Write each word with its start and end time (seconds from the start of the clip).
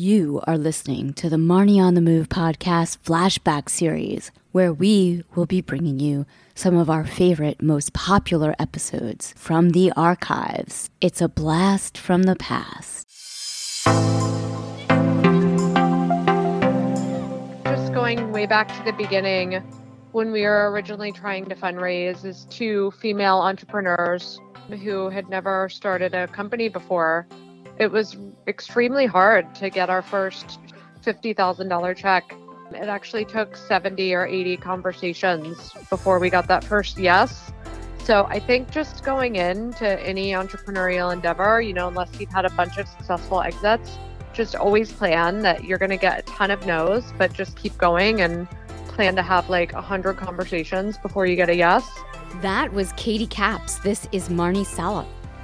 You 0.00 0.40
are 0.46 0.56
listening 0.56 1.12
to 1.14 1.28
the 1.28 1.38
Marnie 1.38 1.82
on 1.82 1.94
the 1.94 2.00
Move 2.00 2.28
podcast 2.28 2.98
flashback 2.98 3.68
series, 3.68 4.30
where 4.52 4.72
we 4.72 5.24
will 5.34 5.44
be 5.44 5.60
bringing 5.60 5.98
you 5.98 6.24
some 6.54 6.76
of 6.76 6.88
our 6.88 7.04
favorite, 7.04 7.60
most 7.60 7.94
popular 7.94 8.54
episodes 8.60 9.34
from 9.36 9.70
the 9.70 9.90
archives. 9.96 10.88
It's 11.00 11.20
a 11.20 11.28
blast 11.28 11.98
from 11.98 12.22
the 12.22 12.36
past. 12.36 13.08
Just 17.64 17.92
going 17.92 18.30
way 18.30 18.46
back 18.46 18.68
to 18.68 18.84
the 18.84 18.92
beginning, 18.96 19.54
when 20.12 20.30
we 20.30 20.42
were 20.42 20.70
originally 20.70 21.10
trying 21.10 21.46
to 21.46 21.56
fundraise, 21.56 22.24
as 22.24 22.44
two 22.44 22.92
female 23.00 23.38
entrepreneurs 23.38 24.38
who 24.80 25.08
had 25.08 25.28
never 25.28 25.68
started 25.68 26.14
a 26.14 26.28
company 26.28 26.68
before 26.68 27.26
it 27.78 27.90
was 27.90 28.16
extremely 28.46 29.06
hard 29.06 29.54
to 29.56 29.70
get 29.70 29.88
our 29.88 30.02
first 30.02 30.58
$50,000 31.04 31.96
check. 31.96 32.34
It 32.72 32.88
actually 32.88 33.24
took 33.24 33.56
70 33.56 34.14
or 34.14 34.26
80 34.26 34.56
conversations 34.58 35.72
before 35.88 36.18
we 36.18 36.28
got 36.28 36.48
that 36.48 36.64
first 36.64 36.98
yes. 36.98 37.52
So 38.04 38.24
I 38.24 38.40
think 38.40 38.70
just 38.70 39.04
going 39.04 39.36
into 39.36 40.00
any 40.04 40.30
entrepreneurial 40.32 41.12
endeavor, 41.12 41.60
you 41.60 41.72
know, 41.72 41.88
unless 41.88 42.18
you've 42.18 42.30
had 42.30 42.44
a 42.44 42.50
bunch 42.50 42.78
of 42.78 42.88
successful 42.88 43.42
exits, 43.42 43.96
just 44.32 44.54
always 44.54 44.92
plan 44.92 45.42
that 45.42 45.64
you're 45.64 45.78
going 45.78 45.90
to 45.90 45.96
get 45.96 46.18
a 46.18 46.22
ton 46.22 46.50
of 46.50 46.66
no's, 46.66 47.12
but 47.16 47.32
just 47.32 47.56
keep 47.56 47.76
going 47.78 48.20
and 48.20 48.48
plan 48.88 49.14
to 49.16 49.22
have 49.22 49.48
like 49.48 49.72
100 49.72 50.16
conversations 50.16 50.98
before 50.98 51.26
you 51.26 51.36
get 51.36 51.48
a 51.48 51.54
yes. 51.54 51.88
That 52.42 52.72
was 52.72 52.92
Katie 52.96 53.26
Kaps. 53.26 53.78
This 53.78 54.08
is 54.12 54.28
Marnie 54.28 54.66
Salup. 54.66 55.06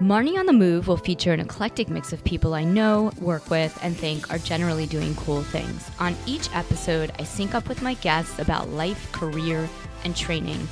Marnie 0.00 0.36
on 0.36 0.46
the 0.46 0.52
Move 0.52 0.88
will 0.88 0.96
feature 0.96 1.32
an 1.32 1.38
eclectic 1.38 1.88
mix 1.88 2.12
of 2.12 2.24
people 2.24 2.52
I 2.52 2.64
know, 2.64 3.12
work 3.20 3.48
with, 3.48 3.78
and 3.80 3.96
think 3.96 4.28
are 4.28 4.38
generally 4.38 4.86
doing 4.86 5.14
cool 5.14 5.44
things. 5.44 5.88
On 6.00 6.16
each 6.26 6.52
episode, 6.52 7.12
I 7.20 7.22
sync 7.22 7.54
up 7.54 7.68
with 7.68 7.80
my 7.80 7.94
guests 7.94 8.40
about 8.40 8.70
life, 8.70 9.12
career, 9.12 9.68
and 10.02 10.16
training, 10.16 10.66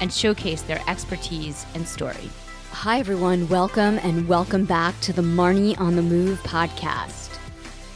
and 0.00 0.12
showcase 0.12 0.62
their 0.62 0.80
expertise 0.86 1.66
and 1.74 1.88
story. 1.88 2.30
Hi, 2.70 3.00
everyone. 3.00 3.48
Welcome 3.48 3.98
and 4.04 4.28
welcome 4.28 4.64
back 4.64 4.98
to 5.00 5.12
the 5.12 5.22
Marnie 5.22 5.78
on 5.80 5.96
the 5.96 6.02
Move 6.02 6.40
podcast. 6.44 7.36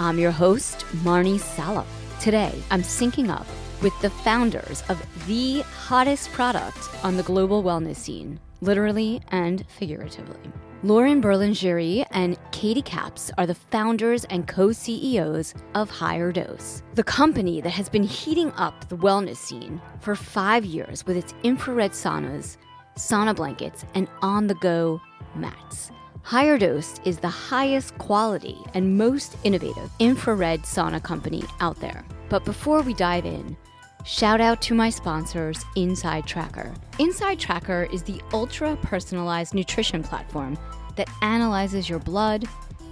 I'm 0.00 0.18
your 0.18 0.32
host, 0.32 0.84
Marnie 1.04 1.38
Salup. 1.38 1.86
Today, 2.18 2.60
I'm 2.72 2.82
syncing 2.82 3.28
up 3.28 3.46
with 3.82 3.98
the 4.02 4.10
founders 4.10 4.82
of 4.88 5.00
the 5.28 5.60
hottest 5.60 6.32
product 6.32 6.90
on 7.04 7.16
the 7.16 7.22
global 7.22 7.62
wellness 7.62 7.98
scene, 7.98 8.40
literally 8.60 9.22
and 9.28 9.64
figuratively. 9.68 10.50
Lauren 10.84 11.22
Berlingeri 11.22 12.04
and 12.10 12.36
Katie 12.50 12.82
Kaps 12.82 13.30
are 13.38 13.46
the 13.46 13.54
founders 13.54 14.24
and 14.24 14.48
co 14.48 14.72
CEOs 14.72 15.54
of 15.76 15.88
Higher 15.88 16.32
Dose, 16.32 16.82
the 16.94 17.04
company 17.04 17.60
that 17.60 17.70
has 17.70 17.88
been 17.88 18.02
heating 18.02 18.50
up 18.56 18.88
the 18.88 18.96
wellness 18.96 19.36
scene 19.36 19.80
for 20.00 20.16
five 20.16 20.64
years 20.64 21.06
with 21.06 21.16
its 21.16 21.34
infrared 21.44 21.92
saunas, 21.92 22.56
sauna 22.98 23.36
blankets, 23.36 23.84
and 23.94 24.08
on 24.22 24.48
the 24.48 24.56
go 24.56 25.00
mats. 25.36 25.92
Higher 26.22 26.58
Dose 26.58 26.98
is 27.04 27.18
the 27.18 27.28
highest 27.28 27.96
quality 27.98 28.58
and 28.74 28.98
most 28.98 29.36
innovative 29.44 29.88
infrared 30.00 30.62
sauna 30.62 31.00
company 31.00 31.44
out 31.60 31.78
there. 31.78 32.04
But 32.28 32.44
before 32.44 32.82
we 32.82 32.94
dive 32.94 33.24
in, 33.24 33.56
Shout 34.04 34.40
out 34.40 34.60
to 34.62 34.74
my 34.74 34.90
sponsors, 34.90 35.64
Inside 35.76 36.26
Tracker. 36.26 36.74
Inside 36.98 37.38
Tracker 37.38 37.88
is 37.92 38.02
the 38.02 38.20
ultra 38.32 38.74
personalized 38.82 39.54
nutrition 39.54 40.02
platform 40.02 40.58
that 40.96 41.08
analyzes 41.22 41.88
your 41.88 42.00
blood, 42.00 42.44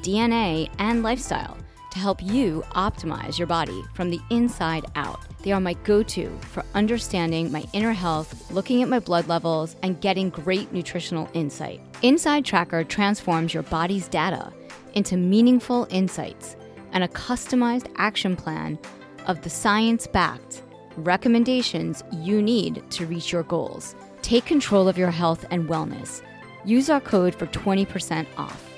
DNA, 0.03 0.71
and 0.79 1.03
lifestyle 1.03 1.57
to 1.91 1.99
help 1.99 2.23
you 2.23 2.63
optimize 2.77 3.39
your 3.39 3.49
body 3.49 3.83
from 3.93 4.09
the 4.09 4.21
inside 4.31 4.85
out. 4.95 5.19
They 5.43 5.51
are 5.51 5.61
my 5.61 5.75
go 5.83 6.05
to 6.05 6.31
for 6.43 6.65
understanding 6.75 7.51
my 7.51 7.65
inner 7.73 7.93
health, 7.93 8.49
looking 8.53 8.81
at 8.81 8.89
my 8.89 9.01
blood 9.01 9.27
levels, 9.27 9.75
and 9.83 10.01
getting 10.01 10.31
great 10.31 10.73
nutritional 10.73 11.29
insight. 11.33 11.81
Inside 12.03 12.45
Tracker 12.45 12.85
transforms 12.85 13.53
your 13.53 13.65
body's 13.65 14.07
data 14.07 14.53
into 14.95 15.17
meaningful 15.17 15.89
insights 15.91 16.55
and 16.93 17.03
a 17.03 17.09
customized 17.09 17.91
action 17.97 18.37
plan 18.37 18.79
of 19.27 19.43
the 19.43 19.51
science 19.51 20.07
backed 20.07 20.63
recommendations 20.97 22.03
you 22.13 22.43
need 22.43 22.83
to 22.91 23.07
reach 23.07 23.33
your 23.33 23.43
goals. 23.45 23.95
Take 24.23 24.45
control 24.47 24.89
of 24.89 24.99
your 24.99 25.11
health 25.11 25.45
and 25.51 25.69
wellness. 25.69 26.23
Use 26.65 26.91
our 26.91 27.01
code 27.01 27.35
for 27.35 27.47
20% 27.47 28.27
off. 28.37 28.71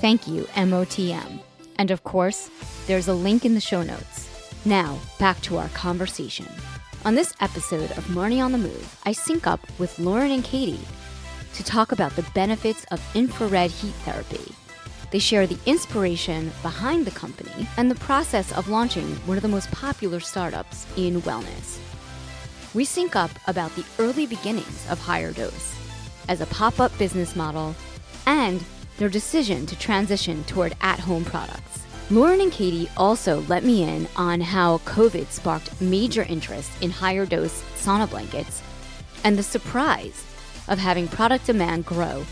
Thank 0.00 0.26
you, 0.26 0.44
MOTM. 0.54 1.40
And 1.76 1.90
of 1.90 2.04
course, 2.04 2.50
there's 2.86 3.08
a 3.08 3.14
link 3.14 3.44
in 3.44 3.54
the 3.54 3.60
show 3.60 3.82
notes. 3.82 4.28
Now, 4.64 4.98
back 5.18 5.40
to 5.42 5.56
our 5.56 5.68
conversation. 5.70 6.46
On 7.04 7.14
this 7.14 7.32
episode 7.40 7.90
of 7.92 8.04
Marnie 8.06 8.42
on 8.42 8.52
the 8.52 8.58
Move, 8.58 9.00
I 9.04 9.12
sync 9.12 9.46
up 9.46 9.60
with 9.78 9.98
Lauren 9.98 10.32
and 10.32 10.42
Katie 10.42 10.80
to 11.54 11.64
talk 11.64 11.92
about 11.92 12.14
the 12.16 12.26
benefits 12.34 12.84
of 12.90 13.00
infrared 13.14 13.70
heat 13.70 13.94
therapy. 14.04 14.52
They 15.10 15.18
share 15.18 15.46
the 15.46 15.58
inspiration 15.64 16.52
behind 16.62 17.06
the 17.06 17.10
company 17.10 17.66
and 17.76 17.90
the 17.90 17.94
process 17.96 18.52
of 18.52 18.68
launching 18.68 19.16
one 19.26 19.38
of 19.38 19.42
the 19.42 19.48
most 19.48 19.70
popular 19.70 20.20
startups 20.20 20.86
in 20.96 21.22
wellness. 21.22 21.78
We 22.74 22.84
sync 22.84 23.16
up 23.16 23.30
about 23.46 23.74
the 23.74 23.84
early 23.98 24.26
beginnings 24.26 24.86
of 24.90 24.98
Higher 24.98 25.32
Dose 25.32 25.74
as 26.28 26.40
a 26.40 26.46
pop 26.46 26.78
up 26.78 26.96
business 26.98 27.34
model 27.34 27.74
and 28.26 28.62
their 28.98 29.08
decision 29.08 29.64
to 29.66 29.78
transition 29.78 30.44
toward 30.44 30.76
at 30.82 31.00
home 31.00 31.24
products. 31.24 31.84
Lauren 32.10 32.40
and 32.40 32.52
Katie 32.52 32.88
also 32.96 33.40
let 33.42 33.64
me 33.64 33.82
in 33.82 34.08
on 34.16 34.40
how 34.40 34.78
COVID 34.78 35.30
sparked 35.30 35.80
major 35.80 36.22
interest 36.22 36.70
in 36.82 36.90
higher 36.90 37.26
dose 37.26 37.62
sauna 37.76 38.08
blankets 38.08 38.62
and 39.24 39.38
the 39.38 39.42
surprise 39.42 40.24
of 40.68 40.78
having 40.78 41.06
product 41.08 41.46
demand 41.46 41.84
grow 41.84 42.24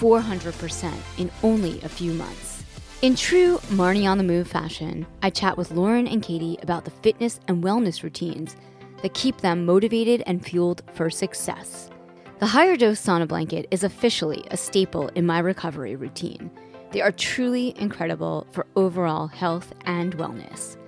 400% 0.00 0.92
in 1.18 1.30
only 1.42 1.78
a 1.82 1.88
few 1.88 2.14
months. 2.14 2.64
In 3.02 3.14
true 3.14 3.58
Marnie 3.68 4.10
on 4.10 4.16
the 4.16 4.24
Move 4.24 4.48
fashion, 4.48 5.06
I 5.22 5.28
chat 5.28 5.58
with 5.58 5.72
Lauren 5.72 6.06
and 6.06 6.22
Katie 6.22 6.56
about 6.62 6.86
the 6.86 6.90
fitness 6.90 7.38
and 7.48 7.62
wellness 7.62 8.02
routines 8.02 8.56
that 9.02 9.12
keep 9.12 9.42
them 9.42 9.66
motivated 9.66 10.22
and 10.26 10.44
fueled 10.44 10.82
for 10.94 11.10
success. 11.10 11.90
The 12.38 12.46
higher 12.46 12.76
dose 12.76 12.98
sauna 12.98 13.28
blanket 13.28 13.66
is 13.70 13.84
officially 13.84 14.42
a 14.50 14.56
staple 14.56 15.08
in 15.08 15.26
my 15.26 15.38
recovery 15.38 15.96
routine. 15.96 16.50
They 16.92 17.02
are 17.02 17.12
truly 17.12 17.74
incredible 17.78 18.46
for 18.52 18.66
overall 18.76 19.26
health 19.26 19.74
and 19.84 20.16
wellness. 20.16 20.78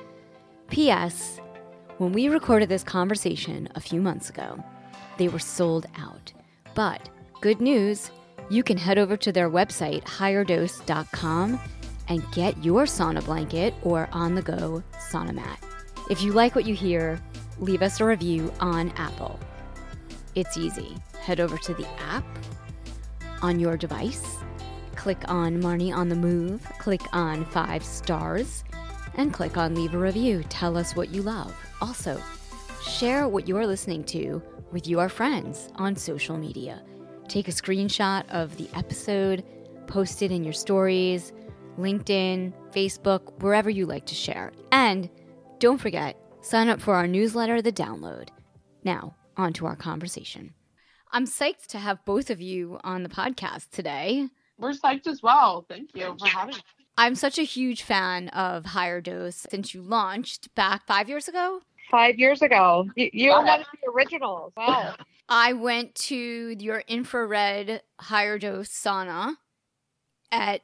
P.S. 0.71 1.39
When 1.99 2.12
we 2.12 2.31
recorded 2.31 2.71
this 2.71 2.83
conversation 2.83 3.69
a 3.75 3.81
few 3.81 4.00
months 4.00 4.31
ago, 4.31 4.62
they 5.19 5.29
were 5.29 5.39
sold 5.39 5.87
out. 5.99 6.33
But 6.75 7.11
good 7.43 7.61
news, 7.61 8.11
you 8.53 8.63
can 8.63 8.77
head 8.77 8.99
over 8.99 9.17
to 9.17 9.33
their 9.33 9.49
website, 9.49 10.03
higherdose.com, 10.05 11.59
and 12.09 12.33
get 12.33 12.63
your 12.63 12.85
sauna 12.85 13.25
blanket 13.25 13.73
or 13.83 14.11
on 14.13 14.35
the 14.35 14.43
go 14.43 14.83
sauna 15.11 15.33
mat. 15.33 15.59
If 16.11 16.21
you 16.21 16.33
like 16.33 16.55
what 16.55 16.67
you 16.67 16.75
hear, 16.75 17.19
leave 17.59 17.81
us 17.81 17.99
a 17.99 18.05
review 18.05 18.53
on 18.61 18.91
Apple. 18.97 19.41
It's 20.35 20.59
easy. 20.59 20.99
Head 21.23 21.41
over 21.41 21.57
to 21.57 21.73
the 21.73 21.89
app 21.99 22.27
on 23.41 23.59
your 23.59 23.79
device, 23.79 24.37
click 24.97 25.23
on 25.29 25.62
Marnie 25.62 25.94
on 25.94 26.11
the 26.11 26.15
Move, 26.15 26.62
click 26.79 27.00
on 27.15 27.47
five 27.47 27.82
stars, 27.82 28.65
and 29.15 29.32
click 29.32 29.56
on 29.56 29.75
leave 29.75 29.94
a 29.94 29.99
review. 29.99 30.44
Tell 30.50 30.76
us 30.76 30.94
what 30.94 31.09
you 31.09 31.23
love. 31.23 31.56
Also, 31.81 32.21
share 32.87 33.26
what 33.29 33.49
you're 33.49 33.67
listening 33.67 34.05
to 34.05 34.43
with 34.73 34.87
your 34.87 35.09
friends 35.09 35.71
on 35.76 35.97
social 35.97 36.37
media. 36.37 36.82
Take 37.32 37.49
a 37.49 37.52
screenshot 37.52 38.29
of 38.29 38.58
the 38.58 38.69
episode, 38.76 39.43
post 39.87 40.20
it 40.20 40.31
in 40.31 40.44
your 40.44 40.52
stories, 40.52 41.32
LinkedIn, 41.79 42.52
Facebook, 42.75 43.40
wherever 43.40 43.70
you 43.70 43.87
like 43.87 44.05
to 44.08 44.14
share. 44.14 44.52
And 44.70 45.08
don't 45.58 45.81
forget, 45.81 46.20
sign 46.43 46.69
up 46.69 46.79
for 46.79 46.94
our 46.94 47.06
newsletter, 47.06 47.62
The 47.62 47.73
Download. 47.73 48.29
Now, 48.84 49.17
on 49.38 49.55
to 49.55 49.64
our 49.64 49.76
conversation. 49.76 50.52
I'm 51.11 51.25
psyched 51.25 51.69
to 51.69 51.79
have 51.79 52.05
both 52.05 52.29
of 52.29 52.43
you 52.43 52.79
on 52.84 53.02
the 53.02 53.08
podcast 53.08 53.70
today. 53.70 54.28
We're 54.58 54.73
psyched 54.73 55.06
as 55.06 55.23
well. 55.23 55.64
Thank 55.70 55.93
you 55.94 56.14
for 56.19 56.26
having 56.26 56.56
me. 56.56 56.61
I'm 56.99 57.14
such 57.14 57.38
a 57.38 57.44
huge 57.44 57.82
fan 57.82 58.28
of 58.28 58.67
Higher 58.67 59.00
Dose 59.00 59.46
since 59.49 59.73
you 59.73 59.81
launched 59.81 60.55
back 60.55 60.87
five 60.87 61.08
years 61.08 61.28
ago. 61.28 61.62
Five 61.90 62.19
years 62.19 62.43
ago. 62.43 62.90
You, 62.94 63.08
you 63.14 63.31
are 63.32 63.43
one 63.43 63.61
of 63.61 63.67
the 63.82 63.90
originals. 63.90 64.52
Wow. 64.55 64.96
I 65.34 65.55
went 65.55 65.94
to 65.94 66.14
your 66.61 66.84
infrared 66.87 67.81
higher 67.99 68.38
dose 68.38 68.69
sauna 68.69 69.37
at 70.31 70.61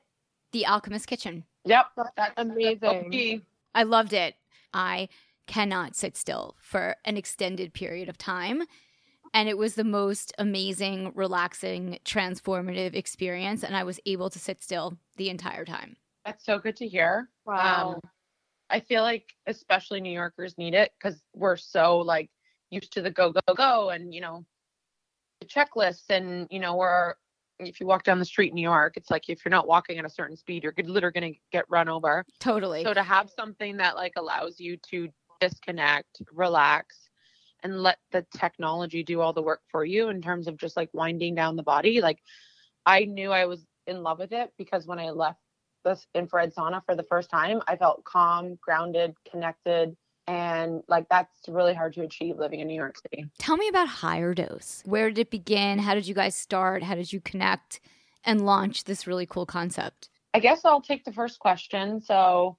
the 0.52 0.66
Alchemist 0.66 1.06
Kitchen. 1.06 1.44
Yep, 1.64 1.86
that's 2.18 2.34
amazing. 2.36 3.40
I 3.74 3.84
loved 3.84 4.12
it. 4.12 4.34
I 4.74 5.08
cannot 5.46 5.96
sit 5.96 6.18
still 6.18 6.54
for 6.60 6.96
an 7.06 7.16
extended 7.16 7.72
period 7.72 8.10
of 8.10 8.18
time. 8.18 8.62
And 9.32 9.48
it 9.48 9.56
was 9.56 9.74
the 9.74 9.84
most 9.84 10.34
amazing, 10.38 11.12
relaxing, 11.14 11.98
transformative 12.04 12.94
experience. 12.94 13.64
And 13.64 13.74
I 13.74 13.84
was 13.84 13.98
able 14.04 14.28
to 14.28 14.38
sit 14.38 14.62
still 14.62 14.98
the 15.16 15.30
entire 15.30 15.64
time. 15.64 15.96
That's 16.26 16.44
so 16.44 16.58
good 16.58 16.76
to 16.76 16.86
hear. 16.86 17.30
Wow. 17.46 17.94
Um, 17.94 18.10
I 18.68 18.80
feel 18.80 19.00
like 19.00 19.32
especially 19.46 20.02
New 20.02 20.12
Yorkers 20.12 20.58
need 20.58 20.74
it 20.74 20.92
because 20.98 21.22
we're 21.34 21.56
so 21.56 22.00
like 22.00 22.28
used 22.68 22.92
to 22.92 23.00
the 23.00 23.10
go 23.10 23.32
go 23.32 23.54
go 23.54 23.88
and 23.88 24.12
you 24.12 24.20
know 24.20 24.44
the 24.44 24.57
checklists 25.46 26.10
and 26.10 26.46
you 26.50 26.60
know 26.60 26.76
we're 26.76 27.14
if 27.60 27.80
you 27.80 27.86
walk 27.86 28.04
down 28.04 28.18
the 28.18 28.24
street 28.24 28.50
in 28.50 28.54
New 28.54 28.62
York, 28.62 28.96
it's 28.96 29.10
like 29.10 29.28
if 29.28 29.44
you're 29.44 29.50
not 29.50 29.66
walking 29.66 29.98
at 29.98 30.04
a 30.04 30.10
certain 30.10 30.36
speed, 30.36 30.62
you're 30.62 30.74
literally 30.84 31.12
going 31.20 31.32
to 31.32 31.38
get 31.50 31.64
run 31.68 31.88
over. 31.88 32.24
Totally. 32.38 32.84
So 32.84 32.94
to 32.94 33.02
have 33.02 33.30
something 33.30 33.78
that 33.78 33.96
like 33.96 34.12
allows 34.16 34.60
you 34.60 34.76
to 34.90 35.08
disconnect, 35.40 36.22
relax, 36.32 37.08
and 37.62 37.82
let 37.82 37.98
the 38.12 38.24
technology 38.36 39.02
do 39.02 39.20
all 39.20 39.32
the 39.32 39.42
work 39.42 39.62
for 39.70 39.84
you 39.84 40.08
in 40.08 40.22
terms 40.22 40.46
of 40.46 40.56
just 40.56 40.76
like 40.76 40.88
winding 40.92 41.34
down 41.34 41.56
the 41.56 41.62
body, 41.62 42.00
like 42.00 42.20
I 42.86 43.04
knew 43.04 43.32
I 43.32 43.46
was 43.46 43.66
in 43.86 44.02
love 44.02 44.18
with 44.18 44.32
it 44.32 44.52
because 44.56 44.86
when 44.86 44.98
I 44.98 45.10
left 45.10 45.40
this 45.84 46.06
infrared 46.14 46.54
sauna 46.54 46.82
for 46.84 46.94
the 46.94 47.02
first 47.04 47.30
time, 47.30 47.60
I 47.66 47.76
felt 47.76 48.04
calm, 48.04 48.58
grounded, 48.62 49.14
connected. 49.30 49.96
And 50.28 50.82
like 50.88 51.08
that's 51.08 51.48
really 51.48 51.72
hard 51.72 51.94
to 51.94 52.02
achieve 52.02 52.36
living 52.36 52.60
in 52.60 52.68
New 52.68 52.74
York 52.74 52.98
City. 52.98 53.24
Tell 53.38 53.56
me 53.56 53.66
about 53.68 53.88
Higher 53.88 54.34
Dose. 54.34 54.82
Where 54.84 55.08
did 55.08 55.18
it 55.18 55.30
begin? 55.30 55.78
How 55.78 55.94
did 55.94 56.06
you 56.06 56.14
guys 56.14 56.36
start? 56.36 56.82
How 56.82 56.94
did 56.94 57.10
you 57.10 57.20
connect 57.20 57.80
and 58.24 58.44
launch 58.44 58.84
this 58.84 59.06
really 59.06 59.24
cool 59.24 59.46
concept? 59.46 60.10
I 60.34 60.40
guess 60.40 60.66
I'll 60.66 60.82
take 60.82 61.06
the 61.06 61.14
first 61.14 61.38
question. 61.38 62.02
So 62.02 62.58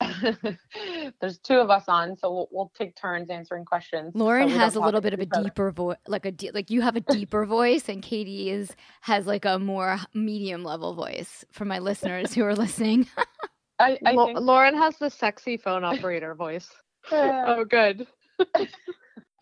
there's 1.20 1.38
two 1.38 1.54
of 1.54 1.70
us 1.70 1.84
on, 1.86 2.16
so 2.16 2.32
we'll, 2.32 2.48
we'll 2.50 2.72
take 2.76 2.96
turns 2.96 3.30
answering 3.30 3.64
questions. 3.64 4.12
Lauren 4.16 4.48
so 4.48 4.56
has 4.56 4.74
a 4.74 4.80
little 4.80 5.00
bit 5.00 5.14
of 5.14 5.20
a 5.20 5.26
deeper 5.26 5.70
voice, 5.70 5.96
like 6.08 6.26
a 6.26 6.32
de- 6.32 6.50
like 6.50 6.68
you 6.68 6.80
have 6.80 6.96
a 6.96 7.00
deeper 7.00 7.46
voice, 7.46 7.88
and 7.88 8.02
Katie 8.02 8.50
is 8.50 8.74
has 9.02 9.24
like 9.24 9.44
a 9.44 9.60
more 9.60 9.98
medium 10.14 10.64
level 10.64 10.94
voice. 10.94 11.44
For 11.52 11.64
my 11.64 11.78
listeners 11.78 12.34
who 12.34 12.44
are 12.44 12.56
listening, 12.56 13.06
I, 13.78 13.98
I 14.04 14.16
think, 14.16 14.40
Lauren 14.40 14.76
has 14.76 14.96
the 14.98 15.10
sexy 15.10 15.56
phone 15.56 15.84
operator 15.84 16.34
voice. 16.34 16.68
Uh, 17.12 17.44
oh, 17.46 17.64
good. 17.64 18.06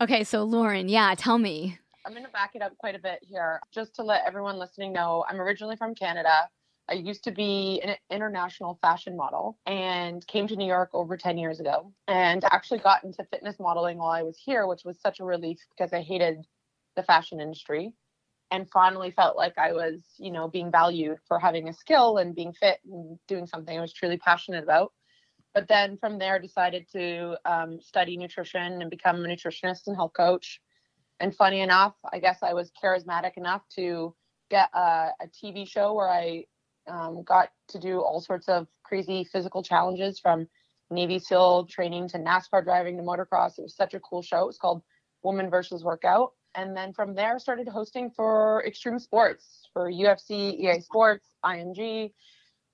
okay. 0.01 0.25
So 0.25 0.43
Lauren, 0.45 0.89
yeah, 0.89 1.15
tell 1.17 1.39
me. 1.39 1.79
I'm 2.05 2.13
going 2.13 2.25
to 2.25 2.31
back 2.33 2.53
it 2.55 2.63
up 2.63 2.77
quite 2.79 2.97
a 2.97 2.99
bit 2.99 3.21
here 3.23 3.61
just 3.73 3.95
to 3.97 4.03
let 4.03 4.25
everyone 4.27 4.59
listening 4.59 4.93
know 4.93 5.25
I'm 5.29 5.41
originally 5.41 5.77
from 5.77 5.95
Canada. 5.95 6.49
I 6.89 6.95
used 6.95 7.23
to 7.25 7.31
be 7.31 7.81
an 7.85 7.95
international 8.11 8.79
fashion 8.83 9.17
model 9.17 9.57
and 9.67 10.27
came 10.27 10.49
to 10.49 10.57
New 10.57 10.67
York 10.67 10.91
over 10.93 11.17
10 11.17 11.39
years 11.39 11.61
ago 11.61 11.93
and 12.09 12.45
actually 12.45 12.81
got 12.81 13.05
into 13.05 13.25
fitness 13.31 13.61
modeling 13.61 13.99
while 13.99 14.11
I 14.11 14.23
was 14.23 14.37
here, 14.37 14.67
which 14.67 14.85
was 14.85 15.01
such 15.01 15.21
a 15.21 15.25
relief 15.25 15.59
because 15.71 15.93
I 15.93 16.01
hated 16.01 16.45
the 16.97 17.05
fashion 17.05 17.41
industry 17.41 17.93
and 18.51 18.69
finally 18.69 19.13
felt 19.13 19.37
like 19.37 19.57
I 19.57 19.73
was, 19.73 20.01
you 20.19 20.31
know, 20.31 20.49
being 20.49 20.71
valued 20.71 21.19
for 21.27 21.39
having 21.39 21.69
a 21.69 21.73
skill 21.73 22.19
and 22.19 22.35
being 22.35 22.53
fit 22.53 22.81
and 22.85 23.19
doing 23.29 23.47
something 23.47 23.79
I 23.79 23.81
was 23.81 23.93
truly 23.93 24.19
passionate 24.19 24.63
about. 24.63 24.93
But 25.55 25.69
then 25.69 25.99
from 25.99 26.19
there, 26.19 26.39
decided 26.39 26.87
to 26.93 27.37
um, 27.45 27.81
study 27.81 28.17
nutrition 28.17 28.81
and 28.81 28.91
become 28.91 29.17
a 29.25 29.29
nutritionist 29.29 29.87
and 29.87 29.97
health 29.97 30.13
coach. 30.17 30.61
And 31.21 31.35
funny 31.35 31.61
enough, 31.61 31.95
I 32.13 32.19
guess 32.19 32.39
I 32.43 32.55
was 32.55 32.73
charismatic 32.83 33.37
enough 33.37 33.63
to 33.77 34.15
get 34.51 34.71
a, 34.75 35.11
a 35.21 35.27
TV 35.29 35.69
show 35.69 35.95
where 35.95 36.09
I 36.09 36.45
um, 36.89 37.23
got 37.23 37.51
to 37.69 37.79
do 37.79 38.01
all 38.01 38.21
sorts 38.21 38.49
of 38.49 38.67
crazy 38.83 39.25
physical 39.25 39.63
challenges 39.63 40.19
from 40.19 40.49
Navy 40.91 41.19
SEAL 41.19 41.67
training 41.67 42.09
to 42.09 42.19
NASCAR 42.19 42.65
driving 42.65 42.97
to 42.97 43.03
motocross. 43.03 43.59
It 43.59 43.63
was 43.63 43.77
such 43.77 43.95
a 43.95 44.01
cool 44.01 44.23
show. 44.23 44.43
It 44.43 44.47
was 44.47 44.59
called 44.59 44.83
Woman 45.23 45.51
versus 45.51 45.85
Workout. 45.85 46.33
And 46.55 46.77
then 46.77 46.93
from 46.93 47.15
there, 47.15 47.39
started 47.39 47.69
hosting 47.69 48.11
for 48.11 48.63
extreme 48.67 48.99
sports 48.99 49.69
for 49.73 49.91
UFC, 49.91 50.59
EA 50.59 50.81
Sports, 50.81 51.27
IMG, 51.45 52.13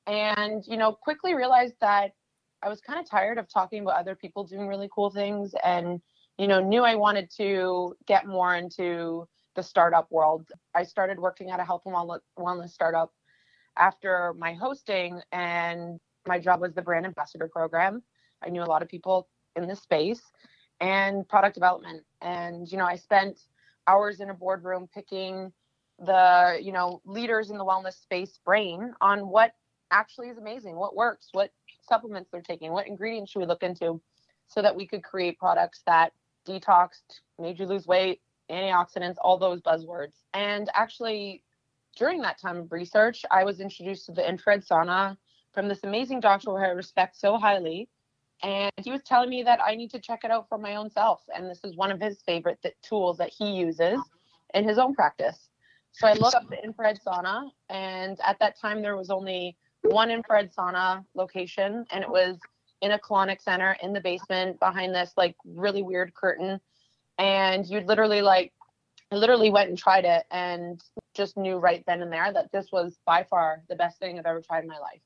and 0.07 0.65
you 0.67 0.77
know, 0.77 0.93
quickly 0.93 1.35
realized 1.35 1.75
that 1.81 2.13
I 2.63 2.69
was 2.69 2.81
kind 2.81 2.99
of 2.99 3.09
tired 3.09 3.39
of 3.39 3.49
talking 3.49 3.83
about 3.83 3.99
other 4.01 4.15
people 4.15 4.45
doing 4.45 4.67
really 4.67 4.89
cool 4.93 5.11
things, 5.11 5.55
and 5.65 6.01
you 6.39 6.47
know, 6.47 6.61
knew 6.61 6.85
I 6.85 6.95
wanted 6.95 7.31
to 7.37 7.97
get 8.07 8.27
more 8.27 8.55
into 8.55 9.27
the 9.57 9.63
startup 9.63 10.11
world. 10.11 10.47
I 10.75 10.85
started 10.85 11.19
working 11.19 11.51
at 11.51 11.59
a 11.59 11.65
health 11.65 11.83
and 11.85 11.95
wellness 12.39 12.71
startup 12.71 13.13
after 13.77 14.35
my 14.39 14.55
hosting 14.55 15.21
and 15.33 15.99
my 16.27 16.39
job 16.39 16.61
was 16.61 16.75
the 16.75 16.83
brand 16.83 17.07
ambassador 17.07 17.49
program. 17.49 18.03
I 18.43 18.51
knew 18.51 18.63
a 18.63 18.65
lot 18.65 18.83
of 18.83 18.89
people 18.89 19.29
in 19.57 19.67
this 19.67 19.81
space 19.81 20.23
and 20.81 21.29
product 21.29 21.55
development. 21.55 22.05
And, 22.21 22.71
you 22.71 22.79
know, 22.79 22.85
I 22.85 22.95
spent 22.95 23.41
hours 23.89 24.21
in 24.21 24.31
a 24.31 24.35
boardroom 24.35 24.89
picking 24.95 25.53
the, 25.99 26.59
you 26.63 26.71
know, 26.71 27.01
leaders 27.05 27.51
in 27.51 27.59
the 27.59 27.65
wellness 27.65 28.01
space 28.01 28.39
brain 28.45 28.95
on 29.01 29.29
what 29.29 29.55
actually 29.91 30.29
is 30.29 30.39
amazing, 30.39 30.77
what 30.77 30.95
works, 30.95 31.31
what 31.33 31.51
supplements 31.89 32.31
they're 32.31 32.43
taking, 32.43 32.73
what 32.73 32.87
ingredients 32.87 33.33
should 33.33 33.41
we 33.41 33.47
look 33.47 33.63
into 33.63 34.01
so 34.47 34.63
that 34.63 34.75
we 34.75 34.87
could 34.87 35.03
create 35.03 35.39
products 35.39 35.83
that 35.87 36.13
detoxed, 36.47 37.21
made 37.39 37.59
you 37.59 37.67
lose 37.67 37.87
weight, 37.87 38.21
antioxidants, 38.51 39.17
all 39.21 39.39
those 39.39 39.61
buzzwords. 39.61 40.23
And 40.35 40.71
actually 40.75 41.43
during 41.97 42.23
that 42.23 42.41
time 42.41 42.57
of 42.57 42.73
research, 42.73 43.25
I 43.31 43.45
was 43.45 43.61
introduced 43.61 44.07
to 44.07 44.13
the 44.13 44.27
infrared 44.27 44.65
sauna 44.65 45.17
from 45.53 45.69
this 45.69 45.81
amazing 45.83 46.21
doctor 46.21 46.51
who 46.51 46.57
I 46.57 46.69
respect 46.69 47.17
so 47.17 47.37
highly. 47.37 47.89
And 48.43 48.71
he 48.77 48.93
was 48.93 49.03
telling 49.03 49.31
me 49.31 49.43
that 49.43 49.61
I 49.61 49.75
need 49.75 49.91
to 49.91 49.99
check 49.99 50.21
it 50.23 50.31
out 50.31 50.49
for 50.49 50.59
my 50.59 50.77
own 50.77 50.91
self. 50.91 51.23
And 51.35 51.51
this 51.51 51.61
is 51.65 51.77
one 51.77 51.91
of 51.91 52.01
his 52.01 52.23
favorite 52.23 52.61
th- 52.63 52.77
tools 52.83 53.19
that 53.19 53.33
he 53.37 53.51
uses 53.51 53.99
in 54.55 54.67
his 54.67 54.79
own 54.79 54.95
practice. 54.95 55.51
So 55.91 56.07
I 56.07 56.13
looked 56.13 56.37
up 56.37 56.49
the 56.49 56.63
infrared 56.63 57.01
sauna. 57.05 57.51
And 57.69 58.19
at 58.25 58.39
that 58.39 58.59
time, 58.59 58.81
there 58.81 58.97
was 58.97 59.11
only 59.11 59.57
one 59.83 60.11
in 60.11 60.19
infrared 60.19 60.53
sauna 60.55 61.05
location. 61.15 61.85
And 61.91 62.03
it 62.03 62.11
was 62.11 62.39
in 62.81 62.93
a 62.93 62.99
colonic 62.99 63.41
center 63.41 63.77
in 63.83 63.93
the 63.93 64.01
basement 64.01 64.61
behind 64.61 64.95
this 64.95 65.13
like 65.17 65.37
really 65.45 65.83
weird 65.83 66.15
curtain. 66.15 66.61
And 67.19 67.67
you'd 67.67 67.87
literally 67.87 68.23
like 68.23 68.53
I 69.11 69.17
literally 69.17 69.51
went 69.51 69.71
and 69.71 69.79
tried 69.79 70.05
it 70.05 70.25
and 70.31 70.81
just 71.15 71.37
knew 71.37 71.57
right 71.57 71.83
then 71.87 72.03
and 72.03 72.13
there 72.13 72.33
that 72.33 72.53
this 72.53 72.69
was 72.71 72.99
by 73.07 73.25
far 73.25 73.63
the 73.69 73.77
best 73.77 73.99
thing 73.99 74.19
I've 74.19 74.27
ever 74.27 74.43
tried 74.43 74.65
in 74.65 74.69
my 74.69 74.79
life. 74.79 75.01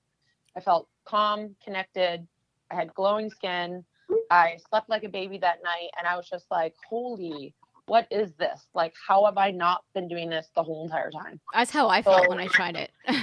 I 0.57 0.61
felt 0.61 0.88
calm, 1.07 1.55
connected. 1.64 2.26
I 2.71 2.75
had 2.75 2.93
glowing 2.95 3.31
skin. 3.31 3.85
I 4.31 4.59
slept 4.69 4.91
like 4.91 5.05
a 5.05 5.09
baby 5.09 5.38
that 5.38 5.62
night. 5.62 5.91
And 5.99 6.07
I 6.07 6.17
was 6.17 6.29
just 6.29 6.47
like, 6.50 6.75
holy, 6.88 7.55
what 7.87 8.07
is 8.11 8.33
this? 8.38 8.67
Like, 8.75 8.95
how 9.07 9.25
have 9.25 9.38
I 9.38 9.50
not 9.50 9.85
been 9.95 10.09
doing 10.09 10.29
this 10.29 10.49
the 10.55 10.62
whole 10.62 10.85
entire 10.85 11.11
time? 11.11 11.41
That's 11.52 11.71
how 11.71 11.88
I 11.88 12.02
felt 12.02 12.29
when 12.29 12.41
I 12.41 12.49
tried 12.49 12.76
it. 12.76 12.91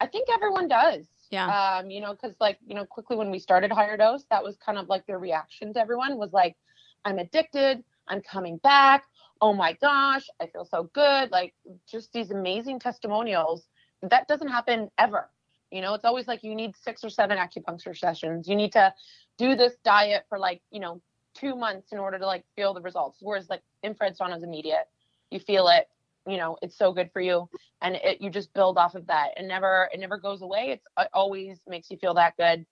I 0.00 0.06
think 0.06 0.28
everyone 0.32 0.68
does. 0.68 1.06
Yeah. 1.30 1.46
Um, 1.78 1.90
you 1.90 2.00
know, 2.00 2.12
because 2.12 2.34
like, 2.40 2.58
you 2.66 2.74
know, 2.74 2.84
quickly 2.84 3.16
when 3.16 3.30
we 3.30 3.38
started 3.38 3.70
higher 3.70 3.96
dose, 3.96 4.24
that 4.30 4.42
was 4.42 4.56
kind 4.56 4.78
of 4.78 4.88
like 4.88 5.06
their 5.06 5.18
reaction 5.18 5.72
to 5.74 5.80
everyone 5.80 6.16
was 6.18 6.32
like, 6.32 6.56
I'm 7.04 7.18
addicted. 7.18 7.84
I'm 8.08 8.20
coming 8.20 8.56
back 8.58 9.04
oh 9.40 9.52
my 9.52 9.72
gosh, 9.74 10.28
I 10.40 10.46
feel 10.46 10.64
so 10.64 10.90
good. 10.92 11.30
Like 11.30 11.54
just 11.90 12.12
these 12.12 12.30
amazing 12.30 12.78
testimonials. 12.78 13.66
That 14.02 14.28
doesn't 14.28 14.48
happen 14.48 14.90
ever. 14.98 15.30
You 15.70 15.82
know, 15.82 15.94
it's 15.94 16.04
always 16.04 16.26
like 16.26 16.42
you 16.42 16.54
need 16.54 16.74
six 16.76 17.04
or 17.04 17.10
seven 17.10 17.38
acupuncture 17.38 17.96
sessions. 17.96 18.48
You 18.48 18.56
need 18.56 18.72
to 18.72 18.92
do 19.38 19.54
this 19.54 19.74
diet 19.84 20.24
for 20.28 20.38
like, 20.38 20.62
you 20.70 20.80
know, 20.80 21.00
two 21.34 21.54
months 21.54 21.92
in 21.92 21.98
order 21.98 22.18
to 22.18 22.26
like 22.26 22.44
feel 22.56 22.74
the 22.74 22.80
results. 22.80 23.18
Whereas 23.20 23.48
like 23.48 23.62
infrared 23.82 24.16
sauna 24.18 24.36
is 24.36 24.42
immediate. 24.42 24.88
You 25.30 25.38
feel 25.38 25.68
it, 25.68 25.88
you 26.26 26.36
know, 26.36 26.56
it's 26.62 26.76
so 26.76 26.92
good 26.92 27.10
for 27.12 27.20
you. 27.20 27.48
And 27.80 27.96
it 27.96 28.20
you 28.20 28.30
just 28.30 28.52
build 28.52 28.78
off 28.78 28.94
of 28.94 29.06
that. 29.06 29.30
It 29.36 29.46
never 29.46 29.88
it 29.92 30.00
never 30.00 30.18
goes 30.18 30.42
away. 30.42 30.70
It's 30.70 30.86
it 30.98 31.08
always 31.12 31.60
makes 31.66 31.90
you 31.90 31.96
feel 31.96 32.14
that 32.14 32.36
good, 32.36 32.66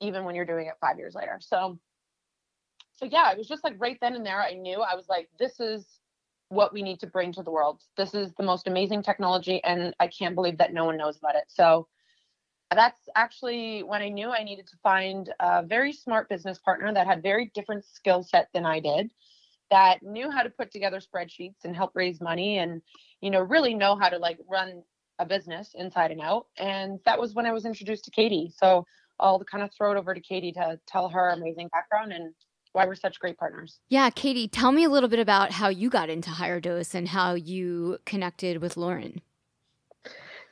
even 0.00 0.24
when 0.24 0.34
you're 0.34 0.44
doing 0.44 0.66
it 0.66 0.74
five 0.80 0.98
years 0.98 1.14
later. 1.14 1.38
So 1.40 1.78
so 2.96 3.06
yeah, 3.06 3.30
it 3.30 3.38
was 3.38 3.48
just 3.48 3.64
like 3.64 3.74
right 3.78 3.98
then 4.00 4.14
and 4.16 4.26
there. 4.26 4.42
I 4.42 4.54
knew 4.54 4.80
I 4.80 4.96
was 4.96 5.08
like, 5.08 5.28
this 5.38 5.60
is 5.60 5.86
what 6.48 6.72
we 6.72 6.82
need 6.82 6.98
to 7.00 7.06
bring 7.06 7.32
to 7.32 7.42
the 7.42 7.50
world. 7.50 7.82
This 7.96 8.14
is 8.14 8.32
the 8.34 8.42
most 8.42 8.66
amazing 8.66 9.02
technology, 9.02 9.62
and 9.62 9.94
I 10.00 10.08
can't 10.08 10.34
believe 10.34 10.58
that 10.58 10.72
no 10.72 10.84
one 10.84 10.96
knows 10.96 11.18
about 11.18 11.36
it. 11.36 11.44
So 11.48 11.86
that's 12.74 13.00
actually 13.14 13.82
when 13.82 14.02
I 14.02 14.08
knew 14.08 14.30
I 14.30 14.42
needed 14.42 14.66
to 14.68 14.76
find 14.82 15.32
a 15.40 15.62
very 15.62 15.92
smart 15.92 16.28
business 16.28 16.58
partner 16.58 16.92
that 16.92 17.06
had 17.06 17.22
very 17.22 17.50
different 17.54 17.84
skill 17.84 18.22
set 18.22 18.48
than 18.52 18.66
I 18.66 18.80
did, 18.80 19.10
that 19.70 20.02
knew 20.02 20.30
how 20.30 20.42
to 20.42 20.50
put 20.50 20.70
together 20.70 21.00
spreadsheets 21.00 21.64
and 21.64 21.76
help 21.76 21.92
raise 21.94 22.20
money, 22.20 22.58
and 22.58 22.82
you 23.20 23.30
know 23.30 23.40
really 23.40 23.74
know 23.74 23.96
how 23.96 24.08
to 24.08 24.18
like 24.18 24.38
run 24.48 24.82
a 25.18 25.26
business 25.26 25.70
inside 25.74 26.10
and 26.10 26.20
out. 26.20 26.46
And 26.56 27.00
that 27.04 27.18
was 27.18 27.34
when 27.34 27.46
I 27.46 27.52
was 27.52 27.64
introduced 27.64 28.04
to 28.04 28.10
Katie. 28.10 28.52
So 28.56 28.84
I'll 29.20 29.42
kind 29.44 29.64
of 29.64 29.70
throw 29.76 29.92
it 29.92 29.98
over 29.98 30.14
to 30.14 30.20
Katie 30.20 30.52
to 30.52 30.78
tell 30.86 31.08
her 31.08 31.30
amazing 31.30 31.68
background 31.68 32.12
and 32.12 32.32
why 32.72 32.86
we're 32.86 32.94
such 32.94 33.18
great 33.18 33.36
partners. 33.38 33.80
Yeah, 33.88 34.10
Katie, 34.10 34.46
tell 34.46 34.72
me 34.72 34.84
a 34.84 34.88
little 34.88 35.08
bit 35.08 35.18
about 35.18 35.52
how 35.52 35.68
you 35.68 35.90
got 35.90 36.10
into 36.10 36.30
Higher 36.30 36.60
Dose 36.60 36.94
and 36.94 37.08
how 37.08 37.34
you 37.34 37.98
connected 38.04 38.60
with 38.60 38.76
Lauren. 38.76 39.20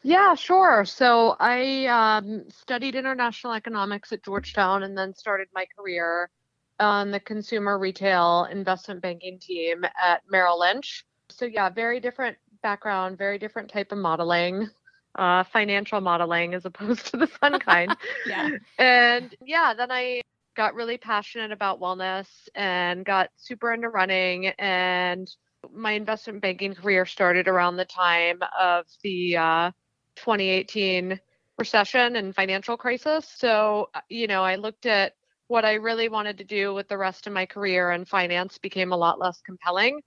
Yeah, 0.02 0.34
sure. 0.34 0.84
So 0.84 1.36
I 1.40 1.86
um, 1.86 2.44
studied 2.48 2.94
international 2.94 3.52
economics 3.52 4.12
at 4.12 4.24
Georgetown 4.24 4.82
and 4.82 4.96
then 4.96 5.14
started 5.14 5.48
my 5.54 5.66
career 5.76 6.30
on 6.80 7.10
the 7.10 7.20
consumer 7.20 7.78
retail 7.78 8.48
investment 8.50 9.00
banking 9.00 9.38
team 9.38 9.84
at 9.84 10.22
Merrill 10.30 10.60
Lynch. 10.60 11.04
So, 11.28 11.44
yeah, 11.44 11.70
very 11.70 12.00
different 12.00 12.36
background, 12.62 13.18
very 13.18 13.38
different 13.38 13.70
type 13.70 13.92
of 13.92 13.98
modeling, 13.98 14.68
uh, 15.14 15.44
financial 15.44 16.00
modeling 16.00 16.54
as 16.54 16.64
opposed 16.64 17.06
to 17.06 17.16
the 17.16 17.26
fun 17.26 17.58
kind. 17.58 17.96
yeah. 18.26 18.50
And 18.78 19.34
yeah, 19.44 19.74
then 19.74 19.90
I 19.90 20.20
got 20.56 20.74
really 20.74 20.98
passionate 20.98 21.52
about 21.52 21.80
wellness 21.80 22.26
and 22.54 23.04
got 23.04 23.30
super 23.36 23.72
into 23.72 23.88
running. 23.88 24.48
And 24.58 25.28
my 25.74 25.92
investment 25.92 26.40
banking 26.42 26.74
career 26.74 27.06
started 27.06 27.48
around 27.48 27.76
the 27.76 27.84
time 27.84 28.40
of 28.58 28.86
the 29.02 29.36
uh, 29.36 29.70
2018 30.16 31.20
recession 31.58 32.16
and 32.16 32.34
financial 32.34 32.76
crisis. 32.76 33.26
So, 33.36 33.90
uh, 33.94 34.00
you 34.08 34.26
know, 34.26 34.42
I 34.42 34.56
looked 34.56 34.86
at 34.86 35.14
what 35.48 35.64
I 35.64 35.74
really 35.74 36.08
wanted 36.08 36.38
to 36.38 36.44
do 36.44 36.74
with 36.74 36.88
the 36.88 36.98
rest 36.98 37.26
of 37.26 37.32
my 37.32 37.46
career, 37.46 37.90
and 37.90 38.08
finance 38.08 38.58
became 38.58 38.92
a 38.92 38.96
lot 38.96 39.18
less 39.18 39.40
compelling. 39.40 40.00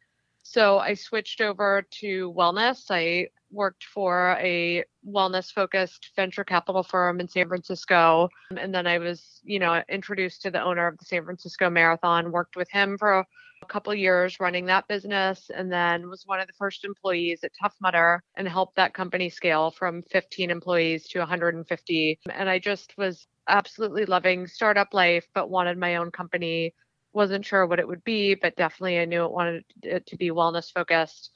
So 0.44 0.80
I 0.80 0.94
switched 0.94 1.42
over 1.42 1.86
to 2.00 2.34
wellness. 2.36 2.86
I 2.90 3.28
worked 3.52 3.84
for 3.84 4.38
a 4.40 4.84
wellness 5.08 5.52
focused 5.52 6.12
venture 6.16 6.44
capital 6.44 6.84
firm 6.84 7.20
in 7.20 7.28
San 7.28 7.48
Francisco. 7.48 8.30
And 8.58 8.74
then 8.74 8.88
I 8.88 9.00
was, 9.00 9.42
you 9.44 9.60
know, 9.60 9.84
introduced 9.90 10.42
to 10.44 10.52
the 10.52 10.62
owner 10.62 10.88
of 10.88 10.98
the 10.98 11.06
San 11.06 11.24
Francisco 11.24 11.70
Marathon, 11.70 12.32
worked 12.32 12.56
with 12.56 12.70
him 12.72 12.98
for 12.98 13.20
a 13.62 13.66
couple 13.68 13.94
years 13.94 14.40
running 14.40 14.66
that 14.66 14.88
business, 14.88 15.52
and 15.54 15.72
then 15.72 16.10
was 16.10 16.24
one 16.26 16.40
of 16.40 16.48
the 16.48 16.54
first 16.54 16.86
employees 16.86 17.44
at 17.44 17.52
Tough 17.62 17.76
Mudder 17.82 18.24
and 18.36 18.48
helped 18.48 18.76
that 18.78 18.94
company 18.94 19.30
scale 19.30 19.72
from 19.72 20.02
15 20.04 20.50
employees 20.50 21.08
to 21.10 21.20
150. 21.20 22.20
And 22.32 22.50
I 22.50 22.60
just 22.60 22.98
was 22.98 23.28
absolutely 23.50 24.06
loving 24.06 24.48
startup 24.48 24.94
life, 24.94 25.28
but 25.34 25.50
wanted 25.50 25.78
my 25.78 25.98
own 25.98 26.12
company. 26.12 26.74
Wasn't 27.14 27.46
sure 27.46 27.66
what 27.66 27.80
it 27.80 27.88
would 27.88 28.04
be, 28.04 28.36
but 28.36 28.56
definitely 28.56 29.00
I 29.00 29.06
knew 29.06 29.26
it 29.26 29.32
wanted 29.32 29.66
it 29.84 30.06
to 30.08 30.18
be 30.18 30.30
wellness 30.30 30.72
focused. 30.72 31.32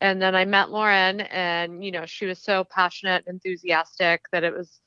And 0.00 0.20
then 0.22 0.34
I 0.34 0.44
met 0.44 0.70
Lauren, 0.70 1.20
and 1.22 1.84
you 1.84 1.90
know, 1.90 2.06
she 2.06 2.26
was 2.26 2.38
so 2.42 2.64
passionate, 2.64 3.24
enthusiastic 3.26 4.22
that 4.32 4.44
it 4.44 4.54
was 4.54 4.80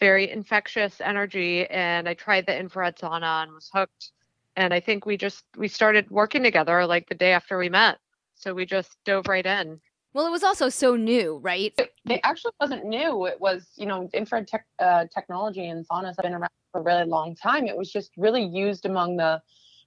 very 0.00 0.30
infectious 0.30 1.00
energy. 1.00 1.66
And 1.68 2.08
I 2.08 2.14
tried 2.14 2.46
the 2.46 2.58
infrared 2.58 2.96
sauna 2.96 3.44
and 3.44 3.52
was 3.52 3.70
hooked. 3.72 4.12
And 4.56 4.74
I 4.74 4.80
think 4.80 5.06
we 5.06 5.16
just 5.16 5.44
we 5.56 5.68
started 5.68 6.10
working 6.10 6.42
together 6.42 6.86
like 6.86 7.08
the 7.08 7.14
day 7.14 7.32
after 7.32 7.58
we 7.58 7.68
met. 7.68 7.98
So 8.34 8.54
we 8.54 8.66
just 8.66 8.96
dove 9.04 9.28
right 9.28 9.46
in. 9.46 9.80
Well, 10.16 10.26
it 10.26 10.30
was 10.30 10.42
also 10.42 10.70
so 10.70 10.96
new, 10.96 11.36
right? 11.42 11.74
It, 11.76 11.92
it 12.08 12.20
actually 12.24 12.52
wasn't 12.58 12.86
new. 12.86 13.26
It 13.26 13.38
was, 13.38 13.66
you 13.76 13.84
know, 13.84 14.08
infrared 14.14 14.48
tech, 14.48 14.64
uh, 14.78 15.04
technology 15.14 15.66
and 15.66 15.86
saunas 15.86 16.14
have 16.16 16.22
been 16.22 16.32
around 16.32 16.48
for 16.72 16.80
a 16.80 16.84
really 16.84 17.04
long 17.04 17.34
time. 17.34 17.66
It 17.66 17.76
was 17.76 17.92
just 17.92 18.12
really 18.16 18.42
used 18.42 18.86
among 18.86 19.18
the 19.18 19.42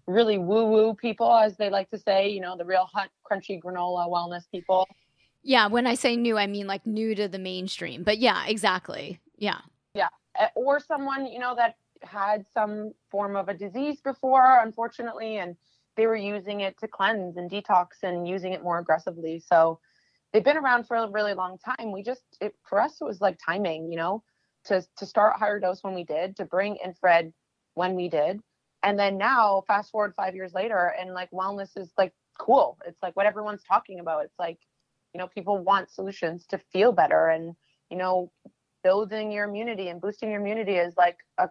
really 0.05 0.37
woo 0.37 0.67
woo 0.67 0.93
people, 0.93 1.33
as 1.33 1.57
they 1.57 1.71
like 1.71 1.89
to 1.89 1.97
say, 1.97 2.29
you 2.29 2.41
know, 2.41 2.55
the 2.55 2.63
real 2.63 2.87
hot, 2.93 3.09
crunchy 3.25 3.59
granola 3.59 4.07
wellness 4.07 4.43
people. 4.51 4.87
Yeah, 5.41 5.65
when 5.65 5.87
I 5.87 5.95
say 5.95 6.15
new, 6.15 6.37
I 6.37 6.45
mean 6.45 6.67
like 6.67 6.85
new 6.85 7.15
to 7.15 7.27
the 7.27 7.39
mainstream. 7.39 8.03
But 8.03 8.19
yeah, 8.19 8.45
exactly. 8.45 9.19
Yeah. 9.39 9.61
Yeah. 9.95 10.09
Or 10.53 10.79
someone, 10.79 11.25
you 11.25 11.39
know, 11.39 11.55
that 11.55 11.77
had 12.03 12.45
some 12.53 12.93
form 13.09 13.35
of 13.35 13.49
a 13.49 13.55
disease 13.55 13.99
before, 13.99 14.61
unfortunately, 14.61 15.37
and 15.37 15.55
they 15.97 16.05
were 16.05 16.15
using 16.15 16.61
it 16.61 16.77
to 16.81 16.87
cleanse 16.87 17.37
and 17.37 17.49
detox 17.49 18.03
and 18.03 18.27
using 18.27 18.53
it 18.53 18.61
more 18.61 18.77
aggressively. 18.77 19.39
So, 19.39 19.79
they've 20.31 20.43
been 20.43 20.57
around 20.57 20.85
for 20.85 20.97
a 20.97 21.09
really 21.09 21.33
long 21.33 21.57
time. 21.57 21.91
We 21.91 22.03
just 22.03 22.23
it, 22.41 22.53
for 22.67 22.79
us 22.79 22.97
it 23.01 23.03
was 23.03 23.21
like 23.21 23.39
timing, 23.43 23.91
you 23.91 23.97
know, 23.97 24.23
to 24.65 24.83
to 24.97 25.05
start 25.05 25.37
higher 25.37 25.59
dose 25.59 25.83
when 25.83 25.95
we 25.95 26.03
did, 26.03 26.35
to 26.37 26.45
bring 26.45 26.77
infrared 26.83 27.33
when 27.75 27.95
we 27.95 28.09
did, 28.09 28.39
and 28.83 28.97
then 28.97 29.17
now 29.17 29.63
fast 29.67 29.91
forward 29.91 30.13
five 30.15 30.35
years 30.35 30.53
later, 30.53 30.93
and 30.99 31.13
like 31.13 31.31
wellness 31.31 31.77
is 31.77 31.91
like 31.97 32.13
cool. 32.37 32.77
It's 32.85 33.01
like 33.01 33.15
what 33.15 33.25
everyone's 33.25 33.63
talking 33.63 33.99
about. 33.99 34.25
It's 34.25 34.39
like 34.39 34.59
you 35.13 35.19
know 35.19 35.27
people 35.27 35.57
want 35.57 35.91
solutions 35.91 36.45
to 36.47 36.59
feel 36.71 36.91
better, 36.91 37.29
and 37.29 37.55
you 37.89 37.97
know 37.97 38.31
building 38.83 39.31
your 39.31 39.45
immunity 39.45 39.89
and 39.89 39.99
boosting 39.99 40.31
your 40.31 40.39
immunity 40.39 40.75
is 40.75 40.93
like 40.97 41.17
a 41.37 41.49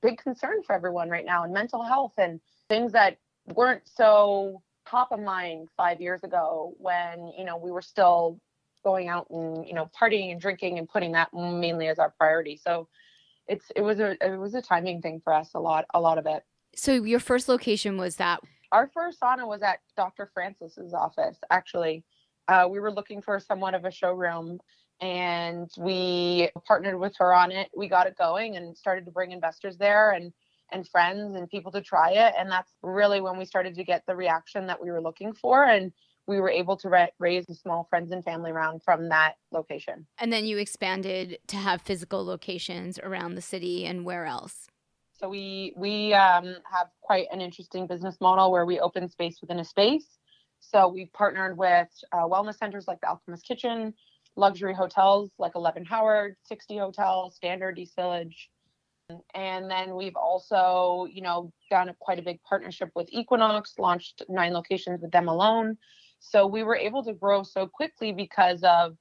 big 0.00 0.18
concern 0.18 0.62
for 0.62 0.74
everyone 0.74 1.10
right 1.10 1.24
now, 1.24 1.44
and 1.44 1.52
mental 1.52 1.82
health 1.82 2.14
and 2.18 2.40
things 2.68 2.92
that 2.92 3.18
weren't 3.54 3.82
so 3.84 4.62
top 4.88 5.12
of 5.12 5.20
mind 5.20 5.68
five 5.76 6.00
years 6.00 6.22
ago 6.22 6.74
when 6.78 7.32
you 7.36 7.44
know 7.44 7.56
we 7.56 7.70
were 7.70 7.82
still 7.82 8.40
going 8.84 9.08
out 9.08 9.26
and 9.30 9.66
you 9.66 9.74
know 9.74 9.90
partying 10.00 10.30
and 10.30 10.40
drinking 10.40 10.78
and 10.78 10.88
putting 10.88 11.12
that 11.12 11.32
mainly 11.34 11.88
as 11.88 11.98
our 11.98 12.10
priority. 12.18 12.56
So 12.56 12.88
it's 13.48 13.70
it 13.74 13.82
was 13.82 14.00
a 14.00 14.16
it 14.24 14.38
was 14.38 14.54
a 14.54 14.62
timing 14.62 15.02
thing 15.02 15.20
for 15.22 15.32
us 15.32 15.50
a 15.54 15.60
lot 15.60 15.84
a 15.94 16.00
lot 16.00 16.18
of 16.18 16.26
it. 16.26 16.42
So 16.74 16.92
your 16.92 17.20
first 17.20 17.48
location 17.48 17.96
was 17.96 18.16
that? 18.16 18.40
Our 18.72 18.90
first 18.92 19.20
sauna 19.20 19.46
was 19.46 19.62
at 19.62 19.80
dr 19.96 20.30
francis's 20.32 20.94
office 20.94 21.38
actually. 21.50 22.04
Uh, 22.48 22.68
we 22.70 22.78
were 22.78 22.92
looking 22.92 23.20
for 23.20 23.40
somewhat 23.40 23.74
of 23.74 23.84
a 23.84 23.90
showroom 23.90 24.60
and 25.00 25.68
we 25.76 26.48
partnered 26.66 26.98
with 26.98 27.14
her 27.18 27.34
on 27.34 27.50
it. 27.50 27.68
We 27.76 27.88
got 27.88 28.06
it 28.06 28.16
going 28.16 28.56
and 28.56 28.76
started 28.76 29.04
to 29.06 29.10
bring 29.10 29.32
investors 29.32 29.76
there 29.76 30.12
and 30.12 30.32
and 30.72 30.88
friends 30.88 31.36
and 31.36 31.48
people 31.48 31.72
to 31.72 31.80
try 31.80 32.12
it. 32.12 32.34
And 32.38 32.50
that's 32.50 32.72
really 32.82 33.20
when 33.20 33.38
we 33.38 33.44
started 33.44 33.74
to 33.76 33.84
get 33.84 34.04
the 34.06 34.16
reaction 34.16 34.66
that 34.66 34.82
we 34.82 34.90
were 34.90 35.00
looking 35.00 35.32
for. 35.32 35.64
And 35.64 35.92
we 36.26 36.40
were 36.40 36.50
able 36.50 36.76
to 36.78 36.88
ra- 36.88 37.06
raise 37.18 37.48
a 37.48 37.54
small 37.54 37.86
friends 37.88 38.10
and 38.10 38.24
family 38.24 38.52
round 38.52 38.82
from 38.82 39.08
that 39.08 39.34
location. 39.52 40.06
And 40.18 40.32
then 40.32 40.44
you 40.44 40.58
expanded 40.58 41.38
to 41.48 41.56
have 41.56 41.82
physical 41.82 42.24
locations 42.24 42.98
around 42.98 43.34
the 43.34 43.42
city 43.42 43.84
and 43.86 44.04
where 44.04 44.26
else? 44.26 44.66
So 45.18 45.28
we 45.28 45.72
we 45.76 46.12
um, 46.12 46.56
have 46.70 46.88
quite 47.00 47.28
an 47.32 47.40
interesting 47.40 47.86
business 47.86 48.16
model 48.20 48.50
where 48.50 48.66
we 48.66 48.80
open 48.80 49.08
space 49.08 49.38
within 49.40 49.58
a 49.60 49.64
space. 49.64 50.18
So 50.60 50.88
we've 50.88 51.12
partnered 51.12 51.56
with 51.56 51.88
uh, 52.12 52.24
wellness 52.24 52.58
centers 52.58 52.86
like 52.86 53.00
the 53.00 53.08
Alchemist 53.08 53.46
Kitchen, 53.46 53.94
luxury 54.36 54.74
hotels 54.74 55.30
like 55.38 55.52
11 55.54 55.84
Howard, 55.86 56.36
60 56.44 56.78
Hotel, 56.78 57.30
Standard 57.30 57.78
East 57.78 57.94
Village, 57.96 58.50
and 59.34 59.70
then 59.70 59.94
we've 59.94 60.16
also, 60.16 61.06
you 61.10 61.22
know, 61.22 61.52
done 61.70 61.88
a, 61.88 61.94
quite 62.00 62.18
a 62.18 62.22
big 62.22 62.42
partnership 62.42 62.90
with 62.94 63.08
Equinox, 63.12 63.74
launched 63.78 64.22
nine 64.28 64.52
locations 64.52 65.00
with 65.00 65.12
them 65.12 65.28
alone. 65.28 65.76
So 66.18 66.46
we 66.46 66.62
were 66.62 66.76
able 66.76 67.04
to 67.04 67.12
grow 67.12 67.42
so 67.42 67.66
quickly 67.66 68.12
because 68.12 68.62
of 68.62 68.96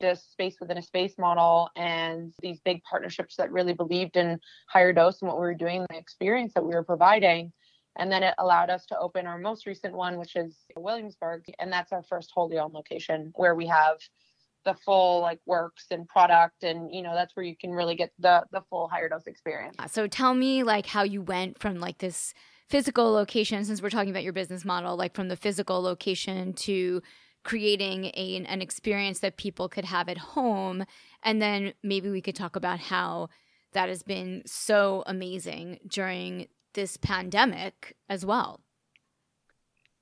this 0.00 0.22
space 0.22 0.56
within 0.60 0.78
a 0.78 0.82
space 0.82 1.18
model 1.18 1.70
and 1.74 2.32
these 2.40 2.60
big 2.60 2.82
partnerships 2.84 3.34
that 3.36 3.50
really 3.50 3.72
believed 3.72 4.16
in 4.16 4.38
higher 4.68 4.92
dose 4.92 5.20
and 5.20 5.28
what 5.28 5.38
we 5.38 5.46
were 5.46 5.54
doing, 5.54 5.84
the 5.90 5.98
experience 5.98 6.52
that 6.54 6.64
we 6.64 6.74
were 6.74 6.84
providing. 6.84 7.52
And 7.96 8.12
then 8.12 8.22
it 8.22 8.34
allowed 8.38 8.70
us 8.70 8.86
to 8.86 8.98
open 8.98 9.26
our 9.26 9.38
most 9.38 9.66
recent 9.66 9.92
one, 9.92 10.18
which 10.18 10.36
is 10.36 10.56
Williamsburg. 10.76 11.42
And 11.58 11.72
that's 11.72 11.90
our 11.90 12.04
first 12.04 12.30
wholly 12.32 12.58
owned 12.58 12.74
location 12.74 13.32
where 13.34 13.56
we 13.56 13.66
have 13.66 13.96
the 14.68 14.74
full 14.84 15.20
like 15.22 15.40
works 15.46 15.86
and 15.90 16.06
product 16.06 16.62
and 16.62 16.94
you 16.94 17.02
know 17.02 17.14
that's 17.14 17.34
where 17.34 17.44
you 17.44 17.56
can 17.56 17.70
really 17.70 17.96
get 17.96 18.12
the 18.18 18.44
the 18.52 18.60
full 18.68 18.86
higher 18.88 19.08
dose 19.08 19.26
experience. 19.26 19.76
So 19.88 20.06
tell 20.06 20.34
me 20.34 20.62
like 20.62 20.86
how 20.86 21.02
you 21.02 21.22
went 21.22 21.58
from 21.58 21.80
like 21.80 21.98
this 21.98 22.34
physical 22.68 23.10
location 23.12 23.64
since 23.64 23.80
we're 23.80 23.88
talking 23.88 24.10
about 24.10 24.22
your 24.22 24.34
business 24.34 24.64
model 24.64 24.94
like 24.96 25.14
from 25.14 25.28
the 25.28 25.36
physical 25.36 25.80
location 25.80 26.52
to 26.52 27.00
creating 27.44 28.06
a, 28.14 28.44
an 28.46 28.60
experience 28.60 29.20
that 29.20 29.38
people 29.38 29.70
could 29.70 29.86
have 29.86 30.08
at 30.08 30.18
home 30.18 30.84
and 31.22 31.40
then 31.40 31.72
maybe 31.82 32.10
we 32.10 32.20
could 32.20 32.34
talk 32.34 32.56
about 32.56 32.78
how 32.78 33.28
that 33.72 33.88
has 33.88 34.02
been 34.02 34.42
so 34.44 35.02
amazing 35.06 35.78
during 35.86 36.46
this 36.74 36.98
pandemic 36.98 37.96
as 38.10 38.26
well 38.26 38.60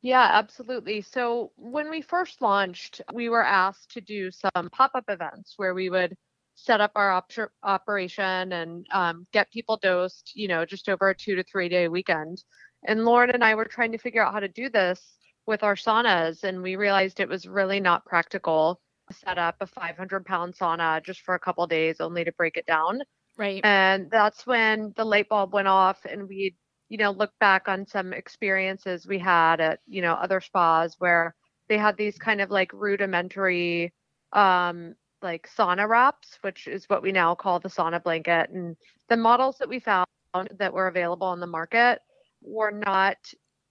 yeah, 0.07 0.31
absolutely. 0.35 1.01
So 1.01 1.51
when 1.57 1.91
we 1.91 2.01
first 2.01 2.41
launched, 2.41 3.01
we 3.13 3.29
were 3.29 3.45
asked 3.45 3.91
to 3.91 4.01
do 4.01 4.31
some 4.31 4.71
pop 4.71 4.93
up 4.95 5.03
events 5.09 5.55
where 5.57 5.75
we 5.75 5.91
would 5.91 6.17
set 6.55 6.81
up 6.81 6.93
our 6.95 7.11
op- 7.11 7.51
operation 7.65 8.53
and 8.53 8.87
um, 8.93 9.27
get 9.33 9.51
people 9.51 9.79
dosed, 9.83 10.31
you 10.37 10.47
know, 10.47 10.65
just 10.65 10.89
over 10.89 11.11
a 11.11 11.15
two 11.15 11.35
to 11.35 11.43
three 11.43 11.69
day 11.69 11.89
weekend. 11.89 12.41
And 12.87 13.05
Lauren 13.05 13.31
and 13.31 13.43
I 13.43 13.57
were 13.57 13.65
trying 13.65 13.91
to 13.93 13.99
figure 13.99 14.25
out 14.25 14.33
how 14.33 14.39
to 14.39 14.47
do 14.47 14.69
this 14.69 15.03
with 15.45 15.65
our 15.65 15.75
saunas, 15.75 16.45
and 16.45 16.63
we 16.63 16.77
realized 16.77 17.19
it 17.19 17.29
was 17.29 17.49
really 17.49 17.81
not 17.81 18.05
practical 18.05 18.81
to 19.11 19.17
set 19.17 19.39
up 19.39 19.57
a 19.61 19.67
500 19.67 20.25
pound 20.25 20.55
sauna 20.55 21.05
just 21.05 21.23
for 21.23 21.35
a 21.35 21.41
couple 21.41 21.67
days 21.67 22.01
only 22.01 22.23
to 22.23 22.33
break 22.33 22.57
it 22.57 22.67
down. 22.67 23.01
Right. 23.37 23.61
And 23.65 24.09
that's 24.09 24.47
when 24.47 24.93
the 24.95 25.05
light 25.05 25.29
bulb 25.29 25.53
went 25.53 25.67
off, 25.67 26.05
and 26.09 26.29
we 26.29 26.55
you 26.89 26.99
know, 26.99 27.11
look 27.11 27.33
back 27.41 27.69
on 27.69 27.87
some 27.87 28.13
experiences 28.13 29.07
we 29.07 29.19
had 29.19 29.61
at, 29.61 29.81
you 29.87 30.03
know, 30.03 30.15
other 30.15 30.41
spas 30.41 30.97
where 30.99 31.35
they 31.69 31.79
had 31.79 31.97
these 31.97 32.19
kind 32.19 32.41
of 32.41 32.51
like 32.51 32.73
rudimentary 32.73 33.93
um 34.33 34.95
like 35.23 35.49
sauna 35.57 35.89
wraps, 35.89 36.39
which 36.43 36.67
is 36.69 36.85
what 36.89 37.03
we 37.03 37.13
now 37.13 37.35
call 37.35 37.59
the 37.61 37.69
sauna 37.69 38.03
blanket. 38.03 38.51
And 38.51 38.77
the 39.09 39.17
models 39.17 39.59
that 39.59 39.69
we 39.69 39.81
found 39.81 40.07
that 40.59 40.73
were 40.73 40.89
available 40.89 41.27
on 41.27 41.41
the 41.41 41.47
market 41.47 42.01
were 42.43 42.71
not 42.71 43.17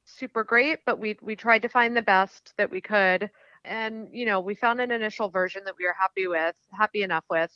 super 0.06 0.44
great, 0.44 0.80
but 0.86 1.00
we 1.00 1.18
we 1.22 1.36
tried 1.36 1.62
to 1.64 1.70
find 1.70 1.96
the 1.96 2.02
best 2.02 2.54
that 2.58 2.72
we 2.72 2.82
could. 2.82 3.30
And 3.64 4.08
you 4.12 4.26
know, 4.26 4.40
we 4.42 4.56
found 4.56 4.82
an 4.82 4.92
initial 4.92 5.30
version 5.30 5.64
that 5.66 5.76
we 5.80 5.86
were 5.86 5.96
happy 6.00 6.28
with, 6.28 6.56
happy 6.78 7.04
enough 7.04 7.26
with. 7.30 7.52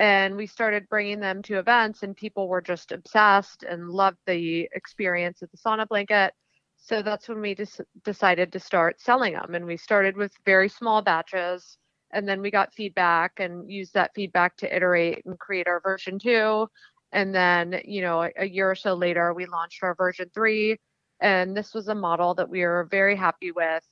And 0.00 0.36
we 0.36 0.46
started 0.48 0.88
bringing 0.88 1.20
them 1.20 1.42
to 1.42 1.60
events, 1.60 2.02
and 2.02 2.16
people 2.16 2.48
were 2.48 2.62
just 2.62 2.90
obsessed 2.90 3.62
and 3.62 3.88
loved 3.88 4.18
the 4.26 4.68
experience 4.72 5.42
of 5.42 5.50
the 5.52 5.58
sauna 5.58 5.86
blanket. 5.86 6.32
So 6.78 7.02
that's 7.02 7.28
when 7.28 7.40
we 7.40 7.54
just 7.54 7.80
decided 8.02 8.50
to 8.52 8.60
start 8.60 9.00
selling 9.00 9.34
them. 9.34 9.54
And 9.54 9.66
we 9.66 9.76
started 9.76 10.16
with 10.16 10.32
very 10.44 10.68
small 10.68 11.02
batches 11.02 11.78
and 12.12 12.28
then 12.28 12.40
we 12.40 12.50
got 12.50 12.74
feedback 12.74 13.32
and 13.38 13.70
used 13.70 13.94
that 13.94 14.10
feedback 14.14 14.56
to 14.56 14.74
iterate 14.74 15.24
and 15.24 15.38
create 15.38 15.68
our 15.68 15.80
version 15.80 16.18
two 16.18 16.66
and 17.12 17.34
then 17.34 17.80
you 17.84 18.00
know 18.00 18.22
a, 18.22 18.30
a, 18.38 18.46
year 18.46 18.70
or 18.70 18.74
so 18.74 18.94
later 18.94 19.32
we 19.32 19.46
launched 19.46 19.82
our 19.82 19.94
version 19.94 20.30
three 20.34 20.76
and 21.20 21.56
this 21.56 21.74
was 21.74 21.88
a 21.88 21.94
model 21.94 22.34
that 22.34 22.48
we 22.48 22.60
were 22.60 22.88
very 22.90 23.16
happy 23.16 23.52
with 23.52 23.84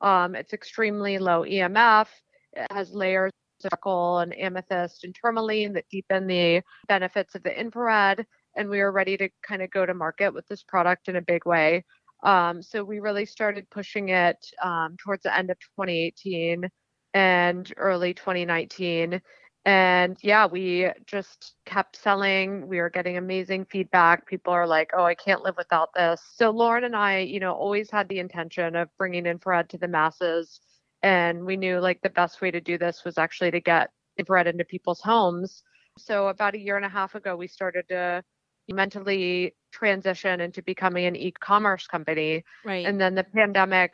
um, 0.00 0.34
it's 0.34 0.52
extremely 0.52 1.18
low 1.18 1.42
emf 1.42 2.08
it 2.52 2.66
has 2.70 2.92
layers 2.92 3.32
charcoal 3.60 4.18
and 4.18 4.38
amethyst 4.38 5.04
and 5.04 5.14
tourmaline 5.14 5.72
that 5.72 5.88
deepen 5.90 6.26
the 6.26 6.62
benefits 6.88 7.34
of 7.34 7.42
the 7.42 7.60
infrared 7.60 8.26
and 8.56 8.68
we 8.68 8.78
were 8.78 8.92
ready 8.92 9.16
to 9.16 9.28
kind 9.46 9.62
of 9.62 9.70
go 9.70 9.84
to 9.84 9.94
market 9.94 10.32
with 10.32 10.46
this 10.48 10.62
product 10.62 11.08
in 11.08 11.16
a 11.16 11.22
big 11.22 11.44
way 11.46 11.84
um, 12.22 12.62
so 12.62 12.82
we 12.82 13.00
really 13.00 13.26
started 13.26 13.68
pushing 13.70 14.08
it 14.08 14.38
um, 14.62 14.96
towards 15.02 15.22
the 15.22 15.36
end 15.36 15.50
of 15.50 15.58
2018 15.60 16.68
and 17.14 17.72
early 17.76 18.14
2019. 18.14 19.20
And 19.64 20.16
yeah, 20.22 20.46
we 20.46 20.90
just 21.06 21.54
kept 21.64 21.96
selling. 21.96 22.68
We 22.68 22.78
were 22.78 22.90
getting 22.90 23.16
amazing 23.16 23.66
feedback. 23.66 24.26
People 24.26 24.52
are 24.52 24.66
like, 24.66 24.90
oh, 24.96 25.04
I 25.04 25.14
can't 25.14 25.42
live 25.42 25.56
without 25.56 25.90
this. 25.94 26.20
So 26.36 26.50
Lauren 26.50 26.84
and 26.84 26.94
I, 26.94 27.18
you 27.20 27.40
know, 27.40 27.52
always 27.52 27.90
had 27.90 28.08
the 28.08 28.20
intention 28.20 28.76
of 28.76 28.88
bringing 28.96 29.26
infrared 29.26 29.68
to 29.70 29.78
the 29.78 29.88
masses. 29.88 30.60
And 31.02 31.44
we 31.44 31.56
knew 31.56 31.78
like 31.78 32.00
the 32.02 32.10
best 32.10 32.40
way 32.40 32.50
to 32.50 32.60
do 32.60 32.78
this 32.78 33.04
was 33.04 33.18
actually 33.18 33.50
to 33.52 33.60
get 33.60 33.90
infrared 34.18 34.46
into 34.46 34.64
people's 34.64 35.00
homes. 35.00 35.62
So 35.98 36.28
about 36.28 36.54
a 36.54 36.58
year 36.58 36.76
and 36.76 36.84
a 36.84 36.90
half 36.90 37.14
ago, 37.14 37.36
we 37.36 37.46
started 37.46 37.88
to 37.88 38.22
mentally 38.68 39.54
transition 39.72 40.40
into 40.40 40.62
becoming 40.62 41.06
an 41.06 41.16
e-commerce 41.16 41.86
company. 41.86 42.42
Right. 42.64 42.86
And 42.86 43.00
then 43.00 43.14
the 43.14 43.24
pandemic 43.24 43.92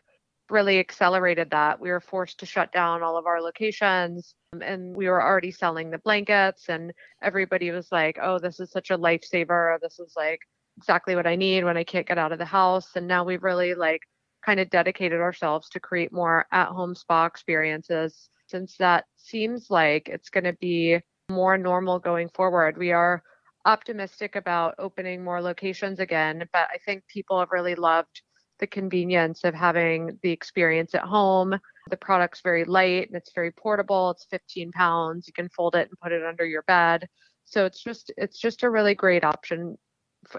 really 0.50 0.78
accelerated 0.78 1.50
that. 1.50 1.80
We 1.80 1.90
were 1.90 2.00
forced 2.00 2.38
to 2.40 2.47
shut 2.47 2.73
down 2.73 3.02
all 3.02 3.16
of 3.16 3.26
our 3.26 3.40
locations 3.40 4.35
and 4.61 4.94
we 4.94 5.09
were 5.09 5.23
already 5.23 5.50
selling 5.50 5.90
the 5.90 5.99
blankets 5.99 6.68
and 6.68 6.92
everybody 7.23 7.71
was 7.71 7.90
like, 7.90 8.18
"Oh, 8.21 8.38
this 8.38 8.61
is 8.61 8.71
such 8.71 8.90
a 8.90 8.99
lifesaver. 8.99 9.78
This 9.80 9.99
is 9.99 10.12
like 10.16 10.40
exactly 10.76 11.14
what 11.16 11.26
I 11.26 11.37
need 11.37 11.64
when 11.64 11.76
I 11.76 11.85
can't 11.85 12.06
get 12.06 12.18
out 12.18 12.32
of 12.32 12.38
the 12.38 12.44
house." 12.44 12.97
And 12.97 13.06
now 13.06 13.25
we've 13.25 13.42
really 13.42 13.75
like 13.75 14.02
kind 14.44 14.61
of 14.61 14.70
dedicated 14.70 15.20
ourselves 15.20 15.68
to 15.70 15.80
create 15.80 16.12
more 16.12 16.46
at-home 16.52 16.94
spa 16.94 17.26
experiences 17.26 18.28
since 18.49 18.76
that 18.76 19.04
seems 19.16 19.70
like 19.70 20.08
it's 20.08 20.28
going 20.28 20.44
to 20.44 20.52
be 20.54 20.99
more 21.30 21.56
normal 21.56 21.99
going 21.99 22.28
forward. 22.34 22.76
We 22.76 22.92
are 22.92 23.22
optimistic 23.64 24.37
about 24.37 24.75
opening 24.78 25.25
more 25.25 25.40
locations 25.40 26.00
again, 26.00 26.46
but 26.52 26.68
I 26.72 26.78
think 26.84 27.06
people 27.06 27.38
have 27.38 27.52
really 27.52 27.75
loved 27.75 28.22
the 28.58 28.66
convenience 28.66 29.44
of 29.44 29.54
having 29.54 30.18
the 30.22 30.30
experience 30.30 30.94
at 30.94 31.02
home. 31.02 31.58
The 31.90 31.96
product's 31.96 32.42
very 32.42 32.64
light 32.64 33.08
and 33.08 33.16
it's 33.16 33.32
very 33.34 33.50
portable. 33.50 34.11
It's 34.11 34.26
15 34.30 34.70
pounds. 34.72 35.26
You 35.26 35.32
can 35.32 35.49
fold 35.49 35.75
it 35.75 35.88
and 35.88 35.99
put 36.00 36.12
it 36.12 36.25
under 36.25 36.44
your 36.44 36.62
bed. 36.62 37.08
So 37.44 37.64
it's 37.64 37.82
just 37.82 38.12
it's 38.16 38.38
just 38.38 38.62
a 38.62 38.70
really 38.70 38.94
great 38.94 39.25
option. 39.25 39.76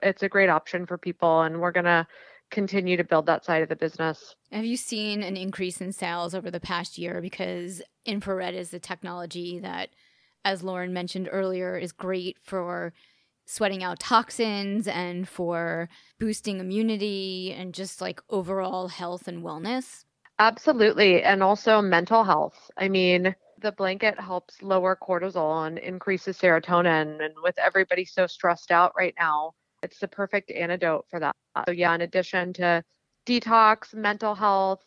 It's 0.02 0.24
a 0.24 0.30
great 0.30 0.50
option 0.50 0.86
for 0.86 0.98
people, 0.98 1.42
and 1.42 1.60
we're 1.60 1.72
gonna 1.72 2.08
continue 2.54 2.96
to 2.96 3.04
build 3.04 3.26
that 3.26 3.44
side 3.44 3.62
of 3.64 3.70
the 3.70 3.76
business. 3.76 4.36
Have 4.52 4.64
you 4.64 4.78
seen 4.78 5.24
an 5.24 5.36
increase 5.36 5.82
in 5.82 5.92
sales 5.92 6.34
over 6.34 6.50
the 6.50 6.60
past 6.60 6.98
year 6.98 7.20
because 7.20 7.82
infrared 8.06 8.54
is 8.54 8.70
the 8.70 8.80
technology 8.80 9.60
that, 9.60 9.90
as 10.46 10.64
Lauren 10.64 10.94
mentioned 10.94 11.28
earlier, 11.32 11.78
is 11.78 11.92
great 11.92 12.38
for 12.42 12.94
sweating 13.46 13.84
out 13.84 14.00
toxins 14.00 14.88
and 14.88 15.28
for 15.28 15.90
boosting 16.20 16.60
immunity 16.60 17.54
and 17.58 17.74
just 17.74 18.00
like 18.00 18.22
overall 18.30 18.88
health 18.88 19.28
and 19.28 19.44
wellness? 19.44 20.06
Absolutely. 20.40 21.24
And 21.24 21.44
also 21.44 21.82
mental 21.82 22.24
health. 22.24 22.70
I 22.78 22.88
mean, 22.88 23.36
the 23.62 23.72
blanket 23.72 24.20
helps 24.20 24.62
lower 24.62 24.96
cortisol 24.96 25.68
and 25.68 25.78
increases 25.78 26.38
serotonin. 26.38 27.24
And 27.24 27.34
with 27.42 27.58
everybody 27.58 28.06
so 28.06 28.28
stressed 28.28 28.72
out 28.72 28.94
right 28.98 29.16
now, 29.20 29.54
it's 29.84 30.00
the 30.00 30.08
perfect 30.08 30.52
antidote 30.52 31.06
for 31.10 31.20
that. 31.20 31.36
So, 31.68 31.72
yeah, 31.72 31.94
in 31.94 32.02
addition 32.02 32.54
to 32.54 32.84
detox, 33.28 33.94
mental 33.94 34.34
health, 34.36 34.84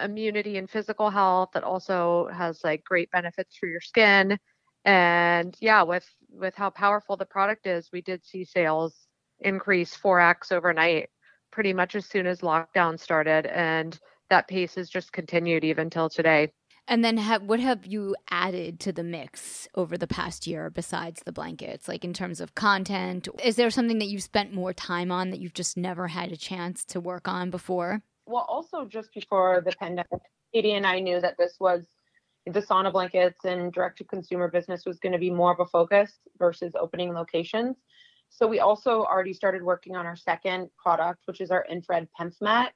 immunity, 0.00 0.56
and 0.58 0.70
physical 0.70 1.10
health, 1.10 1.50
it 1.56 1.64
also 1.64 2.28
has 2.32 2.60
like 2.64 2.84
great 2.84 3.10
benefits 3.10 3.56
for 3.56 3.66
your 3.66 3.80
skin 3.80 4.38
and 4.84 5.56
yeah 5.60 5.82
with 5.82 6.06
with 6.30 6.54
how 6.54 6.70
powerful 6.70 7.16
the 7.16 7.26
product 7.26 7.66
is 7.66 7.90
we 7.92 8.00
did 8.00 8.24
see 8.24 8.44
sales 8.44 9.06
increase 9.40 9.96
4x 9.96 10.52
overnight 10.52 11.10
pretty 11.50 11.72
much 11.72 11.94
as 11.94 12.06
soon 12.06 12.26
as 12.26 12.40
lockdown 12.40 12.98
started 12.98 13.46
and 13.46 13.98
that 14.30 14.48
pace 14.48 14.74
has 14.76 14.88
just 14.88 15.12
continued 15.12 15.64
even 15.64 15.90
till 15.90 16.08
today 16.08 16.50
and 16.88 17.04
then 17.04 17.18
have, 17.18 17.42
what 17.42 17.60
have 17.60 17.86
you 17.86 18.16
added 18.30 18.80
to 18.80 18.92
the 18.92 19.04
mix 19.04 19.68
over 19.74 19.96
the 19.96 20.06
past 20.06 20.46
year 20.46 20.70
besides 20.70 21.22
the 21.24 21.32
blankets? 21.32 21.86
Like 21.86 22.04
in 22.04 22.12
terms 22.12 22.40
of 22.40 22.54
content 22.54 23.28
is 23.44 23.56
there 23.56 23.70
something 23.70 23.98
that 23.98 24.06
you've 24.06 24.22
spent 24.22 24.52
more 24.52 24.72
time 24.72 25.12
on 25.12 25.30
that 25.30 25.40
you've 25.40 25.54
just 25.54 25.76
never 25.76 26.08
had 26.08 26.32
a 26.32 26.36
chance 26.36 26.84
to 26.86 27.00
work 27.00 27.28
on 27.28 27.50
before? 27.50 28.02
Well 28.26 28.46
also 28.48 28.84
just 28.84 29.12
before 29.14 29.62
the 29.64 29.72
pandemic 29.72 30.08
katie 30.52 30.72
and 30.72 30.86
i 30.86 30.98
knew 30.98 31.20
that 31.20 31.36
this 31.38 31.56
was 31.60 31.86
the 32.52 32.60
sauna 32.60 32.92
blankets 32.92 33.44
and 33.44 33.72
direct 33.72 33.98
to 33.98 34.04
consumer 34.04 34.48
business 34.48 34.84
was 34.86 34.98
going 34.98 35.12
to 35.12 35.18
be 35.18 35.30
more 35.30 35.52
of 35.52 35.60
a 35.60 35.66
focus 35.66 36.18
versus 36.38 36.72
opening 36.78 37.12
locations. 37.12 37.76
So 38.30 38.46
we 38.46 38.60
also 38.60 39.04
already 39.04 39.32
started 39.32 39.62
working 39.62 39.96
on 39.96 40.06
our 40.06 40.16
second 40.16 40.70
product, 40.82 41.20
which 41.26 41.40
is 41.40 41.50
our 41.50 41.66
infrared 41.70 42.08
PEMF 42.18 42.40
mat, 42.40 42.72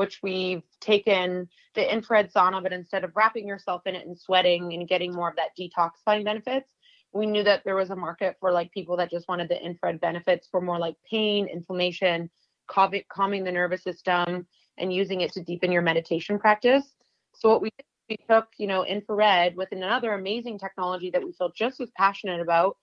which 0.00 0.20
we've 0.22 0.62
taken 0.80 1.46
the 1.74 1.92
infrared 1.92 2.32
sauna, 2.32 2.62
but 2.62 2.72
instead 2.72 3.04
of 3.04 3.14
wrapping 3.14 3.46
yourself 3.46 3.82
in 3.84 3.94
it 3.94 4.06
and 4.06 4.18
sweating 4.18 4.72
and 4.72 4.88
getting 4.88 5.12
more 5.12 5.28
of 5.28 5.36
that 5.36 5.50
detoxifying 5.60 6.24
benefits, 6.24 6.66
we 7.12 7.26
knew 7.26 7.44
that 7.44 7.62
there 7.64 7.76
was 7.76 7.90
a 7.90 7.94
market 7.96 8.34
for 8.40 8.50
like 8.50 8.72
people 8.72 8.96
that 8.96 9.10
just 9.10 9.28
wanted 9.28 9.50
the 9.50 9.62
infrared 9.62 10.00
benefits 10.00 10.48
for 10.50 10.62
more 10.62 10.78
like 10.78 10.96
pain, 11.10 11.48
inflammation, 11.48 12.30
calming 12.66 13.44
the 13.44 13.52
nervous 13.52 13.82
system, 13.82 14.46
and 14.78 14.90
using 14.90 15.20
it 15.20 15.32
to 15.32 15.42
deepen 15.42 15.70
your 15.70 15.82
meditation 15.82 16.38
practice. 16.38 16.94
So 17.34 17.50
what 17.50 17.60
we 17.60 17.68
did 17.76 17.84
we 18.08 18.16
took, 18.34 18.48
you 18.56 18.68
know, 18.68 18.86
infrared 18.86 19.54
with 19.54 19.70
another 19.72 20.14
amazing 20.14 20.58
technology 20.58 21.10
that 21.10 21.22
we 21.22 21.32
feel 21.32 21.52
just 21.54 21.78
as 21.78 21.90
passionate 21.94 22.40
about 22.40 22.78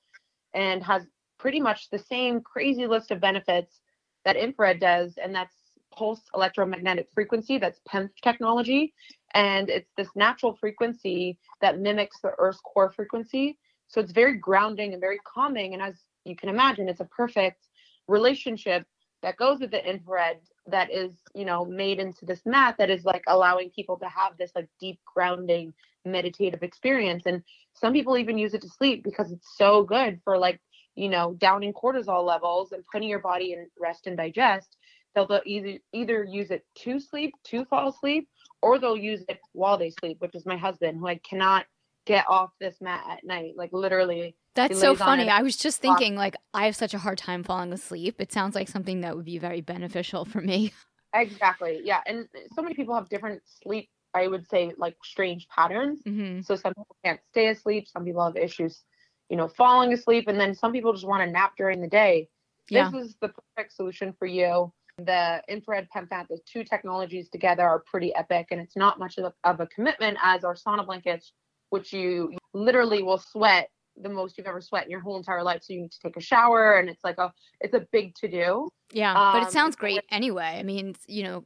and 0.54 0.84
has 0.84 1.02
pretty 1.40 1.62
much 1.62 1.90
the 1.90 1.98
same 1.98 2.42
crazy 2.42 2.86
list 2.86 3.10
of 3.10 3.20
benefits 3.20 3.80
that 4.24 4.36
infrared 4.36 4.80
does, 4.80 5.18
and 5.18 5.34
that's 5.34 5.56
pulse 5.98 6.22
electromagnetic 6.36 7.08
frequency, 7.14 7.58
that's 7.58 7.80
PEMF 7.90 8.10
technology. 8.22 8.94
And 9.34 9.70
it's 9.70 9.92
this 9.98 10.10
natural 10.16 10.56
frequency 10.56 11.38
that 11.62 11.80
mimics 11.80 12.20
the 12.22 12.32
Earth's 12.38 12.60
core 12.62 12.92
frequency. 12.92 13.58
So 13.88 14.02
it's 14.02 14.12
very 14.12 14.38
grounding 14.38 14.94
and 14.94 15.02
very 15.02 15.20
calming. 15.26 15.74
And 15.74 15.82
as 15.82 15.96
you 16.26 16.36
can 16.36 16.50
imagine, 16.50 16.90
it's 16.90 17.00
a 17.00 17.06
perfect 17.06 17.68
relationship 18.08 18.86
that 19.24 19.38
goes 19.38 19.60
with 19.60 19.72
the 19.72 19.90
infrared 19.90 20.38
that 20.68 20.92
is 20.92 21.14
you 21.34 21.46
know 21.46 21.66
made 21.66 22.00
into 22.00 22.26
this 22.26 22.42
mat 22.46 22.76
that 22.78 22.90
is 22.90 23.06
like 23.06 23.24
allowing 23.28 23.70
people 23.70 23.98
to 23.98 24.08
have 24.08 24.38
this 24.38 24.52
like 24.56 24.68
deep 24.80 25.00
grounding 25.14 25.74
meditative 26.06 26.64
experience 26.64 27.24
and 27.26 27.44
some 27.74 27.94
people 27.94 28.18
even 28.18 28.38
use 28.38 28.54
it 28.54 28.62
to 28.62 28.70
sleep 28.70 29.04
because 29.04 29.32
it's 29.32 29.58
so 29.58 29.84
good 29.84 30.20
for 30.24 30.38
like 30.38 30.60
you 30.96 31.10
know 31.10 31.34
downing 31.40 31.74
cortisol 31.74 32.26
levels 32.26 32.72
and 32.72 32.84
putting 32.92 33.10
your 33.10 33.20
body 33.20 33.54
in 33.54 33.68
rest 33.80 34.08
and 34.08 34.18
digest 34.18 34.78
they'll, 35.16 35.28
they'll 35.28 35.42
either 35.46 35.78
either 35.94 36.24
use 36.24 36.52
it 36.52 36.66
to 36.76 37.00
sleep 37.00 37.34
to 37.44 37.66
fall 37.66 37.90
asleep 37.90 38.30
or 38.62 38.80
they'll 38.80 38.98
use 38.98 39.24
it 39.30 39.40
while 39.54 39.78
they 39.78 39.90
sleep 39.90 40.18
which 40.20 40.36
is 40.36 40.46
my 40.46 40.58
husband 40.58 40.98
who 41.00 41.08
i 41.08 41.20
cannot 41.28 41.66
get 42.06 42.26
off 42.30 42.52
this 42.60 42.76
mat 42.82 43.04
at 43.10 43.24
night 43.24 43.54
like 43.56 43.72
literally 43.74 44.36
that's 44.58 44.80
so 44.80 44.96
funny. 44.96 45.30
I 45.30 45.44
was 45.44 45.56
just 45.56 45.82
thinking, 45.82 46.16
like, 46.16 46.36
I 46.52 46.66
have 46.66 46.76
such 46.76 46.96
a 46.96 46.98
hard 46.98 47.20
time 47.20 47.44
falling 47.44 47.72
asleep. 47.72 48.16
It 48.18 48.32
sounds 48.32 48.56
like 48.56 48.68
something 48.68 49.02
that 49.02 49.16
would 49.16 49.24
be 49.24 49.38
very 49.38 49.62
beneficial 49.62 50.26
for 50.26 50.42
me. 50.42 50.74
Exactly. 51.14 51.80
Yeah. 51.84 52.02
And 52.06 52.28
so 52.54 52.62
many 52.62 52.76
people 52.76 52.94
have 52.94 53.08
different 53.08 53.42
sleep, 53.64 53.90
I 54.14 54.28
would 54.28 54.48
say, 54.50 54.74
like 54.78 54.98
strange 55.04 55.48
patterns. 55.48 56.02
Mm-hmm. 56.06 56.42
So 56.42 56.58
some 56.58 56.74
people 56.74 56.96
can't 57.04 57.20
stay 57.32 57.48
asleep. 57.48 57.88
Some 57.88 58.04
people 58.04 58.24
have 58.24 58.36
issues, 58.36 58.84
you 59.30 59.38
know, 59.38 59.48
falling 59.48 59.94
asleep. 59.94 60.28
And 60.28 60.38
then 60.38 60.54
some 60.54 60.74
people 60.74 60.92
just 60.92 61.08
want 61.08 61.24
to 61.24 61.32
nap 61.32 61.54
during 61.58 61.82
the 61.82 61.88
day. 61.88 62.28
Yeah. 62.70 62.92
This 62.92 63.06
is 63.06 63.16
the 63.22 63.30
perfect 63.30 63.74
solution 63.74 64.14
for 64.20 64.28
you. 64.28 64.72
The 64.98 65.42
infrared 65.48 65.88
PEMF 65.96 66.10
mat, 66.10 66.28
the 66.30 66.40
two 66.52 66.64
technologies 66.64 67.30
together 67.30 67.64
are 67.64 67.84
pretty 67.86 68.14
epic. 68.16 68.48
And 68.52 68.60
it's 68.60 68.76
not 68.76 68.98
much 69.00 69.18
of 69.18 69.26
a, 69.26 69.50
of 69.50 69.60
a 69.60 69.68
commitment 69.68 70.18
as 70.24 70.44
our 70.44 70.56
sauna 70.56 70.86
blankets, 70.86 71.34
which 71.70 71.94
you 71.94 72.34
literally 72.54 73.04
will 73.04 73.20
sweat 73.20 73.70
the 73.96 74.10
most 74.10 74.38
you've 74.38 74.48
ever 74.48 74.62
sweat 74.62 74.86
in 74.86 74.92
your 74.92 75.00
whole 75.00 75.18
entire 75.18 75.44
life. 75.44 75.62
So 75.64 75.74
you 75.74 75.82
need 75.82 75.92
to 75.92 76.00
take 76.00 76.18
a 76.18 76.22
shower 76.22 76.78
and 76.80 76.90
it's 76.90 77.04
like 77.04 77.18
a 77.18 77.32
it's 77.62 77.74
a 77.74 77.86
big 77.92 78.16
to 78.16 78.28
do. 78.28 78.70
Yeah. 78.92 79.14
but 79.34 79.42
it 79.44 79.46
Um, 79.46 79.52
sounds 79.52 79.76
great 79.76 80.02
anyway. 80.12 80.58
I 80.60 80.64
mean, 80.64 80.96
you 81.08 81.24
know, 81.24 81.46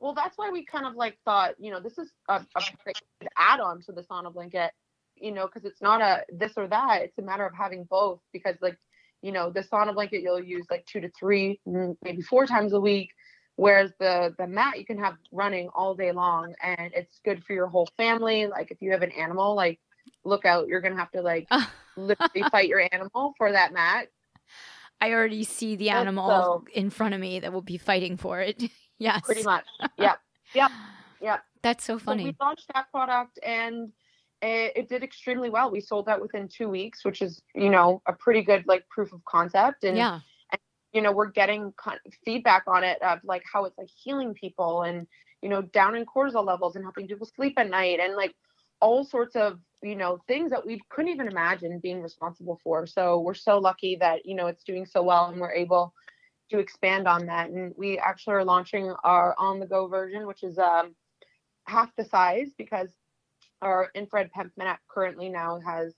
Well, 0.00 0.14
that's 0.14 0.36
why 0.38 0.50
we 0.50 0.64
kind 0.64 0.86
of 0.86 0.94
like 0.94 1.18
thought, 1.24 1.54
you 1.58 1.70
know, 1.70 1.80
this 1.80 1.98
is 1.98 2.10
a, 2.28 2.34
a 2.56 2.62
great 2.84 2.96
add-on 3.36 3.82
to 3.82 3.92
the 3.92 4.02
sauna 4.02 4.32
blanket, 4.32 4.72
you 5.16 5.32
know, 5.32 5.46
because 5.46 5.64
it's 5.64 5.82
not 5.82 6.00
a 6.00 6.24
this 6.30 6.52
or 6.56 6.66
that. 6.68 7.02
It's 7.02 7.18
a 7.18 7.22
matter 7.22 7.46
of 7.46 7.54
having 7.54 7.84
both. 7.84 8.20
Because 8.32 8.56
like, 8.60 8.78
you 9.22 9.32
know, 9.32 9.50
the 9.50 9.60
sauna 9.62 9.94
blanket 9.94 10.22
you'll 10.22 10.42
use 10.42 10.66
like 10.70 10.86
two 10.86 11.00
to 11.00 11.10
three, 11.18 11.60
maybe 11.66 12.22
four 12.22 12.46
times 12.46 12.72
a 12.72 12.80
week, 12.80 13.10
whereas 13.56 13.92
the 13.98 14.34
the 14.38 14.46
mat 14.46 14.78
you 14.78 14.86
can 14.86 14.98
have 14.98 15.14
running 15.32 15.68
all 15.74 15.94
day 15.94 16.12
long, 16.12 16.54
and 16.62 16.92
it's 16.94 17.20
good 17.24 17.44
for 17.44 17.52
your 17.52 17.66
whole 17.66 17.88
family. 17.96 18.46
Like 18.46 18.70
if 18.70 18.78
you 18.80 18.92
have 18.92 19.02
an 19.02 19.12
animal, 19.12 19.54
like 19.54 19.78
look 20.24 20.44
out, 20.44 20.68
you're 20.68 20.80
gonna 20.80 20.96
have 20.96 21.10
to 21.12 21.22
like 21.22 21.48
literally 21.96 22.44
fight 22.50 22.68
your 22.68 22.86
animal 22.92 23.34
for 23.36 23.52
that 23.52 23.72
mat. 23.72 24.08
I 25.02 25.12
already 25.12 25.44
see 25.44 25.76
the 25.76 25.90
animal 25.90 26.28
so- 26.28 26.64
in 26.74 26.90
front 26.90 27.14
of 27.14 27.20
me 27.20 27.40
that 27.40 27.52
will 27.52 27.62
be 27.62 27.78
fighting 27.78 28.16
for 28.16 28.40
it. 28.40 28.62
yes. 28.98 29.22
Pretty 29.24 29.42
much. 29.42 29.64
Yep. 29.98 30.20
Yep. 30.54 30.70
Yep. 31.22 31.44
That's 31.60 31.84
so 31.84 31.98
So 31.98 32.04
funny. 32.06 32.24
we 32.24 32.36
launched 32.40 32.64
that 32.72 32.90
product 32.90 33.38
and 33.44 33.92
it, 34.42 34.72
it 34.76 34.88
did 34.88 35.02
extremely 35.02 35.50
well. 35.50 35.70
We 35.70 35.80
sold 35.80 36.08
out 36.08 36.20
within 36.20 36.48
two 36.48 36.68
weeks, 36.68 37.04
which 37.04 37.22
is, 37.22 37.42
you 37.54 37.70
know, 37.70 38.02
a 38.06 38.12
pretty 38.12 38.42
good 38.42 38.64
like 38.66 38.88
proof 38.88 39.12
of 39.12 39.24
concept. 39.24 39.84
And, 39.84 39.96
yeah. 39.96 40.20
you 40.92 41.02
know, 41.02 41.12
we're 41.12 41.30
getting 41.30 41.72
con- 41.76 41.98
feedback 42.24 42.64
on 42.66 42.84
it 42.84 43.00
of 43.02 43.20
like 43.24 43.42
how 43.50 43.64
it's 43.64 43.78
like 43.78 43.90
healing 44.02 44.34
people 44.34 44.82
and, 44.82 45.06
you 45.42 45.48
know, 45.48 45.62
down 45.62 45.94
in 45.94 46.06
cortisol 46.06 46.44
levels 46.44 46.76
and 46.76 46.84
helping 46.84 47.06
people 47.06 47.28
sleep 47.36 47.54
at 47.58 47.68
night 47.68 48.00
and 48.00 48.14
like 48.14 48.34
all 48.80 49.04
sorts 49.04 49.36
of, 49.36 49.58
you 49.82 49.96
know, 49.96 50.18
things 50.26 50.50
that 50.50 50.66
we 50.66 50.80
couldn't 50.90 51.10
even 51.10 51.28
imagine 51.28 51.78
being 51.78 52.02
responsible 52.02 52.60
for. 52.62 52.86
So 52.86 53.20
we're 53.20 53.34
so 53.34 53.58
lucky 53.58 53.96
that, 53.96 54.26
you 54.26 54.34
know, 54.34 54.46
it's 54.46 54.64
doing 54.64 54.86
so 54.86 55.02
well 55.02 55.26
and 55.26 55.40
we're 55.40 55.52
able 55.52 55.94
to 56.50 56.58
expand 56.58 57.06
on 57.06 57.26
that. 57.26 57.50
And 57.50 57.74
we 57.76 57.98
actually 57.98 58.34
are 58.34 58.44
launching 58.44 58.92
our 59.04 59.34
on 59.38 59.60
the 59.60 59.66
go 59.66 59.86
version, 59.86 60.26
which 60.26 60.42
is 60.42 60.58
um, 60.58 60.94
half 61.66 61.94
the 61.96 62.04
size 62.04 62.48
because 62.58 62.90
our 63.62 63.90
infrared 63.94 64.30
PEMF 64.36 64.50
mat 64.56 64.80
currently 64.88 65.28
now 65.28 65.60
has 65.60 65.94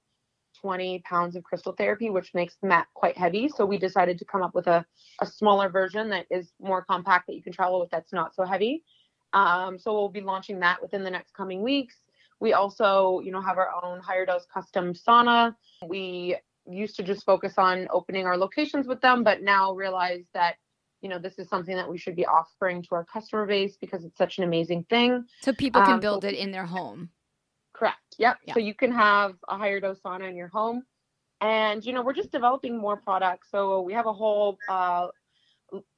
20 0.61 1.01
pounds 1.01 1.37
of 1.37 1.43
crystal 1.43 1.73
therapy, 1.73 2.11
which 2.11 2.35
makes 2.35 2.57
the 2.63 2.69
mat 2.69 2.87
quite 2.95 3.17
heavy. 3.17 3.49
So 3.49 3.65
we 3.65 3.79
decided 3.79 4.19
to 4.19 4.25
come 4.25 4.43
up 4.43 4.55
with 4.55 4.67
a, 4.67 4.85
a 5.21 5.27
smaller 5.27 5.69
version 5.69 6.09
that 6.11 6.27
is 6.31 6.53
more 6.61 6.85
compact 6.85 7.27
that 7.27 7.35
you 7.35 7.43
can 7.43 7.53
travel 7.53 7.81
with 7.81 7.91
that's 7.91 8.13
not 8.13 8.35
so 8.35 8.45
heavy. 8.45 8.85
Um, 9.33 9.79
so 9.79 9.93
we'll 9.93 10.09
be 10.09 10.21
launching 10.21 10.61
that 10.61 10.81
within 10.83 11.03
the 11.03 11.11
next 11.11 11.35
coming 11.35 11.63
weeks. 11.63 11.97
We 12.41 12.53
also, 12.53 13.21
you 13.25 13.33
know, 13.33 13.41
have 13.41 13.59
our 13.59 13.71
own 13.83 14.01
higher 14.01 14.27
dose 14.27 14.47
custom 14.53 14.95
sauna. 14.95 15.55
We 15.87 16.37
used 16.69 16.97
to 16.97 17.03
just 17.03 17.25
focus 17.25 17.55
on 17.57 17.89
opening 17.91 18.27
our 18.27 18.37
locations 18.37 18.87
with 18.87 19.01
them, 19.01 19.25
but 19.25 19.43
now 19.43 19.73
realize 19.73 20.25
that, 20.35 20.57
you 21.01 21.09
know, 21.09 21.19
this 21.19 21.39
is 21.39 21.49
something 21.49 21.77
that 21.77 21.89
we 21.89 21.99
should 21.99 22.17
be 22.17 22.27
offering 22.27 22.83
to 22.83 22.95
our 22.95 23.05
customer 23.05 23.47
base 23.47 23.77
because 23.81 24.05
it's 24.05 24.19
such 24.19 24.39
an 24.39 24.45
amazing 24.45 24.85
thing. 24.91 25.25
So 25.41 25.53
people 25.53 25.83
can 25.83 25.95
um, 25.95 26.01
build 26.01 26.25
it 26.25 26.35
in 26.35 26.53
their 26.53 26.67
home. 26.67 27.11
Correct. 27.75 28.17
Yep. 28.19 28.39
Yeah. 28.47 28.55
So 28.55 28.61
you 28.61 28.75
can 28.75 28.93
have 28.93 29.35
a 29.49 29.57
higher 29.57 29.81
dose 29.81 30.01
sauna 30.05 30.29
in 30.29 30.37
your 30.37 30.49
home. 30.49 30.85
And, 31.41 31.85
you 31.85 31.93
know, 31.93 32.03
we're 32.03 32.13
just 32.13 32.31
developing 32.31 32.79
more 32.79 32.97
products. 32.97 33.49
So 33.51 33.81
we 33.81 33.93
have 33.95 34.07
a 34.07 34.13
whole 34.13 34.59
uh, 34.69 35.09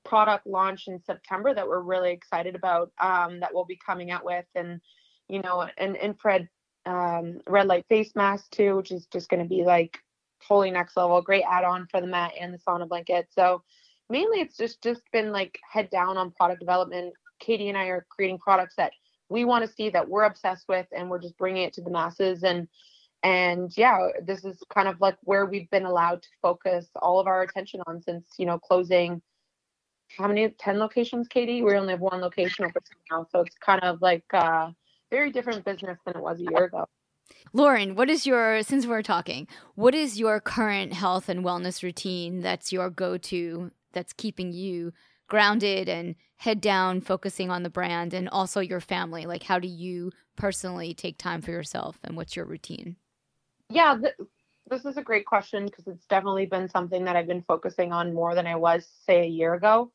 product 0.04 0.46
launch 0.46 0.88
in 0.88 1.02
September 1.04 1.52
that 1.52 1.68
we're 1.68 1.80
really 1.80 2.12
excited 2.12 2.54
about 2.54 2.92
um, 2.98 3.40
that 3.40 3.52
we'll 3.52 3.66
be 3.66 3.78
coming 3.84 4.10
out 4.10 4.24
with. 4.24 4.46
And, 4.54 4.80
you 5.28 5.42
know, 5.42 5.68
an 5.76 5.96
infrared 5.96 6.48
um, 6.86 7.40
red 7.46 7.66
light 7.66 7.84
face 7.88 8.12
mask 8.14 8.50
too, 8.50 8.76
which 8.76 8.90
is 8.90 9.06
just 9.12 9.28
going 9.28 9.42
to 9.42 9.48
be 9.48 9.64
like 9.64 9.98
totally 10.46 10.70
next 10.70 10.96
level, 10.96 11.20
great 11.22 11.44
add 11.48 11.64
on 11.64 11.86
for 11.90 12.00
the 12.00 12.06
mat 12.06 12.32
and 12.40 12.52
the 12.52 12.58
sauna 12.58 12.88
blanket. 12.88 13.28
So 13.30 13.62
mainly 14.08 14.40
it's 14.40 14.56
just 14.56 14.82
just 14.82 15.02
been 15.12 15.32
like 15.32 15.58
head 15.70 15.90
down 15.90 16.16
on 16.16 16.30
product 16.32 16.60
development. 16.60 17.14
Katie 17.40 17.68
and 17.68 17.78
I 17.78 17.86
are 17.86 18.06
creating 18.10 18.38
products 18.38 18.74
that 18.76 18.92
we 19.28 19.44
want 19.44 19.64
to 19.66 19.72
see 19.72 19.90
that 19.90 20.08
we're 20.08 20.24
obsessed 20.24 20.66
with 20.68 20.86
and 20.96 21.08
we're 21.08 21.20
just 21.20 21.36
bringing 21.38 21.62
it 21.62 21.72
to 21.74 21.82
the 21.82 21.90
masses. 21.90 22.42
And 22.42 22.68
and 23.22 23.72
yeah 23.74 24.08
this 24.22 24.44
is 24.44 24.62
kind 24.72 24.86
of 24.86 25.00
like 25.00 25.16
where 25.22 25.46
we've 25.46 25.70
been 25.70 25.86
allowed 25.86 26.22
to 26.22 26.28
focus 26.42 26.86
all 27.00 27.18
of 27.18 27.26
our 27.26 27.40
attention 27.40 27.80
on 27.86 28.02
since 28.02 28.26
you 28.36 28.44
know 28.44 28.58
closing 28.58 29.22
how 30.18 30.28
many 30.28 30.46
10 30.48 30.78
locations 30.78 31.26
katie? 31.26 31.62
We 31.62 31.74
only 31.74 31.92
have 31.92 32.00
one 32.00 32.20
location 32.20 32.66
open 32.66 32.82
now 33.10 33.26
so 33.32 33.40
it's 33.40 33.56
kind 33.56 33.82
of 33.82 34.02
like 34.02 34.24
uh 34.34 34.70
very 35.10 35.30
different 35.30 35.64
business 35.64 35.98
than 36.04 36.16
it 36.16 36.22
was 36.22 36.40
a 36.40 36.42
year 36.42 36.64
ago. 36.64 36.86
Lauren, 37.52 37.94
what 37.94 38.10
is 38.10 38.26
your, 38.26 38.62
since 38.64 38.84
we're 38.84 39.02
talking, 39.02 39.46
what 39.76 39.94
is 39.94 40.18
your 40.18 40.40
current 40.40 40.92
health 40.92 41.28
and 41.28 41.44
wellness 41.44 41.82
routine 41.82 42.40
that's 42.40 42.72
your 42.72 42.90
go 42.90 43.16
to 43.16 43.70
that's 43.92 44.12
keeping 44.12 44.52
you 44.52 44.92
grounded 45.34 45.88
and 45.88 46.14
head 46.36 46.60
down, 46.60 47.00
focusing 47.00 47.50
on 47.50 47.62
the 47.62 47.70
brand 47.70 48.14
and 48.14 48.28
also 48.28 48.60
your 48.60 48.80
family? 48.80 49.26
Like, 49.26 49.42
how 49.42 49.58
do 49.58 49.68
you 49.68 50.12
personally 50.36 50.94
take 50.94 51.18
time 51.18 51.42
for 51.42 51.50
yourself 51.50 51.98
and 52.04 52.16
what's 52.16 52.36
your 52.36 52.44
routine? 52.44 52.96
yeah 53.70 53.96
th- 54.00 54.14
this 54.70 54.84
is 54.84 54.96
a 54.96 55.02
great 55.02 55.26
question 55.26 55.66
because 55.66 55.86
it's 55.86 56.06
definitely 56.06 56.46
been 56.46 56.68
something 56.68 57.04
that 57.04 57.16
i've 57.16 57.26
been 57.26 57.42
focusing 57.42 57.92
on 57.92 58.14
more 58.14 58.34
than 58.34 58.46
i 58.46 58.54
was 58.54 58.88
say 59.06 59.22
a 59.22 59.26
year 59.26 59.54
ago 59.54 59.90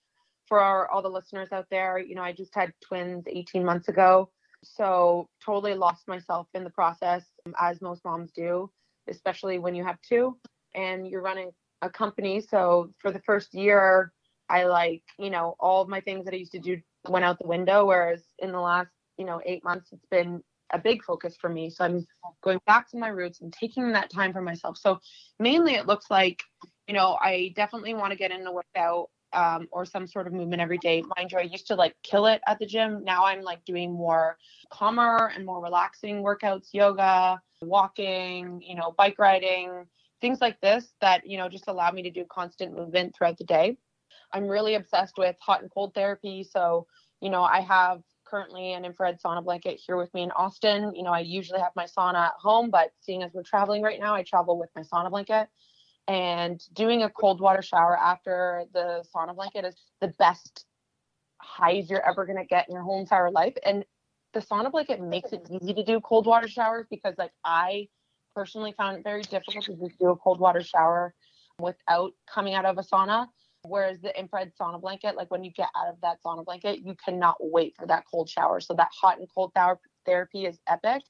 for 0.48 0.60
our, 0.60 0.90
all 0.90 1.02
the 1.02 1.10
listeners 1.10 1.50
out 1.52 1.66
there 1.70 2.00
you 2.00 2.16
know 2.16 2.22
i 2.22 2.32
just 2.32 2.54
had 2.54 2.74
twins 2.82 3.24
18 3.28 3.64
months 3.64 3.88
ago 3.88 4.30
so 4.64 5.30
totally 5.44 5.74
lost 5.74 6.08
myself 6.08 6.48
in 6.54 6.64
the 6.64 6.70
process 6.70 7.24
as 7.60 7.82
most 7.82 8.04
moms 8.04 8.32
do 8.32 8.70
especially 9.08 9.60
when 9.60 9.74
you 9.74 9.84
have 9.84 9.98
two 10.02 10.38
and 10.76 11.08
you're 11.08 11.22
running 11.22 11.52
a 11.82 11.90
company 11.90 12.42
so 12.42 12.92
for 12.98 13.12
the 13.12 13.22
first 13.22 13.54
year 13.54 14.12
i 14.50 14.66
like 14.66 15.04
you 15.18 15.30
know 15.30 15.56
all 15.60 15.82
of 15.82 15.90
my 15.90 16.02
things 16.02 16.26
that 16.26 16.34
i 16.34 16.38
used 16.38 16.52
to 16.52 16.60
do 16.60 16.78
went 17.08 17.26
out 17.26 17.40
the 17.40 17.48
window 17.48 17.86
whereas 17.86 18.24
in 18.40 18.52
the 18.52 18.60
last 18.60 18.90
you 19.18 19.26
know 19.26 19.42
eight 19.46 19.64
months 19.64 19.92
it's 19.92 20.06
been 20.12 20.42
a 20.72 20.80
big 20.80 21.04
focus 21.04 21.36
for 21.40 21.50
me. 21.50 21.70
So 21.70 21.84
i'm 21.86 22.06
going 22.42 22.60
back 22.66 22.90
to 22.92 22.98
my 22.98 23.10
roots 23.10 23.42
and 23.42 23.52
taking 23.52 23.92
that 23.92 24.10
time 24.10 24.34
for 24.34 24.42
myself. 24.42 24.78
So 24.78 25.00
mainly 25.40 25.74
it 25.74 25.88
looks 25.88 26.10
like 26.10 26.42
you 26.88 26.94
know 26.94 27.18
i 27.22 27.54
definitely 27.56 27.94
want 27.94 28.12
to 28.12 28.18
get 28.18 28.32
in 28.32 28.46
a 28.46 28.52
workout 28.52 29.10
um, 29.32 29.68
or 29.72 29.86
some 29.86 30.08
sort 30.08 30.26
of 30.26 30.34
movement 30.34 30.62
every 30.62 30.80
day. 30.80 31.04
Mind 31.16 31.32
you 31.32 31.38
i 31.38 31.42
used 31.42 31.68
to 31.68 31.76
like 31.76 31.96
kill 32.04 32.26
it 32.26 32.42
at 32.48 32.60
the 32.60 32.66
gym. 32.66 33.04
Now 33.04 33.26
i'm 33.26 33.42
like 33.42 33.64
doing 33.66 33.92
more 33.92 34.38
calmer 34.72 35.32
and 35.36 35.46
more 35.46 35.62
relaxing 35.62 36.24
workouts 36.24 36.70
yoga 36.74 37.42
walking 37.62 38.62
you 38.66 38.74
know 38.74 38.94
bike 38.98 39.20
riding 39.20 39.86
things 40.22 40.40
like 40.40 40.60
this 40.62 40.94
that 41.02 41.28
you 41.28 41.38
know 41.38 41.50
just 41.50 41.68
allow 41.68 41.92
me 41.92 42.02
to 42.02 42.10
do 42.10 42.24
constant 42.30 42.74
movement 42.74 43.14
throughout 43.14 43.38
the 43.38 43.44
day 43.44 43.78
i'm 44.34 44.48
really 44.48 44.76
obsessed 44.76 45.18
with 45.18 45.36
hot 45.40 45.62
and 45.62 45.72
cold 45.72 45.94
therapy. 45.94 46.44
So 46.44 46.88
you 47.22 47.30
know 47.30 47.44
i 47.44 47.62
have 47.62 48.02
currently 48.26 48.74
an 48.74 48.86
infrared 48.86 49.20
sauna 49.20 49.44
blanket 49.44 49.80
here 49.86 49.98
with 49.98 50.14
me 50.14 50.24
in 50.24 50.32
austin. 50.32 50.94
You 50.96 51.04
know 51.04 51.12
i 51.12 51.20
usually 51.20 51.60
have 51.60 51.72
my 51.76 51.86
sauna 51.86 52.28
at 52.28 52.34
home 52.40 52.70
but 52.70 52.92
seeing 53.02 53.24
as 53.24 53.32
we're 53.34 53.44
traveling 53.44 53.82
right 53.82 54.00
now 54.00 54.16
i 54.16 54.24
travel 54.24 54.60
with 54.60 54.70
my 54.76 54.84
sauna 54.84 55.10
blanket. 55.10 55.48
And 56.08 56.60
doing 56.74 57.04
a 57.04 57.10
cold 57.10 57.40
water 57.40 57.62
shower 57.62 57.96
after 57.96 58.64
the 58.74 59.04
sauna 59.16 59.36
blanket 59.36 59.66
is 59.66 59.76
the 60.02 60.08
best 60.08 60.66
highs 61.40 61.90
you're 61.90 62.08
ever 62.08 62.26
going 62.26 62.40
to 62.40 62.46
get 62.46 62.68
in 62.68 62.74
your 62.74 62.82
whole 62.82 63.00
entire 63.00 63.30
life. 63.30 63.54
And 63.64 63.86
the 64.34 64.40
sauna 64.40 64.72
blanket 64.72 65.02
makes 65.02 65.32
it 65.34 65.48
easy 65.50 65.74
to 65.74 65.84
do 65.84 66.00
cold 66.02 66.26
water 66.26 66.48
showers 66.48 66.86
because 66.90 67.16
like 67.18 67.32
i 67.44 67.88
personally 68.36 68.74
found 68.78 68.98
it 68.98 69.04
very 69.04 69.22
difficult 69.24 69.66
to 69.66 69.76
just 69.76 70.00
do 70.00 70.10
a 70.10 70.16
cold 70.16 70.40
water 70.40 70.62
shower 70.62 71.14
without 71.60 72.12
coming 72.32 72.54
out 72.54 72.66
of 72.66 72.78
a 72.78 72.84
sauna 72.84 73.28
whereas 73.64 74.00
the 74.00 74.18
infrared 74.18 74.52
sauna 74.60 74.80
blanket 74.80 75.16
like 75.16 75.30
when 75.32 75.44
you 75.44 75.52
get 75.52 75.70
out 75.76 75.88
of 75.90 76.00
that 76.02 76.18
sauna 76.24 76.46
blanket 76.46 76.80
you 76.80 76.96
cannot 77.04 77.36
wait 77.40 77.76
for 77.78 77.86
that 77.88 78.04
cold 78.10 78.30
shower. 78.30 78.60
So 78.60 78.74
that 78.76 78.90
hot 78.92 79.20
and 79.20 79.28
cold 79.34 79.52
ther- 79.56 79.80
therapy 80.06 80.46
is 80.46 80.60
epic. 80.68 81.04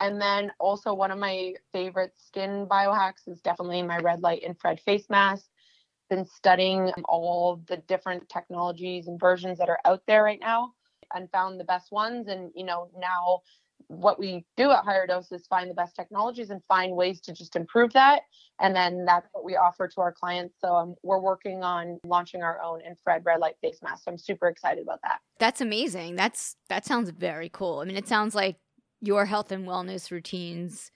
And 0.00 0.20
then 0.20 0.52
also 0.58 0.92
one 0.92 1.10
of 1.10 1.18
my 1.18 1.54
favorite 1.72 2.12
skin 2.16 2.66
biohacks 2.70 3.26
is 3.26 3.40
definitely 3.40 3.82
my 3.82 3.98
red 3.98 4.22
light 4.22 4.42
infrared 4.42 4.80
face 4.80 5.08
mask. 5.08 5.46
Been 6.10 6.26
studying 6.26 6.92
all 7.04 7.62
the 7.66 7.78
different 7.78 8.28
technologies 8.28 9.08
and 9.08 9.18
versions 9.18 9.58
that 9.58 9.68
are 9.68 9.80
out 9.84 10.02
there 10.06 10.22
right 10.22 10.40
now 10.40 10.74
and 11.14 11.30
found 11.30 11.58
the 11.58 11.64
best 11.64 11.90
ones. 11.90 12.28
And 12.28 12.50
you 12.54 12.64
know 12.64 12.90
now 12.96 13.40
what 13.88 14.18
we 14.18 14.44
do 14.56 14.70
at 14.70 14.84
higher 14.84 15.06
dose 15.06 15.30
is 15.30 15.46
find 15.46 15.70
the 15.70 15.74
best 15.74 15.94
technologies 15.94 16.50
and 16.50 16.60
find 16.66 16.94
ways 16.94 17.20
to 17.20 17.32
just 17.32 17.56
improve 17.56 17.92
that 17.92 18.22
and 18.60 18.74
then 18.74 19.04
that's 19.04 19.28
what 19.32 19.44
we 19.44 19.54
offer 19.56 19.86
to 19.86 20.00
our 20.00 20.12
clients 20.12 20.56
so 20.60 20.74
um, 20.74 20.94
we're 21.02 21.20
working 21.20 21.62
on 21.62 21.98
launching 22.04 22.42
our 22.42 22.60
own 22.62 22.80
infrared 22.80 23.24
red 23.24 23.38
light 23.38 23.54
face 23.60 23.78
mask 23.82 24.04
so 24.04 24.10
i'm 24.10 24.18
super 24.18 24.48
excited 24.48 24.82
about 24.82 24.98
that 25.02 25.18
That's 25.38 25.60
amazing. 25.60 26.16
That's 26.16 26.56
that 26.68 26.84
sounds 26.84 27.10
very 27.10 27.50
cool. 27.50 27.80
I 27.80 27.84
mean, 27.84 27.96
it 27.96 28.08
sounds 28.08 28.34
like 28.34 28.56
your 29.02 29.26
health 29.26 29.52
and 29.52 29.66
wellness 29.66 30.10
routines 30.10 30.90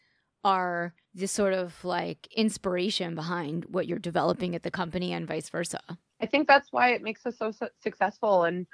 are 0.45 0.95
the 1.15 1.29
sort 1.29 1.53
of 1.53 1.85
like 1.85 2.27
inspiration 2.35 3.15
behind 3.15 3.67
what 3.67 3.87
you're 3.87 3.99
developing 3.99 4.55
at 4.55 4.63
the 4.63 4.71
company 4.71 5.13
and 5.13 5.29
vice 5.29 5.51
versa. 5.51 5.81
I 6.23 6.27
think 6.27 6.49
that's 6.49 6.73
why 6.73 6.93
it 6.93 7.03
makes 7.03 7.27
us 7.27 7.39
so 7.39 7.51
su- 7.51 7.69
successful. 7.83 8.45
And, 8.45 8.67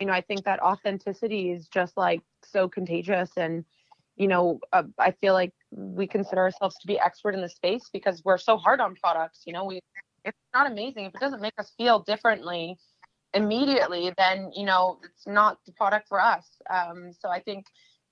you 0.00 0.06
know, 0.06 0.12
I 0.12 0.20
think 0.20 0.44
that 0.44 0.60
authenticity 0.60 1.50
is 1.50 1.68
just 1.68 1.96
like 1.96 2.20
so 2.44 2.68
contagious. 2.68 3.30
And, 3.36 3.64
you 4.16 4.28
know, 4.28 4.60
uh, 4.72 4.84
I 4.98 5.12
feel 5.12 5.34
like 5.34 5.52
we 5.70 6.06
consider 6.06 6.42
ourselves 6.42 6.76
to 6.80 6.86
be 6.86 6.98
expert 6.98 7.34
in 7.34 7.40
the 7.40 7.48
space 7.48 7.90
because 7.92 8.22
we're 8.24 8.38
so 8.38 8.56
hard 8.56 8.80
on 8.80 8.94
products. 8.96 9.42
You 9.46 9.52
know, 9.52 9.64
we 9.64 9.80
it's 10.24 10.38
not 10.54 10.70
amazing 10.70 11.04
if 11.04 11.14
it 11.14 11.20
doesn't 11.20 11.42
make 11.42 11.52
us 11.58 11.72
feel 11.76 12.00
differently 12.00 12.78
immediately, 13.34 14.12
then 14.16 14.50
you 14.54 14.64
know 14.64 14.98
it's 15.04 15.26
not 15.26 15.58
the 15.66 15.72
product 15.72 16.08
for 16.08 16.20
us. 16.20 16.46
Um, 16.70 17.12
so 17.12 17.28
I 17.28 17.40
think 17.40 17.66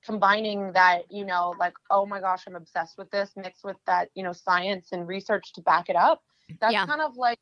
combining 0.05 0.73
that, 0.73 1.05
you 1.11 1.25
know, 1.25 1.55
like 1.59 1.75
oh 1.90 2.05
my 2.05 2.21
gosh, 2.21 2.42
I'm 2.47 2.57
obsessed 2.57 2.99
with 2.99 3.11
this, 3.11 3.31
mixed 3.37 3.64
with 3.64 3.77
that, 3.87 4.09
you 4.14 4.23
know, 4.23 4.33
science 4.33 4.88
and 4.92 5.07
research 5.07 5.53
to 5.55 5.62
back 5.62 5.88
it 5.88 5.97
up. 5.97 6.23
That's 6.61 6.73
yeah. 6.73 6.87
kind 6.87 7.01
of 7.01 7.16
like 7.16 7.38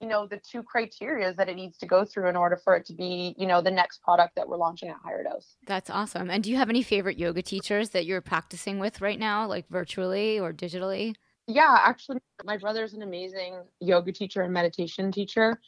you 0.00 0.08
know 0.08 0.26
the 0.26 0.38
two 0.38 0.62
criteria 0.62 1.32
that 1.34 1.48
it 1.48 1.56
needs 1.56 1.76
to 1.78 1.86
go 1.86 2.04
through 2.04 2.28
in 2.28 2.36
order 2.36 2.56
for 2.56 2.76
it 2.76 2.84
to 2.86 2.92
be 2.92 3.34
you 3.38 3.46
know 3.46 3.60
the 3.60 3.70
next 3.70 4.02
product 4.02 4.36
that 4.36 4.48
we're 4.48 4.56
launching 4.56 4.88
at 4.88 4.96
higher 5.02 5.24
dose. 5.24 5.56
That's 5.66 5.90
awesome. 5.90 6.30
And 6.30 6.42
do 6.42 6.50
you 6.50 6.56
have 6.56 6.68
any 6.68 6.82
favorite 6.82 7.18
yoga 7.18 7.42
teachers 7.42 7.90
that 7.90 8.06
you're 8.06 8.20
practicing 8.20 8.78
with 8.78 9.00
right 9.00 9.18
now 9.18 9.46
like 9.46 9.68
virtually 9.68 10.38
or 10.38 10.52
digitally? 10.52 11.14
Yeah 11.46 11.78
actually 11.82 12.18
my 12.44 12.56
brother's 12.56 12.94
an 12.94 13.02
amazing 13.02 13.62
yoga 13.80 14.12
teacher 14.12 14.42
and 14.42 14.52
meditation 14.52 15.10
teacher. 15.10 15.60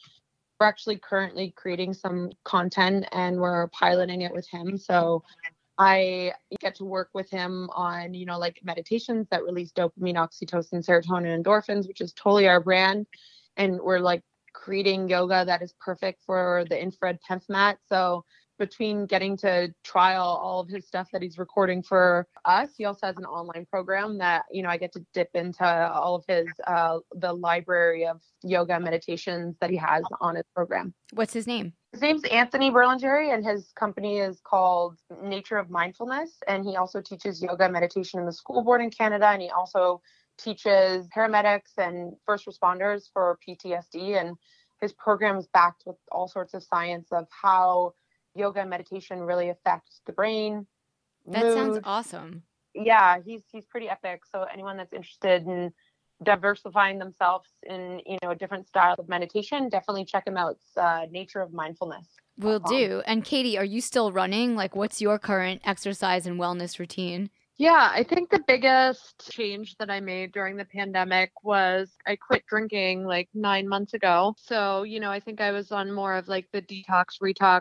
We're 0.58 0.66
actually 0.66 0.98
currently 0.98 1.52
creating 1.56 1.94
some 1.94 2.30
content 2.44 3.06
and 3.12 3.38
we're 3.38 3.68
piloting 3.68 4.22
it 4.22 4.32
with 4.32 4.46
him. 4.48 4.76
So 4.76 5.24
I 5.78 6.34
get 6.60 6.74
to 6.74 6.84
work 6.84 7.08
with 7.14 7.30
him 7.30 7.70
on, 7.72 8.12
you 8.12 8.26
know, 8.26 8.38
like 8.38 8.60
meditations 8.62 9.26
that 9.30 9.42
release 9.42 9.72
dopamine, 9.72 10.16
oxytocin, 10.16 10.86
serotonin, 10.86 11.42
endorphins, 11.42 11.88
which 11.88 12.02
is 12.02 12.12
totally 12.12 12.46
our 12.46 12.60
brand 12.60 13.06
and 13.60 13.78
we're 13.78 14.00
like 14.00 14.22
creating 14.54 15.08
yoga 15.08 15.44
that 15.44 15.62
is 15.62 15.74
perfect 15.80 16.22
for 16.24 16.64
the 16.70 16.80
infrared 16.80 17.18
PEMF 17.28 17.42
mat. 17.48 17.78
So 17.88 18.24
between 18.58 19.06
getting 19.06 19.36
to 19.38 19.72
trial 19.84 20.22
all 20.22 20.60
of 20.60 20.68
his 20.68 20.86
stuff 20.86 21.08
that 21.12 21.22
he's 21.22 21.38
recording 21.38 21.82
for 21.82 22.26
us, 22.44 22.70
he 22.76 22.84
also 22.84 23.06
has 23.06 23.16
an 23.16 23.24
online 23.24 23.66
program 23.70 24.18
that 24.18 24.44
you 24.50 24.62
know 24.62 24.68
I 24.68 24.76
get 24.76 24.92
to 24.92 25.04
dip 25.14 25.30
into 25.34 25.64
all 25.64 26.14
of 26.14 26.24
his 26.26 26.46
uh, 26.66 26.98
the 27.14 27.32
library 27.32 28.06
of 28.06 28.20
yoga 28.42 28.78
meditations 28.80 29.56
that 29.60 29.70
he 29.70 29.76
has 29.76 30.04
on 30.20 30.36
his 30.36 30.44
program. 30.54 30.94
What's 31.12 31.32
his 31.32 31.46
name? 31.46 31.72
His 31.92 32.02
name's 32.02 32.24
Anthony 32.24 32.70
Berlingeri, 32.70 33.34
and 33.34 33.44
his 33.44 33.72
company 33.76 34.18
is 34.18 34.40
called 34.44 34.96
Nature 35.22 35.56
of 35.56 35.70
Mindfulness. 35.70 36.30
And 36.46 36.64
he 36.64 36.76
also 36.76 37.00
teaches 37.00 37.42
yoga 37.42 37.68
meditation 37.68 38.20
in 38.20 38.26
the 38.26 38.32
school 38.32 38.62
board 38.62 38.80
in 38.80 38.90
Canada, 38.90 39.28
and 39.28 39.42
he 39.42 39.48
also 39.50 40.00
teaches 40.42 41.06
paramedics 41.14 41.76
and 41.78 42.14
first 42.26 42.46
responders 42.46 43.04
for 43.12 43.38
PTSD. 43.46 44.20
And 44.20 44.36
his 44.80 44.92
program 44.92 45.36
is 45.36 45.46
backed 45.52 45.82
with 45.86 45.96
all 46.10 46.28
sorts 46.28 46.54
of 46.54 46.62
science 46.62 47.08
of 47.12 47.26
how 47.30 47.94
yoga 48.34 48.60
and 48.60 48.70
meditation 48.70 49.20
really 49.20 49.50
affects 49.50 50.00
the 50.06 50.12
brain. 50.12 50.66
That 51.26 51.44
mood. 51.44 51.54
sounds 51.54 51.78
awesome. 51.84 52.42
Yeah, 52.74 53.18
he's 53.24 53.42
he's 53.50 53.66
pretty 53.66 53.88
epic. 53.88 54.22
So 54.30 54.46
anyone 54.52 54.76
that's 54.76 54.92
interested 54.92 55.46
in 55.46 55.72
diversifying 56.22 56.98
themselves 56.98 57.48
in 57.64 58.00
you 58.06 58.18
know 58.22 58.30
a 58.30 58.36
different 58.36 58.68
style 58.68 58.94
of 58.98 59.08
meditation, 59.08 59.68
definitely 59.68 60.04
check 60.04 60.26
him 60.26 60.36
out. 60.36 60.52
It's 60.52 60.76
uh, 60.76 61.06
Nature 61.10 61.40
of 61.40 61.52
Mindfulness. 61.52 62.06
Will 62.38 62.60
do. 62.60 63.02
And 63.06 63.24
Katie, 63.24 63.58
are 63.58 63.64
you 63.64 63.82
still 63.82 64.12
running? 64.12 64.56
Like, 64.56 64.74
what's 64.74 65.00
your 65.00 65.18
current 65.18 65.60
exercise 65.64 66.26
and 66.26 66.40
wellness 66.40 66.78
routine? 66.78 67.28
Yeah, 67.60 67.90
I 67.92 68.04
think 68.04 68.30
the 68.30 68.42
biggest 68.48 69.30
change 69.30 69.76
that 69.76 69.90
I 69.90 70.00
made 70.00 70.32
during 70.32 70.56
the 70.56 70.64
pandemic 70.64 71.30
was 71.42 71.90
I 72.06 72.16
quit 72.16 72.46
drinking 72.46 73.04
like 73.04 73.28
nine 73.34 73.68
months 73.68 73.92
ago. 73.92 74.34
So, 74.38 74.84
you 74.84 74.98
know, 74.98 75.10
I 75.10 75.20
think 75.20 75.42
I 75.42 75.50
was 75.50 75.70
on 75.70 75.92
more 75.92 76.14
of 76.14 76.26
like 76.26 76.46
the 76.54 76.62
detox, 76.62 77.20
retox, 77.22 77.60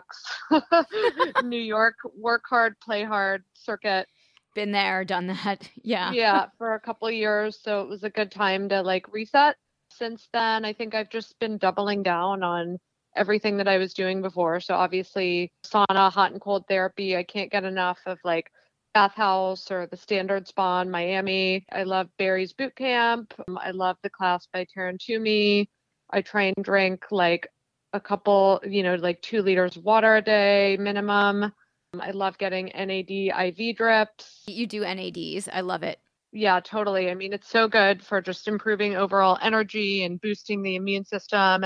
New 1.44 1.60
York, 1.60 1.96
work 2.16 2.44
hard, 2.48 2.80
play 2.80 3.04
hard 3.04 3.44
circuit. 3.52 4.06
Been 4.54 4.72
there, 4.72 5.04
done 5.04 5.26
that. 5.26 5.68
Yeah. 5.82 6.12
Yeah, 6.12 6.46
for 6.56 6.72
a 6.72 6.80
couple 6.80 7.10
years. 7.10 7.58
So 7.62 7.82
it 7.82 7.88
was 7.90 8.02
a 8.02 8.08
good 8.08 8.30
time 8.30 8.70
to 8.70 8.80
like 8.80 9.12
reset. 9.12 9.56
Since 9.90 10.30
then, 10.32 10.64
I 10.64 10.72
think 10.72 10.94
I've 10.94 11.10
just 11.10 11.38
been 11.40 11.58
doubling 11.58 12.02
down 12.02 12.42
on 12.42 12.78
everything 13.16 13.58
that 13.58 13.68
I 13.68 13.76
was 13.76 13.92
doing 13.92 14.22
before. 14.22 14.60
So 14.60 14.72
obviously, 14.72 15.52
sauna, 15.62 16.10
hot 16.10 16.32
and 16.32 16.40
cold 16.40 16.64
therapy. 16.68 17.18
I 17.18 17.22
can't 17.22 17.52
get 17.52 17.64
enough 17.64 17.98
of 18.06 18.16
like 18.24 18.50
Bathhouse 18.94 19.70
or 19.70 19.86
the 19.86 19.96
Standard 19.96 20.48
Spa 20.48 20.80
in 20.80 20.90
Miami. 20.90 21.64
I 21.72 21.84
love 21.84 22.08
Barry's 22.18 22.52
Boot 22.52 22.74
Camp. 22.76 23.34
Um, 23.48 23.58
I 23.58 23.70
love 23.70 23.96
the 24.02 24.10
class 24.10 24.46
by 24.52 24.66
Taryn 24.66 24.98
Toomey. 24.98 25.70
I 26.10 26.22
try 26.22 26.44
and 26.44 26.64
drink 26.64 27.04
like 27.10 27.48
a 27.92 28.00
couple, 28.00 28.60
you 28.64 28.82
know, 28.82 28.94
like 28.96 29.22
two 29.22 29.42
liters 29.42 29.76
of 29.76 29.84
water 29.84 30.16
a 30.16 30.22
day 30.22 30.76
minimum. 30.78 31.44
Um, 31.44 32.00
I 32.00 32.10
love 32.12 32.38
getting 32.38 32.66
NAD 32.66 33.10
IV 33.10 33.76
drips. 33.76 34.44
You 34.46 34.66
do 34.66 34.82
NADs. 34.82 35.48
I 35.52 35.60
love 35.60 35.82
it. 35.82 35.98
Yeah, 36.32 36.60
totally. 36.60 37.10
I 37.10 37.14
mean, 37.14 37.32
it's 37.32 37.48
so 37.48 37.66
good 37.66 38.04
for 38.04 38.20
just 38.20 38.46
improving 38.46 38.96
overall 38.96 39.38
energy 39.42 40.04
and 40.04 40.20
boosting 40.20 40.62
the 40.62 40.76
immune 40.76 41.04
system. 41.04 41.64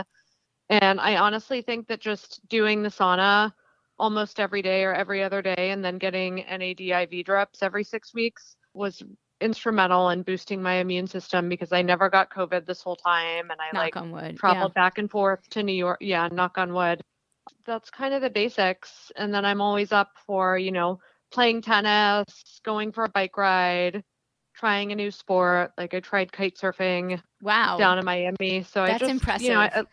And 0.71 1.01
I 1.01 1.17
honestly 1.17 1.61
think 1.61 1.89
that 1.89 2.01
just 2.01 2.41
doing 2.49 2.83
the 2.83 2.89
sauna 2.89 3.53
almost 3.99 4.41
every 4.41 4.63
day 4.63 4.85
or 4.85 4.93
every 4.93 5.23
other 5.23 5.43
day 5.43 5.71
and 5.71 5.85
then 5.85 5.99
getting 5.99 6.37
NAD 6.37 6.81
IV 6.81 7.25
drips 7.25 7.63
every 7.63 7.85
six 7.85 8.13
weeks 8.13 8.57
was 8.73 9.03
instrumental 9.41 10.11
in 10.11 10.23
boosting 10.23 10.63
my 10.63 10.75
immune 10.75 11.07
system 11.07 11.49
because 11.49 11.73
I 11.73 11.83
never 11.83 12.09
got 12.09 12.31
COVID 12.31 12.67
this 12.67 12.83
whole 12.83 12.97
time 12.97 13.51
and 13.51 13.61
I 13.61 13.71
knock 13.73 14.11
like 14.11 14.37
traveled 14.37 14.73
yeah. 14.75 14.83
back 14.83 14.99
and 14.99 15.11
forth 15.11 15.49
to 15.51 15.63
New 15.63 15.75
York. 15.75 15.99
Yeah, 16.01 16.29
knock 16.31 16.59
on 16.59 16.73
wood. 16.73 17.03
That's 17.67 17.91
kind 17.91 18.15
of 18.15 18.23
the 18.23 18.31
basics. 18.31 19.13
And 19.17 19.33
then 19.33 19.45
I'm 19.45 19.61
always 19.61 19.93
up 19.93 20.13
for, 20.27 20.59
you 20.59 20.73
know, 20.73 20.99
playing 21.31 21.63
tennis, 21.63 22.61
going 22.65 22.91
for 22.91 23.05
a 23.05 23.09
bike 23.09 23.37
ride, 23.37 24.03
trying 24.55 24.93
a 24.93 24.95
new 24.95 25.11
sport. 25.11 25.73
Like 25.77 25.95
I 25.95 26.01
tried 26.01 26.33
kite 26.33 26.57
surfing. 26.57 27.21
Wow. 27.43 27.77
Down 27.77 27.99
in 27.99 28.05
Miami. 28.05 28.63
So 28.63 28.85
That's 28.85 28.95
I 28.95 28.99
just, 28.99 29.11
impressive. 29.11 29.47
You 29.47 29.53
know, 29.55 29.61
I, 29.61 29.85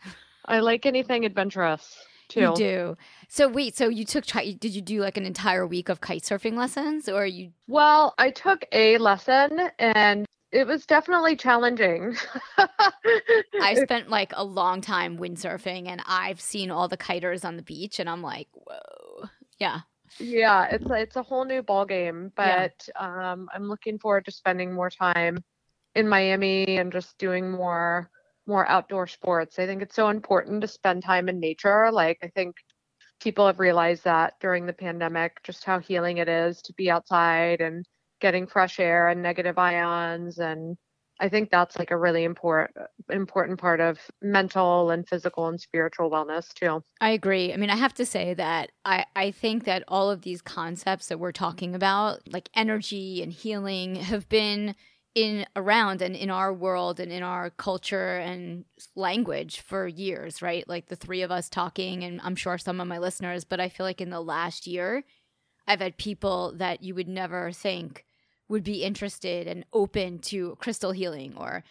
I 0.46 0.60
like 0.60 0.86
anything 0.86 1.24
adventurous 1.24 1.96
too. 2.32 2.40
You 2.40 2.54
do. 2.54 2.96
So 3.28 3.48
wait, 3.48 3.76
so 3.76 3.88
you 3.88 4.04
took 4.04 4.24
did 4.24 4.64
you 4.64 4.80
do 4.82 5.00
like 5.00 5.16
an 5.16 5.26
entire 5.26 5.66
week 5.66 5.88
of 5.88 6.00
kite 6.00 6.22
surfing 6.22 6.54
lessons 6.54 7.08
or 7.08 7.26
you 7.26 7.52
Well, 7.66 8.14
I 8.18 8.30
took 8.30 8.64
a 8.72 8.98
lesson 8.98 9.70
and 9.78 10.26
it 10.50 10.66
was 10.66 10.84
definitely 10.84 11.36
challenging. 11.36 12.14
I 13.60 13.74
spent 13.74 14.10
like 14.10 14.32
a 14.36 14.44
long 14.44 14.80
time 14.80 15.18
windsurfing 15.18 15.88
and 15.88 16.02
I've 16.06 16.40
seen 16.40 16.70
all 16.70 16.88
the 16.88 16.98
kiters 16.98 17.44
on 17.44 17.56
the 17.56 17.62
beach 17.62 17.98
and 17.98 18.08
I'm 18.08 18.22
like, 18.22 18.48
"Whoa." 18.52 19.28
Yeah. 19.58 19.80
Yeah, 20.18 20.66
it's 20.70 20.86
it's 20.90 21.16
a 21.16 21.22
whole 21.22 21.44
new 21.44 21.62
ball 21.62 21.86
game, 21.86 22.32
but 22.36 22.88
yeah. 22.88 23.30
um 23.30 23.48
I'm 23.54 23.68
looking 23.68 23.98
forward 23.98 24.26
to 24.26 24.30
spending 24.30 24.72
more 24.72 24.90
time 24.90 25.42
in 25.94 26.08
Miami 26.08 26.76
and 26.76 26.92
just 26.92 27.16
doing 27.18 27.50
more 27.50 28.10
more 28.52 28.68
outdoor 28.68 29.06
sports. 29.06 29.58
I 29.58 29.64
think 29.64 29.80
it's 29.80 29.96
so 29.96 30.10
important 30.10 30.60
to 30.60 30.68
spend 30.68 31.02
time 31.02 31.30
in 31.30 31.40
nature. 31.40 31.90
Like, 31.90 32.18
I 32.22 32.28
think 32.28 32.56
people 33.18 33.46
have 33.46 33.58
realized 33.58 34.04
that 34.04 34.34
during 34.40 34.66
the 34.66 34.74
pandemic, 34.74 35.42
just 35.42 35.64
how 35.64 35.78
healing 35.78 36.18
it 36.18 36.28
is 36.28 36.60
to 36.62 36.74
be 36.74 36.90
outside 36.90 37.62
and 37.62 37.86
getting 38.20 38.46
fresh 38.46 38.78
air 38.78 39.08
and 39.08 39.22
negative 39.22 39.56
ions. 39.56 40.38
And 40.38 40.76
I 41.18 41.30
think 41.30 41.50
that's 41.50 41.78
like 41.78 41.92
a 41.92 41.96
really 41.96 42.24
important 42.24 42.76
important 43.10 43.58
part 43.58 43.80
of 43.80 43.98
mental 44.20 44.90
and 44.90 45.08
physical 45.08 45.48
and 45.48 45.58
spiritual 45.58 46.10
wellness 46.10 46.52
too. 46.52 46.82
I 47.00 47.10
agree. 47.10 47.54
I 47.54 47.56
mean, 47.56 47.70
I 47.70 47.76
have 47.76 47.94
to 47.94 48.04
say 48.04 48.34
that 48.34 48.70
I, 48.84 49.06
I 49.16 49.30
think 49.30 49.64
that 49.64 49.82
all 49.88 50.10
of 50.10 50.22
these 50.22 50.42
concepts 50.42 51.08
that 51.08 51.18
we're 51.18 51.32
talking 51.32 51.74
about, 51.74 52.20
like 52.30 52.50
energy 52.54 53.22
and 53.22 53.32
healing, 53.32 53.94
have 53.96 54.28
been 54.28 54.74
in 55.14 55.44
around 55.56 56.00
and 56.00 56.16
in 56.16 56.30
our 56.30 56.52
world 56.52 56.98
and 56.98 57.12
in 57.12 57.22
our 57.22 57.50
culture 57.50 58.16
and 58.16 58.64
language 58.96 59.60
for 59.60 59.86
years, 59.86 60.40
right? 60.40 60.66
Like 60.68 60.86
the 60.86 60.96
three 60.96 61.22
of 61.22 61.30
us 61.30 61.48
talking, 61.48 62.02
and 62.02 62.20
I'm 62.22 62.36
sure 62.36 62.56
some 62.56 62.80
of 62.80 62.88
my 62.88 62.98
listeners, 62.98 63.44
but 63.44 63.60
I 63.60 63.68
feel 63.68 63.84
like 63.84 64.00
in 64.00 64.10
the 64.10 64.20
last 64.20 64.66
year, 64.66 65.04
I've 65.66 65.80
had 65.80 65.98
people 65.98 66.54
that 66.56 66.82
you 66.82 66.94
would 66.94 67.08
never 67.08 67.52
think 67.52 68.04
would 68.48 68.64
be 68.64 68.82
interested 68.82 69.46
and 69.46 69.64
open 69.72 70.18
to 70.18 70.56
crystal 70.60 70.92
healing 70.92 71.34
or 71.36 71.62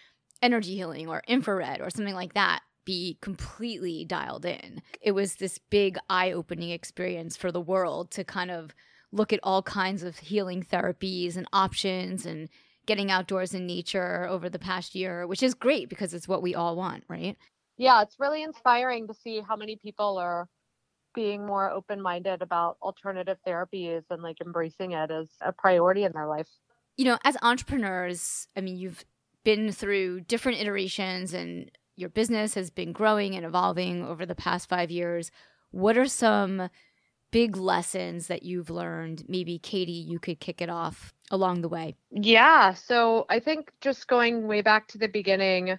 energy 0.42 0.76
healing 0.76 1.08
or 1.08 1.22
infrared 1.28 1.82
or 1.82 1.90
something 1.90 2.16
like 2.16 2.34
that 2.34 2.62
be 2.86 3.18
completely 3.22 4.06
dialed 4.06 4.46
in. 4.46 4.82
It 5.02 5.12
was 5.12 5.36
this 5.36 5.58
big 5.58 5.98
eye 6.10 6.32
opening 6.32 6.72
experience 6.72 7.38
for 7.38 7.52
the 7.52 7.62
world 7.62 8.12
to 8.12 8.24
kind 8.24 8.50
of 8.50 8.74
look 9.12 9.34
at 9.34 9.40
all 9.44 9.62
kinds 9.62 10.04
of 10.04 10.18
healing 10.18 10.64
therapies 10.64 11.36
and 11.36 11.48
options 11.54 12.26
and 12.26 12.50
getting 12.92 13.10
outdoors 13.10 13.54
in 13.54 13.66
nature 13.66 14.28
over 14.28 14.50
the 14.50 14.60
past 14.60 14.96
year, 14.96 15.26
which 15.26 15.42
is 15.42 15.54
great 15.54 15.88
because 15.88 16.14
it's 16.14 16.28
what 16.28 16.42
we 16.42 16.54
all 16.54 16.76
want, 16.76 17.06
right? 17.08 17.38
Yeah, 17.78 18.02
it's 18.02 18.18
really 18.20 18.44
inspiring 18.44 19.08
to 19.08 19.14
see 19.14 19.40
how 19.40 19.56
many 19.56 19.78
people 19.78 20.18
are 20.18 20.50
being 21.16 21.46
more 21.46 21.70
open 21.72 22.02
minded 22.02 22.42
about 22.42 22.76
alternative 22.82 23.38
therapies 23.48 24.02
and 24.10 24.22
like 24.22 24.42
embracing 24.46 24.92
it 24.92 25.10
as 25.10 25.30
a 25.40 25.54
priority 25.54 26.04
in 26.04 26.12
their 26.12 26.28
life. 26.28 26.50
You 26.98 27.06
know, 27.06 27.18
as 27.24 27.38
entrepreneurs, 27.42 28.50
I 28.58 28.60
mean, 28.60 28.76
you've 28.76 29.06
been 29.46 29.72
through 29.72 30.20
different 30.22 30.60
iterations 30.60 31.34
and 31.34 31.72
your 31.96 32.10
business 32.10 32.56
has 32.56 32.70
been 32.70 32.92
growing 32.92 33.36
and 33.36 33.46
evolving 33.46 34.04
over 34.06 34.26
the 34.26 34.36
past 34.36 34.68
five 34.68 34.92
years. 34.92 35.32
What 35.70 35.98
are 35.98 36.08
some 36.08 36.70
big 37.32 37.58
lessons 37.58 38.28
that 38.28 38.44
you've 38.44 38.70
learned? 38.70 39.24
Maybe 39.28 39.58
Katie, 39.58 39.92
you 39.92 40.20
could 40.20 40.40
kick 40.40 40.62
it 40.62 40.70
off 40.70 41.14
along 41.32 41.62
the 41.62 41.70
way. 41.70 41.96
Yeah. 42.12 42.74
So 42.74 43.26
I 43.30 43.40
think 43.40 43.72
just 43.82 44.08
going 44.08 44.48
way 44.48 44.62
back 44.62 44.88
to 44.90 44.98
the 44.98 45.08
beginning, 45.08 45.78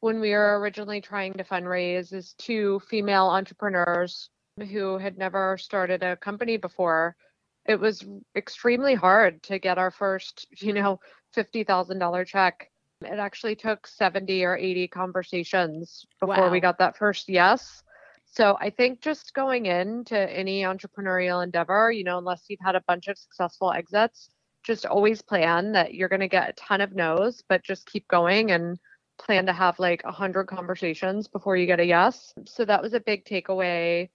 when 0.00 0.20
we 0.20 0.30
were 0.32 0.58
originally 0.60 1.00
trying 1.00 1.34
to 1.34 1.44
fundraise, 1.44 2.12
is 2.12 2.34
two 2.38 2.80
female 2.88 3.26
entrepreneurs 3.26 4.30
who 4.70 4.98
had 4.98 5.18
never 5.18 5.56
started 5.58 6.02
a 6.02 6.16
company 6.16 6.56
before. 6.56 7.16
It 7.66 7.80
was 7.80 8.04
extremely 8.36 8.94
hard 8.94 9.42
to 9.44 9.58
get 9.58 9.78
our 9.78 9.90
first, 9.90 10.46
you 10.58 10.72
know, 10.72 11.00
$50,000 11.36 12.26
check. 12.26 12.70
It 13.00 13.18
actually 13.18 13.56
took 13.56 13.86
70 13.86 14.44
or 14.44 14.56
80 14.56 14.88
conversations 14.88 16.06
before 16.20 16.36
Wow. 16.36 16.50
we 16.50 16.60
got 16.60 16.78
that 16.78 16.96
first 16.96 17.28
yes. 17.28 17.82
So 18.36 18.56
I 18.60 18.70
think 18.70 19.00
just 19.00 19.32
going 19.32 19.66
into 19.66 20.18
any 20.18 20.62
entrepreneurial 20.62 21.44
endeavor, 21.44 21.92
you 21.92 22.02
know, 22.02 22.18
unless 22.18 22.44
you've 22.48 22.58
had 22.60 22.74
a 22.74 22.82
bunch 22.88 23.06
of 23.06 23.16
successful 23.16 23.70
exits, 23.70 24.28
just 24.64 24.86
always 24.86 25.22
plan 25.22 25.70
that 25.72 25.94
you're 25.94 26.08
going 26.08 26.20
to 26.20 26.28
get 26.28 26.48
a 26.48 26.52
ton 26.54 26.80
of 26.80 26.96
no's, 26.96 27.44
but 27.48 27.62
just 27.62 27.86
keep 27.86 28.08
going 28.08 28.50
and 28.50 28.78
plan 29.18 29.46
to 29.46 29.52
have 29.52 29.78
like 29.78 30.02
a 30.04 30.10
hundred 30.10 30.48
conversations 30.48 31.28
before 31.28 31.56
you 31.56 31.66
get 31.66 31.78
a 31.78 31.84
yes. 31.84 32.34
So 32.44 32.64
that 32.64 32.82
was 32.82 32.92
a 32.92 32.98
big 33.00 33.24
takeaway. 33.24 34.08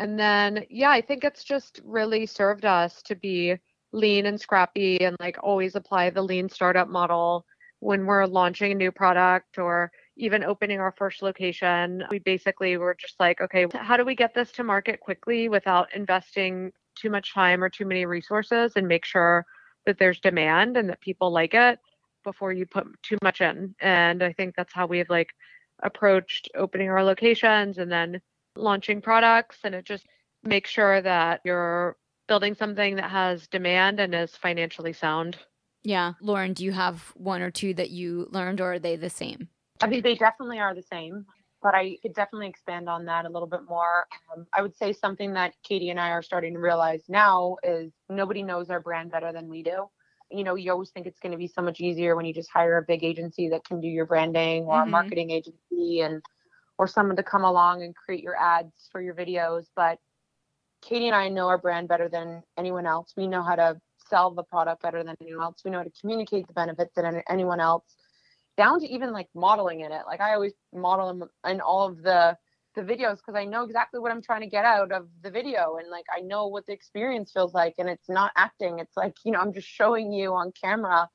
And 0.00 0.18
then, 0.18 0.64
yeah, 0.68 0.90
I 0.90 1.00
think 1.00 1.22
it's 1.22 1.44
just 1.44 1.80
really 1.84 2.26
served 2.26 2.64
us 2.64 3.02
to 3.02 3.14
be 3.14 3.54
lean 3.92 4.26
and 4.26 4.40
scrappy 4.40 5.04
and 5.04 5.16
like 5.20 5.36
always 5.44 5.76
apply 5.76 6.10
the 6.10 6.22
lean 6.22 6.48
startup 6.48 6.88
model 6.88 7.44
when 7.78 8.04
we're 8.06 8.26
launching 8.26 8.72
a 8.72 8.74
new 8.74 8.90
product 8.90 9.58
or 9.58 9.92
even 10.20 10.44
opening 10.44 10.80
our 10.80 10.94
first 10.96 11.22
location. 11.22 12.04
We 12.10 12.18
basically 12.18 12.76
were 12.76 12.94
just 12.94 13.18
like, 13.18 13.40
okay, 13.40 13.66
how 13.74 13.96
do 13.96 14.04
we 14.04 14.14
get 14.14 14.34
this 14.34 14.52
to 14.52 14.64
market 14.64 15.00
quickly 15.00 15.48
without 15.48 15.94
investing 15.94 16.72
too 16.94 17.10
much 17.10 17.32
time 17.32 17.64
or 17.64 17.70
too 17.70 17.86
many 17.86 18.04
resources 18.04 18.72
and 18.76 18.86
make 18.86 19.04
sure 19.04 19.46
that 19.86 19.98
there's 19.98 20.20
demand 20.20 20.76
and 20.76 20.90
that 20.90 21.00
people 21.00 21.32
like 21.32 21.54
it 21.54 21.78
before 22.22 22.52
you 22.52 22.66
put 22.66 22.86
too 23.02 23.16
much 23.22 23.40
in. 23.40 23.74
And 23.80 24.22
I 24.22 24.32
think 24.32 24.54
that's 24.54 24.74
how 24.74 24.86
we've 24.86 25.08
like 25.08 25.30
approached 25.82 26.50
opening 26.54 26.90
our 26.90 27.02
locations 27.02 27.78
and 27.78 27.90
then 27.90 28.20
launching 28.56 29.00
products 29.00 29.58
and 29.64 29.74
it 29.74 29.86
just 29.86 30.04
makes 30.42 30.68
sure 30.68 31.00
that 31.00 31.40
you're 31.44 31.96
building 32.28 32.54
something 32.54 32.96
that 32.96 33.10
has 33.10 33.46
demand 33.46 34.00
and 34.00 34.14
is 34.14 34.36
financially 34.36 34.92
sound. 34.92 35.38
Yeah. 35.82 36.12
Lauren, 36.20 36.52
do 36.52 36.64
you 36.64 36.72
have 36.72 37.00
one 37.14 37.40
or 37.40 37.50
two 37.50 37.72
that 37.74 37.90
you 37.90 38.28
learned 38.30 38.60
or 38.60 38.74
are 38.74 38.78
they 38.78 38.96
the 38.96 39.08
same? 39.08 39.48
I 39.82 39.86
mean, 39.86 40.02
they 40.02 40.14
definitely 40.14 40.58
are 40.58 40.74
the 40.74 40.82
same, 40.82 41.24
but 41.62 41.74
I 41.74 41.96
could 42.02 42.14
definitely 42.14 42.48
expand 42.48 42.88
on 42.88 43.06
that 43.06 43.24
a 43.24 43.28
little 43.30 43.48
bit 43.48 43.62
more. 43.68 44.06
Um, 44.34 44.46
I 44.52 44.62
would 44.62 44.76
say 44.76 44.92
something 44.92 45.32
that 45.34 45.54
Katie 45.62 45.90
and 45.90 46.00
I 46.00 46.10
are 46.10 46.22
starting 46.22 46.54
to 46.54 46.60
realize 46.60 47.02
now 47.08 47.56
is 47.62 47.92
nobody 48.08 48.42
knows 48.42 48.70
our 48.70 48.80
brand 48.80 49.10
better 49.10 49.32
than 49.32 49.48
we 49.48 49.62
do. 49.62 49.88
You 50.30 50.44
know, 50.44 50.54
you 50.54 50.70
always 50.70 50.90
think 50.90 51.06
it's 51.06 51.18
going 51.18 51.32
to 51.32 51.38
be 51.38 51.48
so 51.48 51.62
much 51.62 51.80
easier 51.80 52.14
when 52.14 52.24
you 52.24 52.34
just 52.34 52.50
hire 52.52 52.76
a 52.78 52.82
big 52.82 53.02
agency 53.04 53.48
that 53.48 53.64
can 53.64 53.80
do 53.80 53.88
your 53.88 54.06
branding 54.06 54.64
or 54.64 54.80
Mhm. 54.80 54.86
a 54.86 54.90
marketing 54.90 55.30
agency 55.30 56.00
and 56.02 56.22
or 56.78 56.86
someone 56.86 57.16
to 57.16 57.22
come 57.22 57.44
along 57.44 57.82
and 57.82 57.94
create 57.94 58.22
your 58.22 58.36
ads 58.36 58.88
for 58.90 59.00
your 59.02 59.14
videos. 59.14 59.66
But 59.76 59.98
Katie 60.82 61.08
and 61.08 61.16
I 61.16 61.28
know 61.28 61.48
our 61.48 61.58
brand 61.58 61.88
better 61.88 62.08
than 62.08 62.42
anyone 62.56 62.86
else. 62.86 63.12
We 63.16 63.26
know 63.26 63.42
how 63.42 63.56
to 63.56 63.80
sell 64.08 64.30
the 64.30 64.44
product 64.44 64.82
better 64.82 65.04
than 65.04 65.16
anyone 65.20 65.42
else. 65.42 65.62
We 65.64 65.70
know 65.70 65.78
how 65.78 65.84
to 65.84 65.92
communicate 66.00 66.46
the 66.46 66.54
benefits 66.54 66.94
than 66.94 67.22
anyone 67.28 67.60
else 67.60 67.96
down 68.60 68.78
to 68.78 68.86
even 68.86 69.10
like 69.10 69.28
modeling 69.34 69.80
in 69.80 69.90
it. 69.90 70.02
Like 70.06 70.20
I 70.20 70.34
always 70.34 70.52
model 70.74 71.08
them 71.08 71.28
in 71.48 71.62
all 71.62 71.88
of 71.88 72.02
the 72.02 72.36
the 72.76 72.82
videos 72.82 73.16
because 73.16 73.34
I 73.34 73.46
know 73.46 73.64
exactly 73.64 73.98
what 74.00 74.12
I'm 74.12 74.20
trying 74.22 74.42
to 74.42 74.46
get 74.46 74.66
out 74.66 74.92
of 74.92 75.08
the 75.22 75.30
video 75.30 75.76
and 75.80 75.88
like 75.90 76.04
I 76.14 76.20
know 76.20 76.46
what 76.46 76.66
the 76.66 76.72
experience 76.74 77.32
feels 77.32 77.54
like 77.54 77.74
and 77.78 77.88
it's 77.88 78.08
not 78.08 78.32
acting. 78.36 78.78
It's 78.78 78.96
like, 78.98 79.14
you 79.24 79.32
know, 79.32 79.40
I'm 79.40 79.54
just 79.54 79.66
showing 79.66 80.12
you 80.12 80.34
on 80.34 80.52
camera 80.62 81.08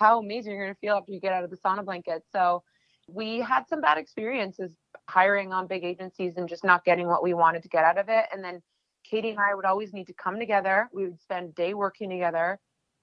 how 0.00 0.18
amazing 0.18 0.52
you're 0.52 0.64
going 0.64 0.74
to 0.74 0.80
feel 0.80 0.96
after 0.96 1.12
you 1.12 1.20
get 1.20 1.32
out 1.32 1.44
of 1.44 1.50
the 1.50 1.58
sauna 1.58 1.84
blanket. 1.84 2.22
So 2.32 2.62
we 3.06 3.38
had 3.38 3.68
some 3.68 3.80
bad 3.82 3.98
experiences 3.98 4.72
hiring 5.08 5.52
on 5.52 5.66
big 5.66 5.84
agencies 5.84 6.34
and 6.36 6.48
just 6.48 6.64
not 6.64 6.84
getting 6.84 7.06
what 7.06 7.22
we 7.22 7.34
wanted 7.34 7.62
to 7.62 7.68
get 7.68 7.84
out 7.84 7.98
of 7.98 8.08
it. 8.08 8.24
And 8.32 8.42
then 8.42 8.60
Katie 9.08 9.30
and 9.30 9.38
I 9.38 9.54
would 9.54 9.66
always 9.66 9.92
need 9.92 10.06
to 10.08 10.14
come 10.14 10.38
together. 10.38 10.88
We 10.92 11.04
would 11.04 11.20
spend 11.20 11.54
day 11.54 11.74
working 11.74 12.10
together. 12.10 12.58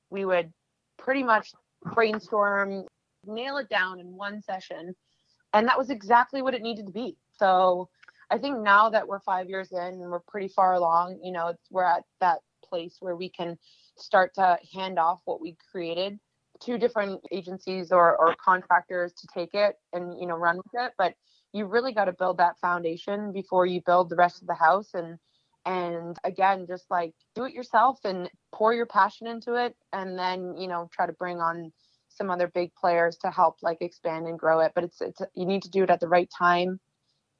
We 0.09 0.25
would 0.25 0.51
pretty 0.97 1.23
much 1.23 1.53
brainstorm, 1.93 2.85
nail 3.27 3.57
it 3.57 3.69
down 3.69 3.99
in 3.99 4.15
one 4.15 4.41
session. 4.41 4.95
And 5.53 5.67
that 5.67 5.77
was 5.77 5.89
exactly 5.89 6.41
what 6.41 6.53
it 6.53 6.61
needed 6.61 6.85
to 6.87 6.91
be. 6.91 7.17
So 7.37 7.89
I 8.29 8.37
think 8.37 8.59
now 8.59 8.89
that 8.89 9.07
we're 9.07 9.19
five 9.19 9.49
years 9.49 9.71
in 9.71 9.77
and 9.77 10.11
we're 10.11 10.19
pretty 10.19 10.47
far 10.47 10.73
along, 10.73 11.19
you 11.23 11.31
know, 11.31 11.53
we're 11.69 11.83
at 11.85 12.03
that 12.19 12.39
place 12.63 12.97
where 12.99 13.15
we 13.15 13.29
can 13.29 13.57
start 13.97 14.33
to 14.35 14.57
hand 14.73 14.99
off 14.99 15.21
what 15.25 15.39
we 15.41 15.55
created 15.71 16.19
to 16.61 16.77
different 16.77 17.21
agencies 17.31 17.91
or, 17.91 18.17
or 18.17 18.35
contractors 18.43 19.13
to 19.13 19.27
take 19.33 19.53
it 19.53 19.75
and, 19.93 20.19
you 20.19 20.25
know, 20.25 20.35
run 20.35 20.57
with 20.57 20.65
it. 20.73 20.93
But 20.97 21.13
you 21.53 21.65
really 21.65 21.93
got 21.93 22.05
to 22.05 22.13
build 22.13 22.37
that 22.37 22.59
foundation 22.59 23.31
before 23.31 23.65
you 23.65 23.81
build 23.85 24.09
the 24.09 24.15
rest 24.15 24.41
of 24.41 24.47
the 24.47 24.55
house. 24.55 24.93
And, 24.93 25.17
and 25.65 26.17
again, 26.23 26.65
just 26.67 26.85
like 26.89 27.13
do 27.33 27.45
it 27.45 27.53
yourself 27.53 27.99
and 28.03 28.29
pour 28.53 28.73
your 28.73 28.85
passion 28.85 29.27
into 29.27 29.55
it. 29.55 29.75
And 29.93 30.17
then, 30.17 30.57
you 30.57 30.67
know, 30.67 30.89
try 30.91 31.05
to 31.05 31.13
bring 31.13 31.39
on 31.39 31.71
some 32.15 32.29
other 32.29 32.47
big 32.47 32.73
players 32.75 33.17
to 33.17 33.31
help 33.31 33.57
like 33.61 33.81
expand 33.81 34.27
and 34.27 34.39
grow 34.39 34.59
it. 34.61 34.71
But 34.75 34.85
it's, 34.85 35.01
it's, 35.01 35.21
you 35.35 35.45
need 35.45 35.63
to 35.63 35.69
do 35.69 35.83
it 35.83 35.89
at 35.89 35.99
the 35.99 36.07
right 36.07 36.29
time. 36.35 36.79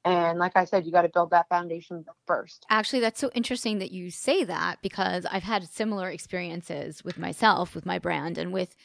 And 0.04 0.38
like 0.38 0.52
I 0.54 0.66
said, 0.66 0.86
you 0.86 0.92
got 0.92 1.02
to 1.02 1.08
build 1.08 1.30
that 1.30 1.48
foundation 1.48 2.04
first. 2.26 2.64
Actually, 2.70 3.00
that's 3.00 3.18
so 3.18 3.30
interesting 3.34 3.80
that 3.80 3.90
you 3.90 4.10
say 4.12 4.44
that 4.44 4.80
because 4.80 5.26
I've 5.26 5.42
had 5.42 5.68
similar 5.68 6.10
experiences 6.10 7.02
with 7.02 7.18
myself, 7.18 7.74
with 7.74 7.84
my 7.84 7.98
brand, 7.98 8.38
and 8.38 8.52
with 8.52 8.76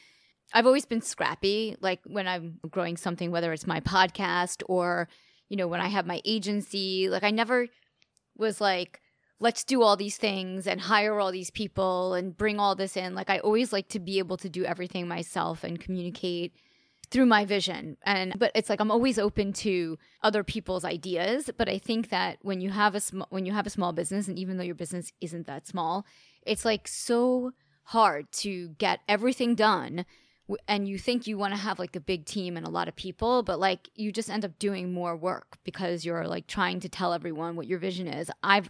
I've 0.54 0.66
always 0.66 0.86
been 0.86 1.02
scrappy. 1.02 1.78
Like 1.80 2.00
when 2.06 2.28
I'm 2.28 2.60
growing 2.70 2.98
something, 2.98 3.30
whether 3.32 3.54
it's 3.54 3.68
my 3.68 3.82
podcast 3.82 4.64
or, 4.68 5.08
you 5.48 5.58
know, 5.58 5.68
when 5.68 5.80
I 5.80 5.90
have 5.90 6.08
my 6.08 6.22
agency, 6.26 7.08
like 7.08 7.24
I 7.24 7.32
never 7.32 7.68
was 8.36 8.60
like, 8.60 9.00
let's 9.42 9.64
do 9.64 9.82
all 9.82 9.98
these 9.98 10.18
things 10.18 10.68
and 10.68 10.80
hire 10.80 11.20
all 11.20 11.32
these 11.32 11.50
people 11.50 12.14
and 12.14 12.38
bring 12.38 12.60
all 12.60 12.76
this 12.76 12.96
in. 12.96 13.16
Like 13.16 13.30
I 13.30 13.40
always 13.40 13.74
like 13.74 13.90
to 13.90 14.00
be 14.00 14.20
able 14.20 14.38
to 14.38 14.50
do 14.50 14.64
everything 14.64 15.08
myself 15.08 15.64
and 15.64 15.80
communicate 15.80 16.54
through 17.10 17.26
my 17.26 17.44
vision. 17.44 17.98
And 18.06 18.36
but 18.38 18.52
it's 18.56 18.70
like 18.70 18.80
i'm 18.80 18.92
always 18.92 19.20
open 19.20 19.52
to 19.54 19.98
other 20.22 20.44
people's 20.44 20.86
ideas. 20.86 21.50
But 21.58 21.68
i 21.68 21.80
think 21.80 22.10
that 22.10 22.38
when 22.44 22.62
you 22.62 22.70
have 22.70 22.96
a 22.96 23.02
when 23.30 23.46
you 23.46 23.52
have 23.52 23.68
a 23.68 23.72
small 23.72 23.92
business 23.92 24.28
and 24.28 24.38
even 24.38 24.58
though 24.58 24.64
your 24.64 24.76
business 24.76 25.12
isn't 25.20 25.48
that 25.48 25.68
small 25.68 26.06
it's 26.44 26.64
like 26.64 26.88
so 26.88 27.52
hard 27.86 28.32
to 28.32 28.70
get 28.78 29.00
everything 29.10 29.56
done. 29.56 30.06
And 30.68 30.88
you 30.88 30.98
think 30.98 31.28
you 31.28 31.38
want 31.38 31.54
to 31.54 31.60
have 31.60 31.80
like 31.80 31.96
a 31.96 32.02
big 32.02 32.26
team 32.26 32.58
and 32.58 32.66
a 32.66 32.70
lot 32.70 32.88
of 32.88 32.96
people 32.96 33.42
but 33.42 33.60
like 33.60 33.90
you 33.96 34.12
just 34.12 34.30
end 34.30 34.46
up 34.46 34.60
doing 34.60 34.94
more 34.94 35.16
work 35.16 35.58
because 35.64 36.06
you're 36.06 36.28
like 36.28 36.46
trying 36.46 36.80
to 36.82 36.90
tell 36.90 37.12
everyone 37.14 37.56
what 37.56 37.68
your 37.68 37.80
vision 37.80 38.08
is. 38.08 38.30
I've 38.44 38.70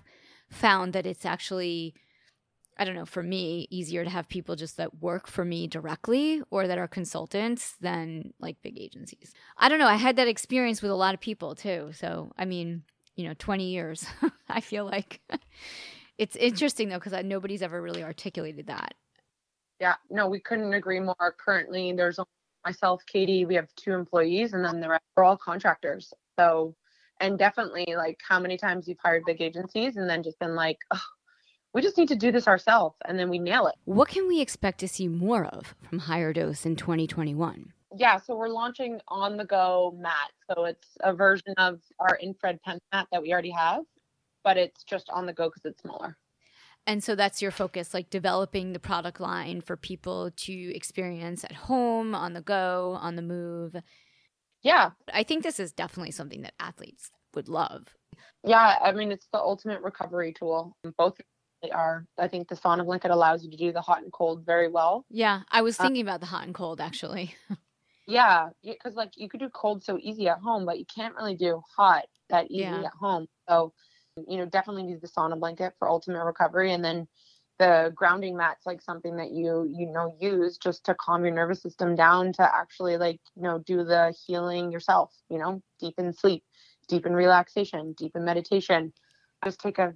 found 0.51 0.93
that 0.93 1.05
it's 1.05 1.25
actually 1.25 1.95
I 2.77 2.83
don't 2.83 2.95
know, 2.95 3.05
for 3.05 3.21
me, 3.21 3.67
easier 3.69 4.03
to 4.03 4.09
have 4.09 4.27
people 4.27 4.55
just 4.55 4.77
that 4.77 5.01
work 5.01 5.27
for 5.27 5.45
me 5.45 5.67
directly 5.67 6.41
or 6.49 6.67
that 6.67 6.79
are 6.79 6.87
consultants 6.87 7.75
than 7.79 8.33
like 8.39 8.61
big 8.63 8.79
agencies. 8.79 9.33
I 9.57 9.69
don't 9.69 9.77
know. 9.77 9.87
I 9.87 9.97
had 9.97 10.15
that 10.15 10.27
experience 10.27 10.81
with 10.81 10.89
a 10.89 10.95
lot 10.95 11.13
of 11.13 11.19
people 11.19 11.53
too. 11.53 11.91
So, 11.93 12.31
I 12.39 12.45
mean, 12.45 12.81
you 13.15 13.27
know, 13.27 13.35
20 13.37 13.65
years, 13.65 14.07
I 14.49 14.61
feel 14.61 14.85
like 14.85 15.21
it's 16.17 16.35
interesting 16.35 16.89
though, 16.89 16.97
because 16.97 17.13
nobody's 17.23 17.61
ever 17.61 17.79
really 17.79 18.03
articulated 18.03 18.67
that. 18.67 18.95
Yeah, 19.79 19.95
no, 20.09 20.27
we 20.27 20.39
couldn't 20.39 20.73
agree 20.73 20.99
more. 20.99 21.35
Currently, 21.43 21.93
there's 21.93 22.19
only 22.19 22.29
myself, 22.65 23.03
Katie, 23.05 23.45
we 23.45 23.55
have 23.55 23.67
two 23.75 23.93
employees, 23.93 24.53
and 24.53 24.63
then 24.63 24.79
the 24.79 24.89
rest 24.89 25.03
are 25.17 25.23
all 25.23 25.37
contractors. 25.37 26.13
So, 26.39 26.75
and 27.21 27.39
definitely 27.39 27.85
like 27.95 28.19
how 28.27 28.39
many 28.39 28.57
times 28.57 28.87
you've 28.87 28.99
hired 29.01 29.23
big 29.25 29.41
agencies 29.41 29.95
and 29.95 30.09
then 30.09 30.23
just 30.23 30.39
been 30.39 30.55
like, 30.55 30.79
oh, 30.93 31.01
we 31.73 31.81
just 31.81 31.97
need 31.97 32.09
to 32.09 32.15
do 32.17 32.33
this 32.33 32.49
ourselves, 32.49 32.97
and 33.07 33.17
then 33.17 33.29
we 33.29 33.39
nail 33.39 33.67
it. 33.67 33.75
What 33.85 34.09
can 34.09 34.27
we 34.27 34.41
expect 34.41 34.79
to 34.81 34.89
see 34.89 35.07
more 35.07 35.45
of 35.45 35.73
from 35.87 35.99
Higher 35.99 36.33
Dose 36.33 36.65
in 36.65 36.75
2021? 36.75 37.71
Yeah, 37.95 38.17
so 38.17 38.35
we're 38.35 38.49
launching 38.49 38.99
on 39.07 39.37
the 39.37 39.45
go 39.45 39.97
mat. 39.97 40.31
So 40.49 40.65
it's 40.65 40.87
a 41.01 41.13
version 41.13 41.53
of 41.57 41.79
our 41.99 42.17
infrared 42.21 42.59
PEMF 42.67 42.79
mat 42.91 43.07
that 43.11 43.21
we 43.21 43.31
already 43.31 43.51
have, 43.51 43.83
but 44.43 44.57
it's 44.57 44.83
just 44.83 45.09
on 45.11 45.25
the 45.25 45.33
go 45.33 45.49
because 45.49 45.63
it's 45.65 45.81
smaller. 45.81 46.17
And 46.87 47.03
so 47.03 47.15
that's 47.15 47.41
your 47.41 47.51
focus, 47.51 47.93
like 47.93 48.09
developing 48.09 48.73
the 48.73 48.79
product 48.79 49.19
line 49.19 49.61
for 49.61 49.77
people 49.77 50.31
to 50.31 50.75
experience 50.75 51.43
at 51.43 51.51
home, 51.51 52.15
on 52.15 52.33
the 52.33 52.41
go, 52.41 52.97
on 52.99 53.15
the 53.15 53.21
move. 53.21 53.75
Yeah, 54.63 54.91
I 55.13 55.23
think 55.23 55.43
this 55.43 55.59
is 55.59 55.71
definitely 55.73 56.11
something 56.11 56.41
that 56.41 56.53
athletes 56.59 57.11
would 57.33 57.49
love. 57.49 57.95
yeah. 58.43 58.77
I 58.81 58.91
mean, 58.91 59.11
it's 59.11 59.27
the 59.31 59.39
ultimate 59.39 59.81
recovery 59.81 60.33
tool. 60.33 60.75
Both 60.97 61.19
really 61.63 61.71
are. 61.71 62.05
I 62.17 62.27
think 62.27 62.47
the 62.47 62.55
sauna 62.55 62.85
blanket 62.85 63.11
allows 63.11 63.43
you 63.43 63.51
to 63.51 63.57
do 63.57 63.71
the 63.71 63.81
hot 63.81 64.03
and 64.03 64.11
cold 64.11 64.45
very 64.45 64.67
well. 64.67 65.05
Yeah, 65.09 65.41
I 65.49 65.61
was 65.61 65.79
Uh, 65.79 65.83
thinking 65.83 66.01
about 66.01 66.19
the 66.19 66.25
hot 66.27 66.45
and 66.45 66.55
cold 66.55 66.81
actually. 66.81 67.35
Yeah, 68.07 68.49
because 68.63 68.95
like 68.95 69.11
you 69.15 69.29
could 69.29 69.39
do 69.39 69.49
cold 69.49 69.83
so 69.83 69.97
easy 70.01 70.27
at 70.27 70.39
home, 70.39 70.65
but 70.65 70.79
you 70.79 70.85
can't 70.85 71.15
really 71.15 71.35
do 71.35 71.61
hot 71.75 72.05
that 72.29 72.49
easy 72.49 72.61
Yeah. 72.61 72.83
at 72.85 72.93
home. 72.93 73.27
So 73.47 73.73
You 74.27 74.37
know, 74.39 74.45
definitely 74.45 74.83
need 74.83 75.01
the 75.01 75.07
sauna 75.07 75.39
blanket 75.39 75.73
for 75.79 75.87
ultimate 75.89 76.25
recovery. 76.25 76.73
And 76.73 76.83
then 76.83 77.07
the 77.61 77.93
grounding 77.93 78.35
mat's 78.35 78.65
like 78.65 78.81
something 78.81 79.17
that 79.17 79.29
you, 79.29 79.71
you 79.71 79.85
know, 79.85 80.15
use 80.19 80.57
just 80.57 80.83
to 80.83 80.95
calm 80.95 81.23
your 81.23 81.33
nervous 81.33 81.61
system 81.61 81.93
down 81.93 82.33
to 82.33 82.41
actually 82.41 82.97
like, 82.97 83.19
you 83.35 83.43
know, 83.43 83.59
do 83.59 83.83
the 83.83 84.15
healing 84.25 84.71
yourself, 84.71 85.13
you 85.29 85.37
know, 85.37 85.61
deep 85.79 85.93
in 85.99 86.11
sleep, 86.11 86.43
deep 86.87 87.05
in 87.05 87.13
relaxation, 87.13 87.93
deep 87.93 88.13
in 88.15 88.25
meditation. 88.25 88.91
Just 89.45 89.59
take 89.59 89.77
a 89.77 89.93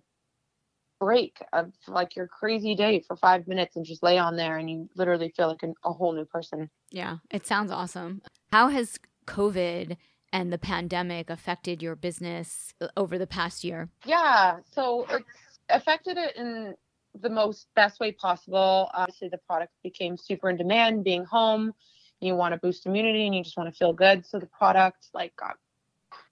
break 0.99 1.39
of 1.53 1.71
like 1.87 2.15
your 2.15 2.27
crazy 2.27 2.75
day 2.75 3.01
for 3.07 3.15
five 3.15 3.47
minutes 3.47 3.75
and 3.75 3.83
just 3.83 4.03
lay 4.03 4.19
on 4.19 4.35
there 4.35 4.57
and 4.57 4.69
you 4.69 4.87
literally 4.95 5.33
feel 5.35 5.47
like 5.47 5.63
an, 5.63 5.73
a 5.83 5.91
whole 5.91 6.13
new 6.13 6.25
person. 6.25 6.69
Yeah, 6.91 7.17
it 7.31 7.47
sounds 7.47 7.71
awesome. 7.71 8.21
How 8.51 8.69
has 8.69 8.99
COVID 9.25 9.97
and 10.31 10.53
the 10.53 10.59
pandemic 10.59 11.31
affected 11.31 11.81
your 11.81 11.95
business 11.95 12.75
uh, 12.79 12.89
over 12.95 13.17
the 13.17 13.25
past 13.25 13.63
year? 13.63 13.89
Yeah, 14.05 14.57
so 14.71 15.07
it's 15.09 15.25
affected 15.69 16.17
it 16.17 16.35
in 16.35 16.75
the 17.21 17.29
most 17.29 17.67
best 17.75 17.99
way 17.99 18.11
possible. 18.11 18.89
Obviously, 18.93 19.29
the 19.29 19.37
product 19.37 19.73
became 19.83 20.17
super 20.17 20.49
in 20.49 20.57
demand 20.57 21.03
being 21.03 21.25
home. 21.25 21.73
You 22.19 22.35
want 22.35 22.53
to 22.53 22.59
boost 22.59 22.85
immunity 22.85 23.25
and 23.25 23.35
you 23.35 23.43
just 23.43 23.57
want 23.57 23.71
to 23.71 23.77
feel 23.77 23.93
good. 23.93 24.25
So 24.25 24.39
the 24.39 24.47
product 24.47 25.07
like 25.13 25.35
got 25.35 25.57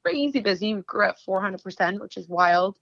crazy 0.03 0.39
busy. 0.39 0.73
We 0.73 0.81
grew 0.81 1.05
at 1.05 1.17
400%, 1.27 1.99
which 1.99 2.17
is 2.17 2.27
wild. 2.27 2.77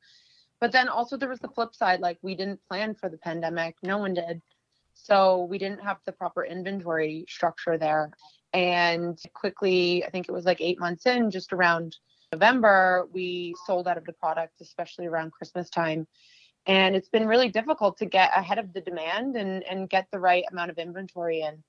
But 0.60 0.72
then 0.72 0.88
also 0.88 1.18
there 1.18 1.30
was 1.30 1.40
the 1.40 1.50
flip 1.50 1.74
side. 1.74 2.00
Like 2.00 2.20
we 2.22 2.36
didn't 2.36 2.60
plan 2.68 2.96
for 2.96 3.10
the 3.10 3.18
pandemic. 3.18 3.76
No 3.84 3.98
one 3.98 4.14
did. 4.14 4.42
So 4.94 5.46
we 5.46 5.58
didn't 5.58 5.82
have 5.82 5.98
the 6.06 6.12
proper 6.12 6.44
inventory 6.44 7.26
structure 7.28 7.78
there. 7.78 8.12
And 8.54 9.20
quickly, 9.34 10.04
I 10.06 10.10
think 10.10 10.28
it 10.28 10.32
was 10.32 10.46
like 10.46 10.62
eight 10.62 10.80
months 10.80 11.06
in, 11.06 11.32
just 11.32 11.54
around 11.54 11.98
November, 12.32 13.08
we 13.12 13.56
sold 13.66 13.88
out 13.88 13.98
of 13.98 14.06
the 14.06 14.14
product, 14.14 14.62
especially 14.62 15.06
around 15.06 15.32
Christmas 15.32 15.70
time. 15.70 16.08
And 16.66 16.96
it's 16.96 17.10
been 17.10 17.28
really 17.28 17.50
difficult 17.50 17.98
to 17.98 18.06
get 18.06 18.32
ahead 18.36 18.60
of 18.60 18.74
the 18.74 18.82
demand 18.82 19.36
and, 19.36 19.64
and 19.64 19.90
get 19.90 20.08
the 20.12 20.20
right 20.20 20.44
amount 20.52 20.72
of 20.72 20.78
inventory 20.78 21.42
in. 21.42 21.64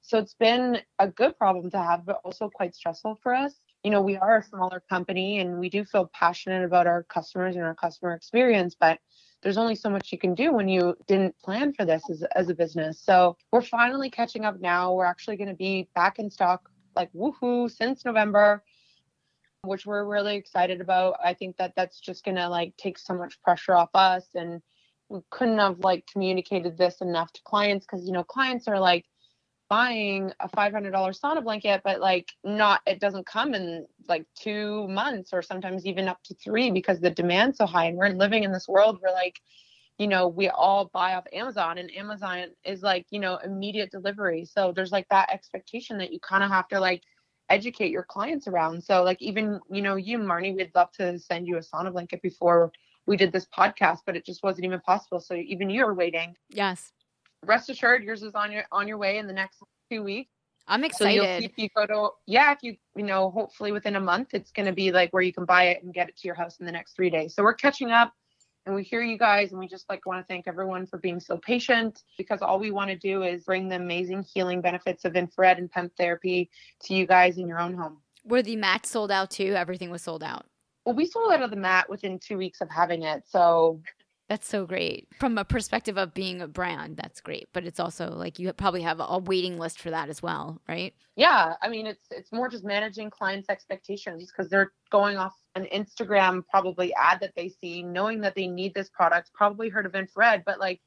So 0.00 0.18
it's 0.18 0.34
been 0.34 0.78
a 0.98 1.08
good 1.08 1.36
problem 1.36 1.70
to 1.70 1.78
have, 1.78 2.06
but 2.06 2.20
also 2.24 2.48
quite 2.48 2.74
stressful 2.74 3.18
for 3.22 3.34
us 3.34 3.54
you 3.84 3.90
know, 3.90 4.02
we 4.02 4.16
are 4.16 4.38
a 4.38 4.42
smaller 4.42 4.82
company 4.88 5.40
and 5.40 5.58
we 5.58 5.68
do 5.68 5.84
feel 5.84 6.10
passionate 6.12 6.64
about 6.64 6.86
our 6.86 7.04
customers 7.04 7.56
and 7.56 7.64
our 7.64 7.74
customer 7.74 8.12
experience, 8.12 8.76
but 8.78 8.98
there's 9.42 9.56
only 9.56 9.76
so 9.76 9.88
much 9.88 10.10
you 10.10 10.18
can 10.18 10.34
do 10.34 10.52
when 10.52 10.68
you 10.68 10.96
didn't 11.06 11.38
plan 11.38 11.72
for 11.72 11.84
this 11.84 12.02
as, 12.10 12.24
as 12.34 12.48
a 12.48 12.54
business. 12.54 13.00
So 13.00 13.36
we're 13.52 13.62
finally 13.62 14.10
catching 14.10 14.44
up 14.44 14.60
now. 14.60 14.92
We're 14.94 15.04
actually 15.04 15.36
going 15.36 15.48
to 15.48 15.54
be 15.54 15.88
back 15.94 16.18
in 16.18 16.28
stock 16.28 16.68
like 16.96 17.12
woohoo 17.12 17.70
since 17.70 18.04
November, 18.04 18.64
which 19.68 19.86
we're 19.86 20.04
really 20.04 20.36
excited 20.36 20.80
about. 20.80 21.16
I 21.22 21.34
think 21.34 21.56
that 21.58 21.74
that's 21.76 22.00
just 22.00 22.24
going 22.24 22.36
to 22.36 22.48
like 22.48 22.76
take 22.76 22.98
so 22.98 23.14
much 23.14 23.40
pressure 23.42 23.74
off 23.74 23.90
us 23.94 24.26
and 24.34 24.60
we 25.08 25.20
couldn't 25.30 25.58
have 25.58 25.78
like 25.80 26.06
communicated 26.12 26.76
this 26.76 27.00
enough 27.00 27.32
to 27.32 27.40
clients 27.44 27.86
because 27.86 28.06
you 28.06 28.12
know 28.12 28.24
clients 28.24 28.68
are 28.68 28.78
like 28.78 29.06
buying 29.68 30.32
a 30.40 30.48
$500 30.48 30.92
sauna 30.92 31.42
blanket 31.42 31.82
but 31.84 32.00
like 32.00 32.28
not 32.42 32.80
it 32.86 33.00
doesn't 33.00 33.26
come 33.26 33.54
in 33.54 33.86
like 34.08 34.24
two 34.34 34.88
months 34.88 35.30
or 35.32 35.42
sometimes 35.42 35.84
even 35.84 36.08
up 36.08 36.22
to 36.24 36.34
three 36.34 36.70
because 36.70 37.00
the 37.00 37.10
demand's 37.10 37.58
so 37.58 37.66
high 37.66 37.86
and 37.86 37.96
we're 37.96 38.08
living 38.08 38.44
in 38.44 38.52
this 38.52 38.66
world 38.66 38.98
where 39.00 39.12
like 39.12 39.38
you 39.98 40.06
know 40.06 40.26
we 40.26 40.48
all 40.48 40.90
buy 40.94 41.14
off 41.14 41.26
amazon 41.34 41.76
and 41.76 41.94
amazon 41.94 42.46
is 42.64 42.82
like 42.82 43.04
you 43.10 43.20
know 43.20 43.36
immediate 43.44 43.90
delivery 43.90 44.44
so 44.44 44.72
there's 44.74 44.92
like 44.92 45.06
that 45.10 45.30
expectation 45.30 45.98
that 45.98 46.12
you 46.12 46.20
kind 46.20 46.42
of 46.42 46.50
have 46.50 46.68
to 46.68 46.80
like 46.80 47.02
educate 47.50 47.90
your 47.90 48.02
clients 48.02 48.46
around 48.46 48.82
so 48.82 49.02
like 49.02 49.20
even 49.20 49.60
you 49.70 49.82
know 49.82 49.96
you 49.96 50.18
marnie 50.18 50.54
we'd 50.54 50.70
love 50.74 50.90
to 50.92 51.18
send 51.18 51.46
you 51.46 51.56
a 51.56 51.60
sauna 51.60 51.92
blanket 51.92 52.20
before 52.22 52.70
we 53.06 53.16
did 53.16 53.32
this 53.32 53.46
podcast 53.56 53.98
but 54.04 54.16
it 54.16 54.24
just 54.24 54.42
wasn't 54.42 54.64
even 54.64 54.80
possible 54.80 55.20
so 55.20 55.34
even 55.34 55.70
you're 55.70 55.94
waiting 55.94 56.34
yes 56.50 56.92
rest 57.44 57.70
assured 57.70 58.02
yours 58.02 58.22
is 58.22 58.34
on 58.34 58.52
your 58.52 58.64
on 58.72 58.88
your 58.88 58.98
way 58.98 59.18
in 59.18 59.26
the 59.26 59.32
next 59.32 59.62
two 59.90 60.02
weeks. 60.02 60.30
I'm 60.66 60.84
excited. 60.84 61.20
So 61.20 61.24
you'll 61.24 61.38
see 61.38 61.44
if 61.46 61.52
you 61.56 61.68
go 61.74 61.86
to 61.86 62.10
yeah, 62.26 62.52
if 62.52 62.58
you 62.62 62.76
you 62.96 63.04
know, 63.04 63.30
hopefully 63.30 63.72
within 63.72 63.96
a 63.96 64.00
month 64.00 64.34
it's 64.34 64.50
gonna 64.50 64.72
be 64.72 64.92
like 64.92 65.10
where 65.12 65.22
you 65.22 65.32
can 65.32 65.44
buy 65.44 65.64
it 65.64 65.82
and 65.82 65.94
get 65.94 66.08
it 66.08 66.16
to 66.18 66.28
your 66.28 66.34
house 66.34 66.58
in 66.60 66.66
the 66.66 66.72
next 66.72 66.94
three 66.94 67.10
days. 67.10 67.34
So 67.34 67.42
we're 67.42 67.54
catching 67.54 67.90
up 67.90 68.12
and 68.68 68.76
we 68.76 68.82
hear 68.82 69.00
you 69.02 69.16
guys 69.16 69.50
and 69.50 69.58
we 69.58 69.66
just 69.66 69.88
like 69.88 70.04
want 70.04 70.20
to 70.20 70.26
thank 70.30 70.46
everyone 70.46 70.86
for 70.86 70.98
being 70.98 71.18
so 71.18 71.38
patient 71.38 72.04
because 72.18 72.42
all 72.42 72.58
we 72.58 72.70
want 72.70 72.90
to 72.90 72.96
do 72.96 73.22
is 73.22 73.44
bring 73.44 73.66
the 73.66 73.76
amazing 73.76 74.22
healing 74.22 74.60
benefits 74.60 75.06
of 75.06 75.16
infrared 75.16 75.58
and 75.58 75.72
PEMF 75.72 75.90
therapy 75.96 76.50
to 76.84 76.94
you 76.94 77.06
guys 77.06 77.38
in 77.38 77.48
your 77.48 77.58
own 77.60 77.74
home. 77.74 77.96
Were 78.24 78.42
the 78.42 78.56
mats 78.56 78.90
sold 78.90 79.10
out 79.10 79.30
too? 79.30 79.54
Everything 79.54 79.90
was 79.90 80.02
sold 80.02 80.22
out. 80.22 80.44
Well, 80.84 80.94
we 80.94 81.06
sold 81.06 81.32
out 81.32 81.42
of 81.42 81.48
the 81.50 81.56
mat 81.56 81.88
within 81.88 82.18
two 82.18 82.36
weeks 82.36 82.60
of 82.60 82.68
having 82.68 83.04
it. 83.04 83.22
So 83.26 83.80
that's 84.28 84.46
so 84.46 84.66
great. 84.66 85.08
From 85.18 85.38
a 85.38 85.44
perspective 85.44 85.96
of 85.96 86.12
being 86.12 86.42
a 86.42 86.46
brand, 86.46 86.98
that's 86.98 87.22
great. 87.22 87.48
But 87.54 87.64
it's 87.64 87.80
also 87.80 88.10
like 88.10 88.38
you 88.38 88.52
probably 88.52 88.82
have 88.82 89.00
a 89.00 89.18
waiting 89.18 89.58
list 89.58 89.80
for 89.80 89.90
that 89.90 90.10
as 90.10 90.22
well, 90.22 90.60
right? 90.68 90.94
Yeah. 91.16 91.54
I 91.62 91.68
mean, 91.68 91.86
it's 91.86 92.06
it's 92.10 92.32
more 92.32 92.50
just 92.50 92.64
managing 92.64 93.08
clients' 93.08 93.48
expectations 93.48 94.30
because 94.30 94.50
they're 94.50 94.72
going 94.90 95.16
off 95.16 95.32
an 95.58 95.66
Instagram 95.74 96.42
probably 96.50 96.94
ad 96.94 97.20
that 97.20 97.34
they 97.36 97.48
see, 97.48 97.82
knowing 97.82 98.20
that 98.22 98.34
they 98.34 98.46
need 98.46 98.74
this 98.74 98.88
product, 98.88 99.32
probably 99.32 99.68
heard 99.68 99.86
of 99.86 99.94
infrared, 99.94 100.44
but 100.44 100.58
like 100.58 100.80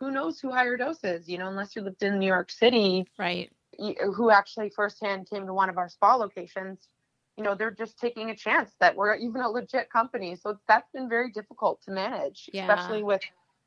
who 0.00 0.10
knows 0.10 0.38
who 0.38 0.50
higher 0.50 0.76
doses, 0.76 1.28
you 1.28 1.38
know, 1.38 1.48
unless 1.48 1.74
you 1.74 1.82
lived 1.82 2.02
in 2.02 2.18
New 2.18 2.26
York 2.26 2.50
City. 2.50 3.06
Right. 3.18 3.50
Who 3.78 4.30
actually 4.30 4.70
firsthand 4.70 5.28
came 5.28 5.46
to 5.46 5.52
one 5.52 5.68
of 5.68 5.76
our 5.76 5.88
spa 5.88 6.14
locations 6.14 6.88
you 7.36 7.44
know 7.44 7.54
they're 7.54 7.70
just 7.70 7.98
taking 7.98 8.30
a 8.30 8.36
chance 8.36 8.70
that 8.80 8.96
we're 8.96 9.14
even 9.16 9.40
a 9.40 9.48
legit 9.48 9.90
company 9.90 10.36
so 10.36 10.58
that's 10.66 10.90
been 10.92 11.08
very 11.08 11.30
difficult 11.30 11.82
to 11.82 11.90
manage 11.90 12.48
yeah. 12.52 12.62
especially 12.62 13.02
with 13.02 13.20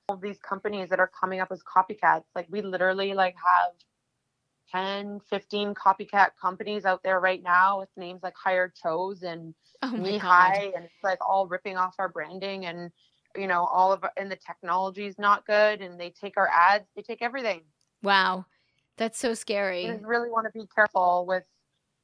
all 0.08 0.18
these 0.18 0.40
companies 0.40 0.90
that 0.90 1.00
are 1.00 1.12
coming 1.20 1.40
up 1.40 1.52
as 1.52 1.62
copycats 1.64 2.24
like 2.36 2.48
we 2.50 2.62
literally 2.62 3.14
like 3.14 3.36
have 3.36 3.74
10 4.72 5.20
15 5.30 5.74
copycat 5.74 6.30
companies 6.42 6.86
out 6.86 7.02
there 7.04 7.20
right 7.20 7.44
now 7.44 7.80
with 7.80 7.90
names 7.98 8.22
like 8.24 8.36
higher 8.36 8.72
Chose 8.82 9.24
and 9.24 9.54
oh 9.82 9.92
knee 9.92 10.18
high 10.18 10.72
and 10.76 10.86
it's 10.86 11.04
like 11.04 11.20
all 11.26 11.48
ripping 11.48 11.78
off 11.78 11.96
our 12.00 12.10
branding 12.10 12.66
and 12.66 12.92
you 13.36 13.48
know 13.48 13.66
all 13.66 13.92
of 13.92 14.04
and 14.18 14.32
the 14.32 14.38
technology 14.38 15.06
is 15.06 15.18
not 15.18 15.46
good 15.46 15.82
and 15.82 16.00
they 16.00 16.10
take 16.10 16.38
our 16.38 16.50
ads 16.50 16.86
they 16.96 17.02
take 17.02 17.22
everything 17.22 17.62
wow 18.04 18.46
that's 18.98 19.20
so 19.20 19.34
scary 19.34 19.86
you 19.86 20.00
really 20.04 20.30
want 20.30 20.46
to 20.46 20.60
be 20.60 20.68
careful 20.76 21.26
with 21.28 21.44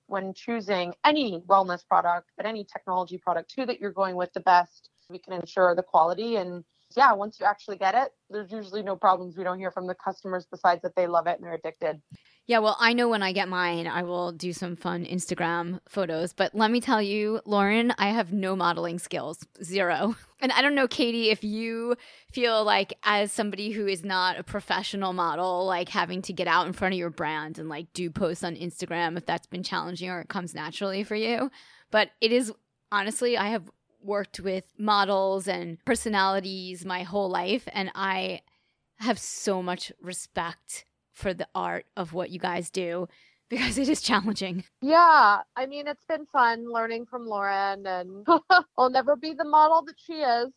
when 0.07 0.33
choosing 0.33 0.93
any 1.03 1.41
wellness 1.47 1.85
product, 1.85 2.31
but 2.37 2.45
any 2.45 2.63
technology 2.63 3.17
product 3.17 3.49
too, 3.49 3.65
that 3.65 3.79
you're 3.79 3.91
going 3.91 4.15
with 4.15 4.31
the 4.33 4.39
best. 4.41 4.89
We 5.09 5.19
can 5.19 5.33
ensure 5.33 5.75
the 5.75 5.83
quality. 5.83 6.35
And 6.37 6.63
yeah, 6.95 7.11
once 7.13 7.39
you 7.39 7.45
actually 7.45 7.77
get 7.77 7.95
it, 7.95 8.11
there's 8.29 8.51
usually 8.51 8.83
no 8.83 8.95
problems. 8.95 9.37
We 9.37 9.43
don't 9.43 9.59
hear 9.59 9.71
from 9.71 9.87
the 9.87 9.95
customers 9.95 10.47
besides 10.49 10.81
that 10.83 10.95
they 10.95 11.07
love 11.07 11.27
it 11.27 11.37
and 11.37 11.43
they're 11.43 11.53
addicted. 11.53 12.01
Yeah, 12.47 12.59
well, 12.59 12.77
I 12.79 12.93
know 12.93 13.09
when 13.09 13.23
I 13.23 13.31
get 13.31 13.49
mine, 13.49 13.87
I 13.87 14.03
will 14.03 14.31
do 14.31 14.53
some 14.53 14.75
fun 14.75 15.03
Instagram 15.03 15.79
photos. 15.89 16.31
But 16.31 16.53
let 16.53 16.69
me 16.69 16.79
tell 16.79 17.01
you, 17.01 17.41
Lauren, 17.43 17.91
I 17.97 18.09
have 18.09 18.31
no 18.31 18.55
modeling 18.55 18.99
skills, 18.99 19.45
zero. 19.63 20.15
And 20.41 20.51
I 20.51 20.61
don't 20.61 20.75
know, 20.75 20.87
Katie, 20.87 21.31
if 21.31 21.43
you 21.43 21.95
feel 22.31 22.63
like, 22.63 22.93
as 23.03 23.31
somebody 23.31 23.71
who 23.71 23.87
is 23.87 24.03
not 24.03 24.37
a 24.37 24.43
professional 24.43 25.11
model, 25.11 25.65
like 25.65 25.89
having 25.89 26.21
to 26.23 26.33
get 26.33 26.45
out 26.45 26.67
in 26.67 26.73
front 26.73 26.93
of 26.93 26.99
your 26.99 27.09
brand 27.09 27.57
and 27.57 27.67
like 27.67 27.91
do 27.93 28.11
posts 28.11 28.43
on 28.43 28.55
Instagram, 28.55 29.17
if 29.17 29.25
that's 29.25 29.47
been 29.47 29.63
challenging 29.63 30.09
or 30.09 30.19
it 30.19 30.27
comes 30.27 30.53
naturally 30.53 31.03
for 31.03 31.15
you. 31.15 31.49
But 31.89 32.11
it 32.21 32.31
is 32.31 32.51
honestly, 32.91 33.37
I 33.37 33.47
have 33.47 33.71
worked 34.03 34.39
with 34.39 34.65
models 34.77 35.47
and 35.47 35.83
personalities 35.83 36.85
my 36.85 37.01
whole 37.01 37.29
life, 37.29 37.67
and 37.71 37.89
I 37.95 38.41
have 38.99 39.17
so 39.17 39.63
much 39.63 39.91
respect 39.99 40.85
for 41.15 41.33
the 41.33 41.47
art 41.55 41.85
of 41.97 42.13
what 42.13 42.29
you 42.29 42.39
guys 42.39 42.69
do 42.69 43.07
because 43.49 43.77
it 43.77 43.89
is 43.89 44.01
challenging. 44.01 44.63
Yeah, 44.81 45.41
I 45.55 45.65
mean, 45.65 45.87
it's 45.87 46.05
been 46.05 46.25
fun 46.27 46.71
learning 46.71 47.05
from 47.05 47.25
Lauren, 47.25 47.85
and 47.85 48.27
I'll 48.77 48.89
never 48.89 49.15
be 49.15 49.33
the 49.33 49.45
model 49.45 49.83
that 49.85 49.95
she 49.97 50.13
is. 50.13 50.51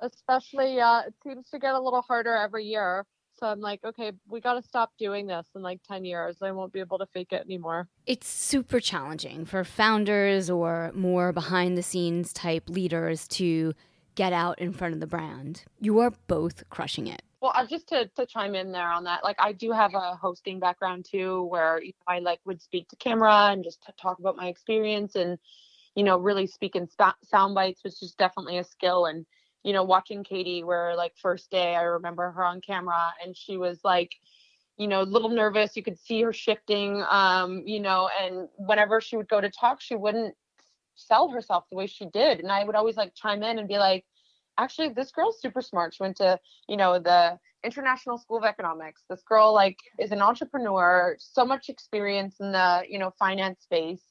Especially, 0.00 0.80
uh, 0.80 1.02
it 1.06 1.14
seems 1.22 1.48
to 1.50 1.58
get 1.58 1.74
a 1.74 1.80
little 1.80 2.02
harder 2.02 2.34
every 2.34 2.64
year. 2.64 3.06
So 3.38 3.46
I'm 3.46 3.60
like, 3.60 3.80
okay, 3.84 4.12
we 4.28 4.40
got 4.40 4.54
to 4.54 4.62
stop 4.62 4.92
doing 4.98 5.26
this 5.26 5.46
in 5.54 5.62
like 5.62 5.80
10 5.88 6.04
years. 6.04 6.36
I 6.42 6.52
won't 6.52 6.72
be 6.72 6.80
able 6.80 6.98
to 6.98 7.06
fake 7.06 7.32
it 7.32 7.42
anymore. 7.44 7.88
It's 8.06 8.28
super 8.28 8.80
challenging 8.80 9.44
for 9.44 9.64
founders 9.64 10.50
or 10.50 10.92
more 10.94 11.32
behind 11.32 11.76
the 11.76 11.82
scenes 11.82 12.32
type 12.32 12.68
leaders 12.68 13.26
to 13.28 13.74
get 14.14 14.32
out 14.32 14.58
in 14.58 14.72
front 14.72 14.94
of 14.94 15.00
the 15.00 15.06
brand. 15.06 15.64
You 15.80 15.98
are 16.00 16.12
both 16.26 16.68
crushing 16.70 17.06
it. 17.06 17.22
Well, 17.44 17.52
uh, 17.54 17.66
just 17.66 17.88
to, 17.88 18.08
to 18.16 18.24
chime 18.24 18.54
in 18.54 18.72
there 18.72 18.90
on 18.90 19.04
that, 19.04 19.22
like 19.22 19.36
I 19.38 19.52
do 19.52 19.70
have 19.70 19.92
a 19.92 20.16
hosting 20.16 20.58
background 20.60 21.04
too, 21.04 21.42
where 21.42 21.78
you 21.78 21.88
know, 21.88 22.14
I 22.14 22.20
like 22.20 22.40
would 22.46 22.62
speak 22.62 22.88
to 22.88 22.96
camera 22.96 23.50
and 23.50 23.62
just 23.62 23.86
talk 24.00 24.18
about 24.18 24.38
my 24.38 24.46
experience 24.46 25.14
and, 25.14 25.38
you 25.94 26.04
know, 26.04 26.16
really 26.16 26.46
speak 26.46 26.74
in 26.74 26.88
sp- 26.88 27.20
sound 27.22 27.54
bites, 27.54 27.84
which 27.84 28.02
is 28.02 28.14
definitely 28.14 28.56
a 28.56 28.64
skill. 28.64 29.04
And, 29.04 29.26
you 29.62 29.74
know, 29.74 29.82
watching 29.84 30.24
Katie, 30.24 30.64
where 30.64 30.96
like 30.96 31.12
first 31.20 31.50
day 31.50 31.74
I 31.76 31.82
remember 31.82 32.30
her 32.30 32.42
on 32.42 32.62
camera 32.62 33.12
and 33.22 33.36
she 33.36 33.58
was 33.58 33.78
like, 33.84 34.12
you 34.78 34.88
know, 34.88 35.02
a 35.02 35.04
little 35.04 35.28
nervous. 35.28 35.76
You 35.76 35.82
could 35.82 35.98
see 35.98 36.22
her 36.22 36.32
shifting, 36.32 37.04
um, 37.10 37.62
you 37.66 37.80
know, 37.80 38.08
and 38.22 38.48
whenever 38.56 39.02
she 39.02 39.18
would 39.18 39.28
go 39.28 39.42
to 39.42 39.50
talk, 39.50 39.82
she 39.82 39.96
wouldn't 39.96 40.34
sell 40.94 41.28
herself 41.28 41.64
the 41.68 41.76
way 41.76 41.88
she 41.88 42.06
did. 42.06 42.40
And 42.40 42.50
I 42.50 42.64
would 42.64 42.74
always 42.74 42.96
like 42.96 43.14
chime 43.14 43.42
in 43.42 43.58
and 43.58 43.68
be 43.68 43.76
like, 43.76 44.06
actually 44.58 44.90
this 44.90 45.10
girl's 45.10 45.40
super 45.40 45.62
smart. 45.62 45.94
She 45.94 46.02
went 46.02 46.16
to, 46.18 46.38
you 46.68 46.76
know, 46.76 46.98
the 46.98 47.38
International 47.64 48.18
School 48.18 48.38
of 48.38 48.44
Economics. 48.44 49.02
This 49.08 49.22
girl 49.22 49.52
like 49.52 49.78
is 49.98 50.12
an 50.12 50.20
entrepreneur, 50.20 51.16
so 51.18 51.44
much 51.44 51.68
experience 51.68 52.36
in 52.40 52.52
the, 52.52 52.82
you 52.88 52.98
know, 52.98 53.12
finance 53.18 53.62
space. 53.62 54.02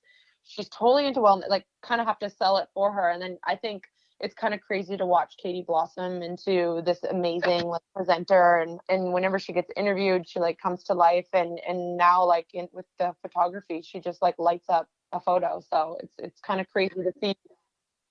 She's 0.44 0.70
totally 0.70 1.08
into 1.08 1.22
wellness, 1.22 1.50
like 1.50 1.66
kind 1.82 2.02
of 2.02 2.08
have 2.08 2.20
to 2.20 2.30
sell 2.30 2.58
it 2.58 2.68
for 2.74 2.92
her. 2.92 3.10
And 3.10 3.22
then 3.22 3.38
I 3.46 3.56
think 3.56 3.84
it's 4.20 4.34
kind 4.36 4.54
of 4.54 4.62
crazy 4.62 4.96
to 4.98 5.06
watch 5.06 5.36
Katie 5.42 5.66
blossom 5.66 6.22
into 6.22 6.82
this 6.86 7.04
amazing 7.04 7.64
like, 7.66 7.82
presenter 7.96 8.58
and 8.58 8.80
and 8.88 9.12
whenever 9.14 9.38
she 9.40 9.52
gets 9.52 9.70
interviewed 9.76 10.30
she 10.30 10.40
like 10.40 10.58
comes 10.60 10.84
to 10.86 10.94
life 10.94 11.28
and 11.34 11.60
and 11.68 11.98
now 11.98 12.24
like 12.24 12.48
in 12.54 12.70
with 12.72 12.86
the 13.00 13.14
photography 13.22 13.82
she 13.82 14.00
just 14.00 14.22
like 14.22 14.36
lights 14.38 14.70
up 14.70 14.88
a 15.12 15.20
photo 15.20 15.62
so 15.70 15.98
it's 16.02 16.14
it's 16.20 16.40
kind 16.40 16.62
of 16.62 16.70
crazy 16.70 16.96
to 16.96 17.12
see 17.20 17.36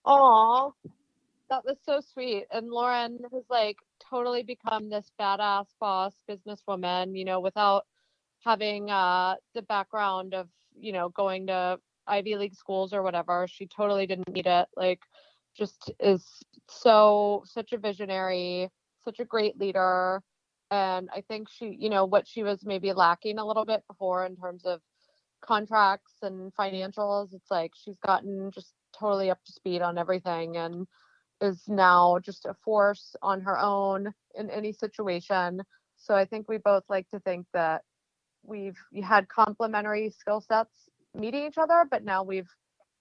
Oh, 0.04 0.74
that 1.52 1.66
was 1.66 1.76
so 1.84 2.00
sweet. 2.00 2.46
And 2.50 2.70
Lauren 2.70 3.18
has 3.30 3.44
like 3.50 3.76
totally 4.00 4.42
become 4.42 4.88
this 4.88 5.12
badass 5.20 5.66
boss 5.78 6.14
businesswoman, 6.28 7.16
you 7.16 7.26
know, 7.26 7.40
without 7.40 7.84
having 8.42 8.90
uh 8.90 9.34
the 9.54 9.60
background 9.60 10.32
of, 10.32 10.48
you 10.74 10.92
know, 10.94 11.10
going 11.10 11.48
to 11.48 11.78
Ivy 12.06 12.36
League 12.36 12.54
schools 12.54 12.94
or 12.94 13.02
whatever. 13.02 13.46
She 13.50 13.66
totally 13.66 14.06
didn't 14.06 14.32
need 14.32 14.46
it. 14.46 14.66
Like 14.78 15.00
just 15.54 15.92
is 16.00 16.26
so 16.70 17.42
such 17.44 17.74
a 17.74 17.78
visionary, 17.78 18.70
such 19.04 19.20
a 19.20 19.26
great 19.26 19.58
leader. 19.58 20.22
And 20.70 21.10
I 21.14 21.20
think 21.20 21.50
she, 21.50 21.76
you 21.78 21.90
know, 21.90 22.06
what 22.06 22.26
she 22.26 22.42
was 22.42 22.64
maybe 22.64 22.94
lacking 22.94 23.38
a 23.38 23.46
little 23.46 23.66
bit 23.66 23.82
before 23.86 24.24
in 24.24 24.36
terms 24.36 24.64
of 24.64 24.80
contracts 25.42 26.14
and 26.22 26.50
financials, 26.54 27.34
it's 27.34 27.50
like 27.50 27.72
she's 27.74 27.98
gotten 27.98 28.50
just 28.52 28.72
totally 28.98 29.30
up 29.30 29.44
to 29.44 29.52
speed 29.52 29.82
on 29.82 29.98
everything 29.98 30.56
and 30.56 30.86
is 31.42 31.64
now 31.66 32.18
just 32.24 32.46
a 32.46 32.54
force 32.64 33.14
on 33.20 33.40
her 33.42 33.58
own 33.58 34.14
in 34.36 34.48
any 34.48 34.72
situation. 34.72 35.60
So 35.96 36.14
I 36.14 36.24
think 36.24 36.48
we 36.48 36.58
both 36.58 36.84
like 36.88 37.08
to 37.10 37.20
think 37.20 37.46
that 37.52 37.82
we've 38.44 38.78
had 39.02 39.28
complementary 39.28 40.10
skill 40.10 40.40
sets 40.40 40.88
meeting 41.14 41.46
each 41.46 41.58
other, 41.58 41.84
but 41.90 42.04
now 42.04 42.22
we've 42.22 42.48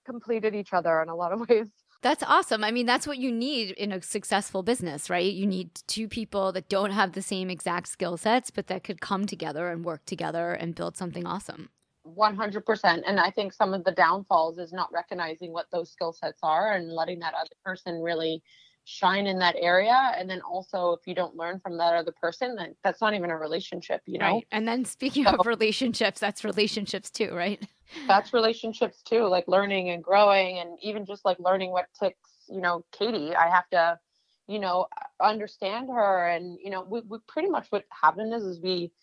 completed 0.06 0.56
each 0.56 0.74
other 0.74 1.02
in 1.02 1.10
a 1.10 1.16
lot 1.16 1.32
of 1.32 1.40
ways. 1.50 1.70
That's 2.02 2.24
awesome. 2.24 2.64
I 2.64 2.72
mean, 2.72 2.88
that's 2.88 3.06
what 3.06 3.20
you 3.20 3.32
need 3.32 3.72
in 3.72 3.92
a 3.92 4.02
successful 4.02 4.64
business, 4.64 5.08
right? 5.08 5.32
You 5.32 5.46
need 5.46 5.70
two 5.88 6.08
people 6.08 6.52
that 6.54 6.68
don't 6.68 6.92
have 6.92 7.12
the 7.12 7.22
same 7.22 7.52
exact 7.52 7.88
skill 7.90 8.18
sets, 8.18 8.50
but 8.50 8.68
that 8.68 8.84
could 8.84 9.02
come 9.02 9.28
together 9.28 9.70
and 9.70 9.86
work 9.86 10.06
together 10.06 10.52
and 10.52 10.74
build 10.74 10.98
something 10.98 11.28
awesome. 11.28 11.70
100% 12.18 13.02
and 13.06 13.20
i 13.20 13.30
think 13.30 13.54
some 13.54 13.74
of 13.74 13.84
the 13.84 13.92
downfalls 13.92 14.58
is 14.58 14.74
not 14.74 14.92
recognizing 14.92 15.52
what 15.52 15.66
those 15.72 15.92
skill 15.92 16.14
sets 16.14 16.40
are 16.44 16.74
and 16.74 16.92
letting 16.92 17.20
that 17.20 17.34
other 17.34 17.56
person 17.64 18.02
really 18.02 18.42
shine 18.86 19.28
in 19.28 19.40
that 19.40 19.56
area. 19.60 20.12
And 20.18 20.30
then 20.30 20.42
also 20.42 20.94
if 20.94 21.02
you 21.06 21.14
don't 21.14 21.36
learn 21.36 21.60
from 21.60 21.78
that 21.78 21.94
other 21.94 22.14
person 22.20 22.56
then 22.56 22.76
that's 22.84 23.02
not 23.02 23.14
even 23.14 23.30
a 23.30 23.38
relationship 23.38 24.02
you 24.06 24.18
know? 24.18 24.26
Right. 24.26 24.48
and 24.52 24.68
then 24.68 24.86
speaking 24.86 25.26
so, 25.26 25.32
of 25.32 25.46
relationships 25.46 26.20
that's 26.20 26.44
relationships 26.44 27.10
too 27.10 27.34
right? 27.34 27.66
That's 28.08 28.34
relationships 28.34 29.02
too 29.04 29.28
like 29.28 29.50
learning 29.50 29.90
and 29.90 30.02
growing 30.02 30.60
and 30.60 30.78
even 30.82 31.06
just 31.06 31.26
like 31.26 31.38
learning 31.40 31.72
what 31.72 31.88
ticks 32.00 32.30
you 32.48 32.62
know 32.62 32.86
katie. 32.94 33.36
I 33.36 33.50
have 33.50 33.70
to 33.72 34.00
you 34.48 34.60
know 34.60 34.88
understand 35.22 35.90
her 35.90 36.28
and 36.28 36.58
you 36.64 36.70
know 36.70 36.84
we, 36.90 37.02
we 37.02 37.18
pretty 37.28 37.50
much 37.50 37.68
what 37.70 37.84
happened 37.90 38.34
is, 38.34 38.44
is 38.44 38.62
we 38.62 38.94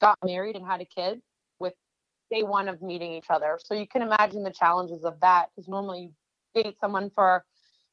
got 0.00 0.16
married 0.24 0.54
and 0.54 0.64
had 0.64 0.80
a 0.80 0.84
kid 0.84 1.20
day 2.30 2.42
one 2.42 2.68
of 2.68 2.82
meeting 2.82 3.12
each 3.12 3.30
other 3.30 3.58
so 3.62 3.74
you 3.74 3.86
can 3.86 4.02
imagine 4.02 4.42
the 4.42 4.50
challenges 4.50 5.04
of 5.04 5.18
that 5.20 5.48
because 5.54 5.68
normally 5.68 6.10
you 6.54 6.62
date 6.62 6.76
someone 6.80 7.10
for 7.14 7.44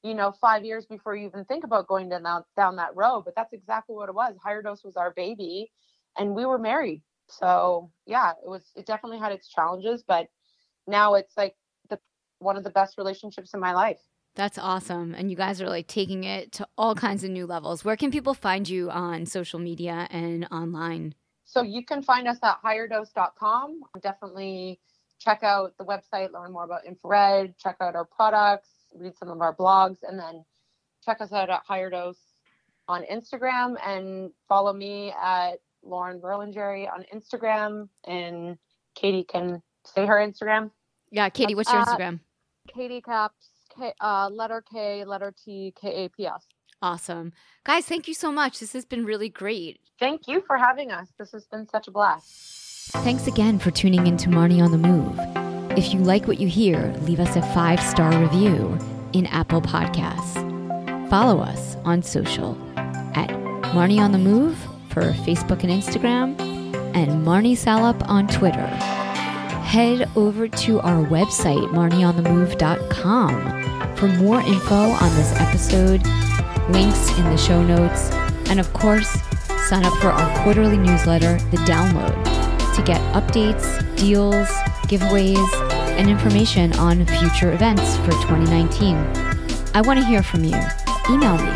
you 0.05 0.13
know, 0.13 0.31
five 0.39 0.63
years 0.63 0.85
before 0.85 1.15
you 1.15 1.25
even 1.25 1.43
think 1.45 1.63
about 1.63 1.87
going 1.87 2.09
down 2.09 2.43
down 2.55 2.75
that 2.75 2.95
road. 2.95 3.23
But 3.25 3.33
that's 3.35 3.53
exactly 3.53 3.95
what 3.95 4.07
it 4.07 4.13
was. 4.13 4.35
Higher 4.41 4.61
Dose 4.61 4.83
was 4.83 4.95
our 4.95 5.11
baby, 5.11 5.71
and 6.15 6.35
we 6.35 6.45
were 6.45 6.59
married. 6.59 7.01
So 7.27 7.91
yeah, 8.05 8.31
it 8.31 8.47
was. 8.47 8.71
It 8.75 8.85
definitely 8.85 9.17
had 9.17 9.31
its 9.31 9.49
challenges, 9.49 10.03
but 10.07 10.27
now 10.85 11.15
it's 11.15 11.35
like 11.35 11.55
the 11.89 11.97
one 12.37 12.55
of 12.55 12.63
the 12.63 12.69
best 12.69 12.99
relationships 12.99 13.55
in 13.55 13.59
my 13.59 13.73
life. 13.73 13.99
That's 14.35 14.59
awesome. 14.59 15.15
And 15.15 15.31
you 15.31 15.37
guys 15.37 15.59
are 15.59 15.69
like 15.69 15.87
taking 15.87 16.23
it 16.23 16.51
to 16.53 16.67
all 16.77 16.93
kinds 16.93 17.23
of 17.23 17.31
new 17.31 17.47
levels. 17.47 17.83
Where 17.83 17.97
can 17.97 18.11
people 18.11 18.35
find 18.35 18.69
you 18.69 18.91
on 18.91 19.25
social 19.25 19.57
media 19.57 20.07
and 20.11 20.47
online? 20.51 21.15
So 21.55 21.63
you 21.63 21.85
can 21.85 22.03
find 22.03 22.27
us 22.27 22.37
at 22.43 22.61
higherdose.com. 22.61 23.81
Definitely 24.01 24.79
check 25.19 25.39
out 25.41 25.73
the 25.77 25.85
website, 25.85 26.33
learn 26.33 26.51
more 26.51 26.65
about 26.65 26.85
infrared, 26.85 27.57
check 27.57 27.77
out 27.79 27.95
our 27.95 28.05
products 28.05 28.69
read 28.97 29.15
some 29.17 29.29
of 29.29 29.41
our 29.41 29.55
blogs, 29.55 29.97
and 30.07 30.19
then 30.19 30.43
check 31.03 31.21
us 31.21 31.31
out 31.31 31.49
at 31.49 31.61
Higher 31.65 31.89
Dose 31.89 32.19
on 32.87 33.03
Instagram 33.11 33.75
and 33.85 34.31
follow 34.47 34.73
me 34.73 35.13
at 35.21 35.55
Lauren 35.83 36.19
Berlingeri 36.19 36.87
on 36.91 37.05
Instagram. 37.13 37.89
And 38.05 38.57
Katie 38.95 39.23
can 39.23 39.61
say 39.85 40.05
her 40.05 40.15
Instagram. 40.15 40.71
Yeah, 41.11 41.29
Katie, 41.29 41.55
what's 41.55 41.71
your 41.71 41.83
Instagram? 41.83 42.19
Katie 42.73 43.01
Kaps, 43.01 43.49
K, 43.75 43.93
uh, 44.01 44.29
letter 44.29 44.63
K, 44.71 45.05
letter 45.05 45.33
T, 45.43 45.73
K 45.79 46.05
A 46.05 46.09
P 46.09 46.25
S. 46.25 46.45
Awesome. 46.81 47.33
Guys, 47.63 47.85
thank 47.85 48.07
you 48.07 48.13
so 48.13 48.31
much. 48.31 48.59
This 48.59 48.73
has 48.73 48.85
been 48.85 49.05
really 49.05 49.29
great. 49.29 49.79
Thank 49.99 50.27
you 50.27 50.43
for 50.45 50.57
having 50.57 50.91
us. 50.91 51.07
This 51.17 51.31
has 51.31 51.45
been 51.45 51.67
such 51.67 51.87
a 51.87 51.91
blast. 51.91 52.91
Thanks 52.97 53.27
again 53.27 53.59
for 53.59 53.71
tuning 53.71 54.07
in 54.07 54.17
to 54.17 54.29
Marnie 54.29 54.61
on 54.63 54.71
the 54.71 54.77
Move. 54.77 55.17
If 55.77 55.93
you 55.93 55.99
like 55.99 56.27
what 56.27 56.39
you 56.39 56.47
hear, 56.47 56.93
leave 57.01 57.19
us 57.19 57.35
a 57.35 57.41
five 57.53 57.81
star 57.81 58.15
review 58.17 58.77
in 59.13 59.25
Apple 59.27 59.61
Podcasts. 59.61 60.41
Follow 61.09 61.41
us 61.41 61.75
on 61.85 62.03
social 62.03 62.55
at 63.15 63.29
Marnie 63.73 63.99
on 63.99 64.11
the 64.11 64.17
Move 64.17 64.57
for 64.89 65.01
Facebook 65.11 65.63
and 65.63 65.71
Instagram, 65.71 66.39
and 66.95 67.25
Marnie 67.25 67.57
Salup 67.57 68.07
on 68.07 68.27
Twitter. 68.27 68.67
Head 69.65 70.09
over 70.15 70.47
to 70.47 70.79
our 70.81 71.03
website, 71.05 71.67
marnieonthemove.com, 71.71 73.95
for 73.97 74.07
more 74.07 74.39
info 74.41 74.75
on 74.75 75.15
this 75.15 75.31
episode, 75.33 76.01
links 76.69 77.09
in 77.17 77.23
the 77.25 77.37
show 77.37 77.63
notes, 77.63 78.11
and 78.49 78.59
of 78.59 78.71
course, 78.73 79.09
sign 79.67 79.85
up 79.85 79.93
for 79.99 80.09
our 80.09 80.43
quarterly 80.43 80.77
newsletter, 80.77 81.37
The 81.51 81.57
Download, 81.57 82.15
to 82.75 82.81
get 82.83 83.01
updates, 83.13 83.81
deals, 83.95 84.47
giveaways, 84.87 85.53
and 85.97 86.09
information 86.09 86.73
on 86.73 87.05
future 87.05 87.51
events 87.53 87.95
for 87.97 88.11
2019. 88.11 88.95
I 89.73 89.81
want 89.81 89.99
to 89.99 90.05
hear 90.05 90.23
from 90.23 90.43
you. 90.43 90.57
Email 91.09 91.37
me, 91.37 91.51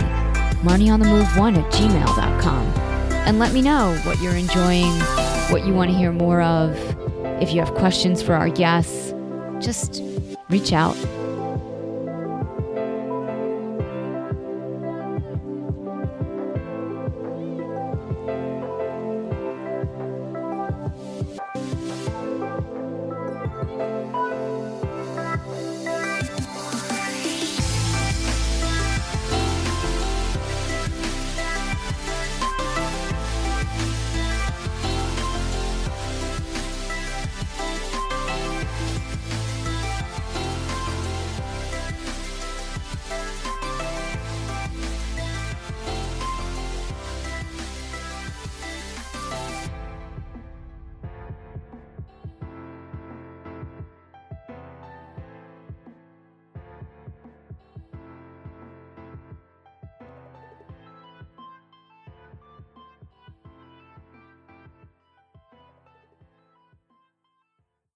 marnieonthemove1 0.64 1.58
at 1.58 1.72
gmail.com, 1.74 2.66
and 3.26 3.40
let 3.40 3.54
me 3.54 3.62
know 3.62 3.96
what 4.04 4.20
you're 4.22 4.36
enjoying, 4.36 4.92
what 5.50 5.66
you 5.66 5.74
want 5.74 5.92
to 5.92 5.98
hear 5.98 6.12
more 6.12 6.42
of. 6.42 6.78
If 7.42 7.54
you 7.54 7.60
have 7.60 7.74
questions 7.76 8.22
for 8.22 8.34
our 8.34 8.50
guests, 8.50 9.14
just 9.60 10.02
reach 10.50 10.74
out. 10.74 10.98